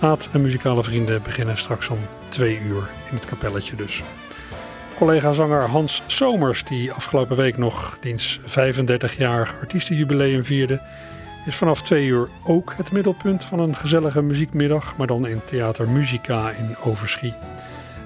Aad 0.00 0.28
en 0.32 0.42
muzikale 0.42 0.84
vrienden 0.84 1.22
beginnen 1.22 1.56
straks 1.56 1.88
om 1.88 1.98
twee 2.28 2.58
uur 2.58 2.90
in 3.10 3.16
het 3.16 3.24
kapelletje 3.24 3.76
dus. 3.76 4.02
Collega-zanger 4.98 5.68
Hans 5.68 6.02
Somers, 6.06 6.64
die 6.64 6.92
afgelopen 6.92 7.36
week 7.36 7.56
nog 7.56 7.98
diens 8.00 8.40
35-jarig 8.40 9.60
artiestenjubileum 9.60 10.44
vierde, 10.44 10.80
is 11.46 11.56
vanaf 11.56 11.82
twee 11.82 12.06
uur 12.06 12.28
ook 12.44 12.74
het 12.76 12.92
middelpunt 12.92 13.44
van 13.44 13.58
een 13.58 13.76
gezellige 13.76 14.22
muziekmiddag, 14.22 14.96
maar 14.96 15.06
dan 15.06 15.26
in 15.26 15.40
Theater 15.44 15.88
Musica 15.88 16.50
in 16.50 16.76
Overschie. 16.84 17.34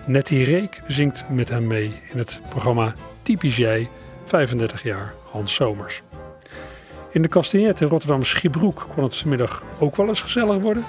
Nettie 0.06 0.44
Reek 0.44 0.80
zingt 0.86 1.24
met 1.28 1.48
hem 1.48 1.66
mee 1.66 1.92
in 2.12 2.18
het 2.18 2.40
programma 2.48 2.94
Typisch 3.22 3.56
Jij, 3.56 3.88
35 4.24 4.82
jaar 4.82 5.14
Hans 5.30 5.54
Somers. 5.54 6.02
In 7.10 7.22
de 7.22 7.28
Castagnet 7.28 7.80
in 7.80 7.88
Rotterdam 7.88 8.24
Schiebroek 8.24 8.86
kon 8.94 9.04
het 9.04 9.16
vanmiddag 9.16 9.62
ook 9.78 9.96
wel 9.96 10.08
eens 10.08 10.20
gezellig 10.20 10.56
worden. 10.56 10.84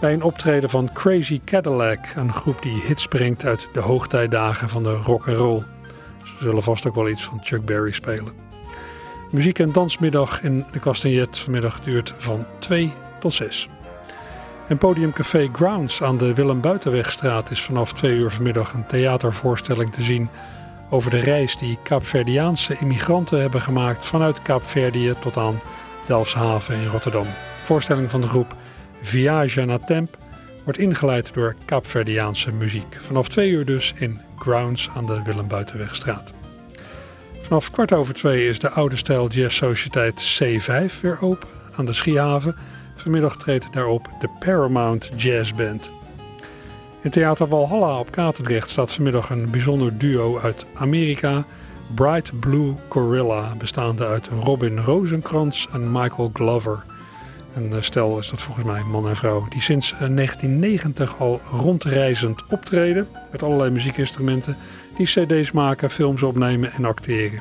Bij 0.00 0.12
een 0.12 0.22
optreden 0.22 0.70
van 0.70 0.90
Crazy 0.92 1.40
Cadillac, 1.44 1.98
een 2.16 2.32
groep 2.32 2.62
die 2.62 2.82
hits 2.86 3.06
brengt 3.06 3.44
uit 3.44 3.68
de 3.72 3.80
hoogtijdagen 3.80 4.68
van 4.68 4.82
de 4.82 4.94
rock 4.94 5.28
and 5.28 5.36
roll. 5.36 5.62
Ze 6.24 6.34
zullen 6.40 6.62
vast 6.62 6.86
ook 6.86 6.94
wel 6.94 7.08
iets 7.08 7.24
van 7.24 7.40
Chuck 7.42 7.64
Berry 7.64 7.92
spelen. 7.92 8.32
Muziek- 9.30 9.58
en 9.58 9.72
dansmiddag 9.72 10.42
in 10.42 10.64
de 10.72 10.78
Castagnet 10.78 11.38
vanmiddag 11.38 11.80
duurt 11.80 12.14
van 12.18 12.46
2 12.58 12.92
tot 13.20 13.34
6. 13.34 13.68
En 14.68 14.78
podiumcafé 14.78 15.48
Grounds 15.52 16.02
aan 16.02 16.18
de 16.18 16.34
Willem 16.34 16.60
Buitenwegstraat 16.60 17.50
is 17.50 17.62
vanaf 17.62 17.92
2 17.92 18.16
uur 18.16 18.30
vanmiddag 18.30 18.72
een 18.72 18.86
theatervoorstelling 18.86 19.92
te 19.92 20.02
zien 20.02 20.28
over 20.90 21.10
de 21.10 21.18
reis 21.18 21.56
die 21.56 21.78
Kaapverdiaanse 21.82 22.76
immigranten 22.78 23.40
hebben 23.40 23.60
gemaakt 23.60 24.06
vanuit 24.06 24.42
Kaapverdië 24.42 25.14
tot 25.20 25.36
aan 25.36 25.60
Delfshaven 26.06 26.74
in 26.74 26.86
Rotterdam. 26.86 27.26
Voorstelling 27.62 28.10
van 28.10 28.20
de 28.20 28.28
groep 28.28 28.56
Viage 29.00 29.64
na 29.64 29.78
Temp 29.78 30.16
wordt 30.64 30.78
ingeleid 30.78 31.34
door 31.34 31.54
Kaapverdiaanse 31.64 32.52
muziek. 32.52 32.96
Vanaf 33.00 33.28
2 33.28 33.50
uur 33.50 33.64
dus 33.64 33.92
in 33.98 34.20
Grounds 34.38 34.90
aan 34.94 35.06
de 35.06 35.22
Willem 35.24 35.48
Buitenwegstraat. 35.48 36.32
Vanaf 37.40 37.70
kwart 37.70 37.92
over 37.92 38.14
twee 38.14 38.48
is 38.48 38.58
de 38.58 38.70
oude 38.70 38.96
stijl 38.96 39.28
Jazz 39.28 39.56
Sociëteit 39.56 40.40
C5 40.42 41.00
weer 41.00 41.20
open 41.20 41.48
aan 41.76 41.84
de 41.84 41.92
Schiehaven. 41.92 42.56
Vanmiddag 42.96 43.36
treedt 43.36 43.72
daarop 43.72 44.08
de 44.20 44.28
Paramount 44.38 45.10
Jazz 45.16 45.52
Band. 45.52 45.90
In 47.02 47.10
Theater 47.10 47.48
Walhalla 47.48 47.98
op 47.98 48.10
Katendrecht 48.10 48.70
staat 48.70 48.92
vanmiddag 48.92 49.30
een 49.30 49.50
bijzonder 49.50 49.98
duo 49.98 50.38
uit 50.38 50.66
Amerika. 50.74 51.44
Bright 51.94 52.40
Blue 52.40 52.74
Gorilla, 52.88 53.54
bestaande 53.56 54.06
uit 54.06 54.28
Robin 54.28 54.78
Rosenkrantz 54.78 55.66
en 55.72 55.92
Michael 55.92 56.30
Glover. 56.32 56.84
Een 57.54 57.72
eh, 57.72 57.82
stel 57.82 58.18
is 58.18 58.30
dat 58.30 58.40
volgens 58.40 58.66
mij 58.66 58.82
man 58.82 59.08
en 59.08 59.16
vrouw 59.16 59.46
die 59.48 59.62
sinds 59.62 59.92
eh, 59.92 59.98
1990 59.98 61.18
al 61.18 61.40
rondreizend 61.52 62.44
optreden 62.48 63.08
met 63.32 63.42
allerlei 63.42 63.70
muziekinstrumenten, 63.70 64.56
die 64.96 65.06
cd's 65.06 65.50
maken, 65.52 65.90
films 65.90 66.22
opnemen 66.22 66.72
en 66.72 66.84
acteren. 66.84 67.40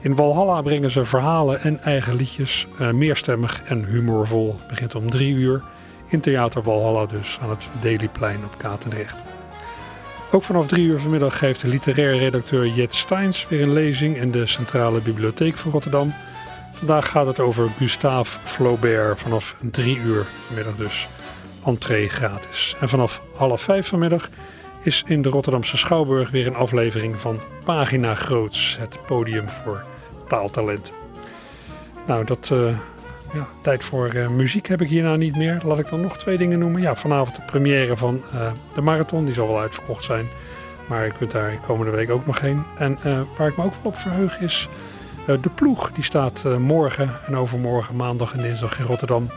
In 0.00 0.16
Walhalla 0.16 0.62
brengen 0.62 0.90
ze 0.90 1.04
verhalen 1.04 1.60
en 1.60 1.80
eigen 1.80 2.14
liedjes, 2.14 2.66
eh, 2.78 2.90
meerstemmig 2.90 3.62
en 3.62 3.84
humorvol. 3.84 4.56
Het 4.58 4.68
begint 4.68 4.94
om 4.94 5.10
drie 5.10 5.34
uur 5.34 5.62
in 6.08 6.20
Theater 6.20 6.62
Walhalla 6.62 7.06
dus 7.06 7.38
aan 7.42 7.50
het 7.50 7.70
Dailyplein 7.80 8.44
op 8.44 8.58
Katendrecht. 8.58 9.16
Ook 10.30 10.42
vanaf 10.42 10.66
drie 10.66 10.86
uur 10.86 11.00
vanmiddag 11.00 11.38
geeft 11.38 11.60
de 11.60 11.68
literair 11.68 12.18
redacteur 12.18 12.66
Jet 12.66 12.94
Steins 12.94 13.46
weer 13.48 13.62
een 13.62 13.72
lezing 13.72 14.16
in 14.16 14.30
de 14.30 14.46
Centrale 14.46 15.00
Bibliotheek 15.00 15.56
van 15.56 15.70
Rotterdam. 15.70 16.12
Vandaag 16.72 17.10
gaat 17.10 17.26
het 17.26 17.40
over 17.40 17.68
Gustave 17.78 18.38
Flaubert 18.44 19.20
vanaf 19.20 19.56
drie 19.60 19.98
uur 19.98 20.26
vanmiddag 20.46 20.76
dus. 20.76 21.08
Entree 21.64 22.08
gratis. 22.08 22.76
En 22.80 22.88
vanaf 22.88 23.22
half 23.34 23.62
vijf 23.62 23.88
vanmiddag 23.88 24.28
is 24.82 25.02
in 25.06 25.22
de 25.22 25.28
Rotterdamse 25.28 25.76
Schouwburg 25.76 26.30
weer 26.30 26.46
een 26.46 26.54
aflevering 26.54 27.20
van 27.20 27.40
Pagina 27.64 28.14
Groots, 28.14 28.76
het 28.80 28.98
podium 29.06 29.48
voor 29.48 29.84
taaltalent. 30.28 30.92
Nou, 32.06 32.24
dat 32.24 32.48
eh, 32.52 32.76
ja, 33.32 33.48
tijd 33.62 33.84
voor 33.84 34.08
eh, 34.08 34.28
muziek 34.28 34.66
heb 34.68 34.80
ik 34.80 34.88
hierna 34.88 35.16
niet 35.16 35.36
meer. 35.36 35.60
Laat 35.64 35.78
ik 35.78 35.88
dan 35.88 36.00
nog 36.00 36.18
twee 36.18 36.38
dingen 36.38 36.58
noemen. 36.58 36.80
Ja, 36.80 36.96
vanavond 36.96 37.36
de 37.36 37.42
première 37.42 37.96
van 37.96 38.22
eh, 38.32 38.52
de 38.74 38.80
marathon, 38.80 39.24
die 39.24 39.34
zal 39.34 39.46
wel 39.46 39.60
uitverkocht 39.60 40.04
zijn. 40.04 40.28
Maar 40.88 41.04
je 41.04 41.12
kunt 41.12 41.30
daar 41.30 41.58
komende 41.66 41.92
week 41.92 42.10
ook 42.10 42.26
nog 42.26 42.40
heen. 42.40 42.64
En 42.76 42.98
waar 43.36 43.48
ik 43.48 43.56
me 43.56 43.64
ook 43.64 43.74
wel 43.82 43.92
op 43.92 43.98
verheug 43.98 44.40
is 44.40 44.68
de 45.26 45.50
ploeg. 45.54 45.92
Die 45.92 46.04
staat 46.04 46.44
eh, 46.44 46.56
morgen 46.56 47.10
en 47.26 47.36
overmorgen, 47.36 47.96
maandag 47.96 48.32
en 48.32 48.42
dinsdag 48.42 48.78
in 48.78 48.84
Rotterdam. 48.84 49.30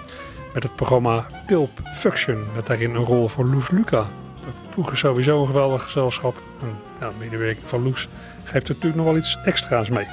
Met 0.54 0.64
het 0.64 0.76
programma 0.76 1.26
Pulp 1.46 1.70
Function. 1.96 2.46
Met 2.56 2.66
daarin 2.66 2.96
een 2.96 3.04
rol 3.04 3.28
voor 3.28 3.46
Loes 3.46 3.70
Luca. 3.70 4.08
De 4.46 4.70
ploeg 4.70 4.92
is 4.92 5.00
sowieso 5.00 5.42
een 5.42 5.48
geweldig 5.48 5.84
gezelschap. 5.84 6.36
En 7.00 7.12
medewerking 7.20 7.68
van 7.68 7.84
Loes 7.84 8.08
geeft 8.44 8.68
er 8.68 8.74
natuurlijk 8.74 8.96
nog 8.96 9.06
wel 9.06 9.18
iets 9.18 9.38
extra's 9.44 9.90
mee. 9.90 10.08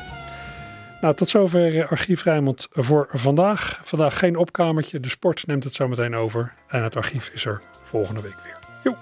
Nou, 1.00 1.14
tot 1.14 1.28
zover 1.28 1.80
eh, 1.80 1.90
Archief 1.90 2.22
Rijnmond 2.22 2.66
voor 2.70 3.08
vandaag. 3.12 3.80
Vandaag 3.82 4.18
geen 4.18 4.36
opkamertje. 4.36 5.00
De 5.00 5.08
sport 5.08 5.46
neemt 5.46 5.64
het 5.64 5.74
zo 5.74 5.88
meteen 5.88 6.14
over. 6.14 6.54
En 6.66 6.82
het 6.82 6.96
archief 6.96 7.28
is 7.28 7.44
er 7.44 7.62
volgende 7.82 8.20
week 8.20 8.36
weer. 8.42 8.58
Jo! 8.82 8.96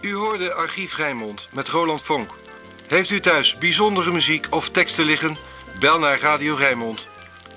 U 0.00 0.14
hoorde 0.14 0.52
Archief 0.52 0.96
Rijnmond 0.96 1.48
met 1.52 1.68
Roland 1.68 2.02
Vonk. 2.02 2.43
Heeft 2.88 3.10
u 3.10 3.20
thuis 3.20 3.58
bijzondere 3.58 4.12
muziek 4.12 4.46
of 4.50 4.68
teksten 4.68 5.04
liggen? 5.04 5.36
Bel 5.78 5.98
naar 5.98 6.20
Radio 6.20 6.54
Rijnmond. 6.54 7.06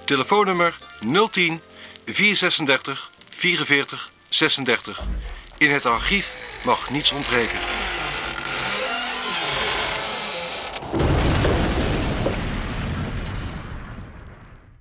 Telefoonnummer 0.05 0.75
010 1.31 1.61
436 2.05 3.09
44 3.35 4.09
36. 4.29 4.99
In 5.57 5.71
het 5.71 5.85
archief 5.85 6.33
mag 6.65 6.89
niets 6.89 7.11
ontbreken. 7.11 7.76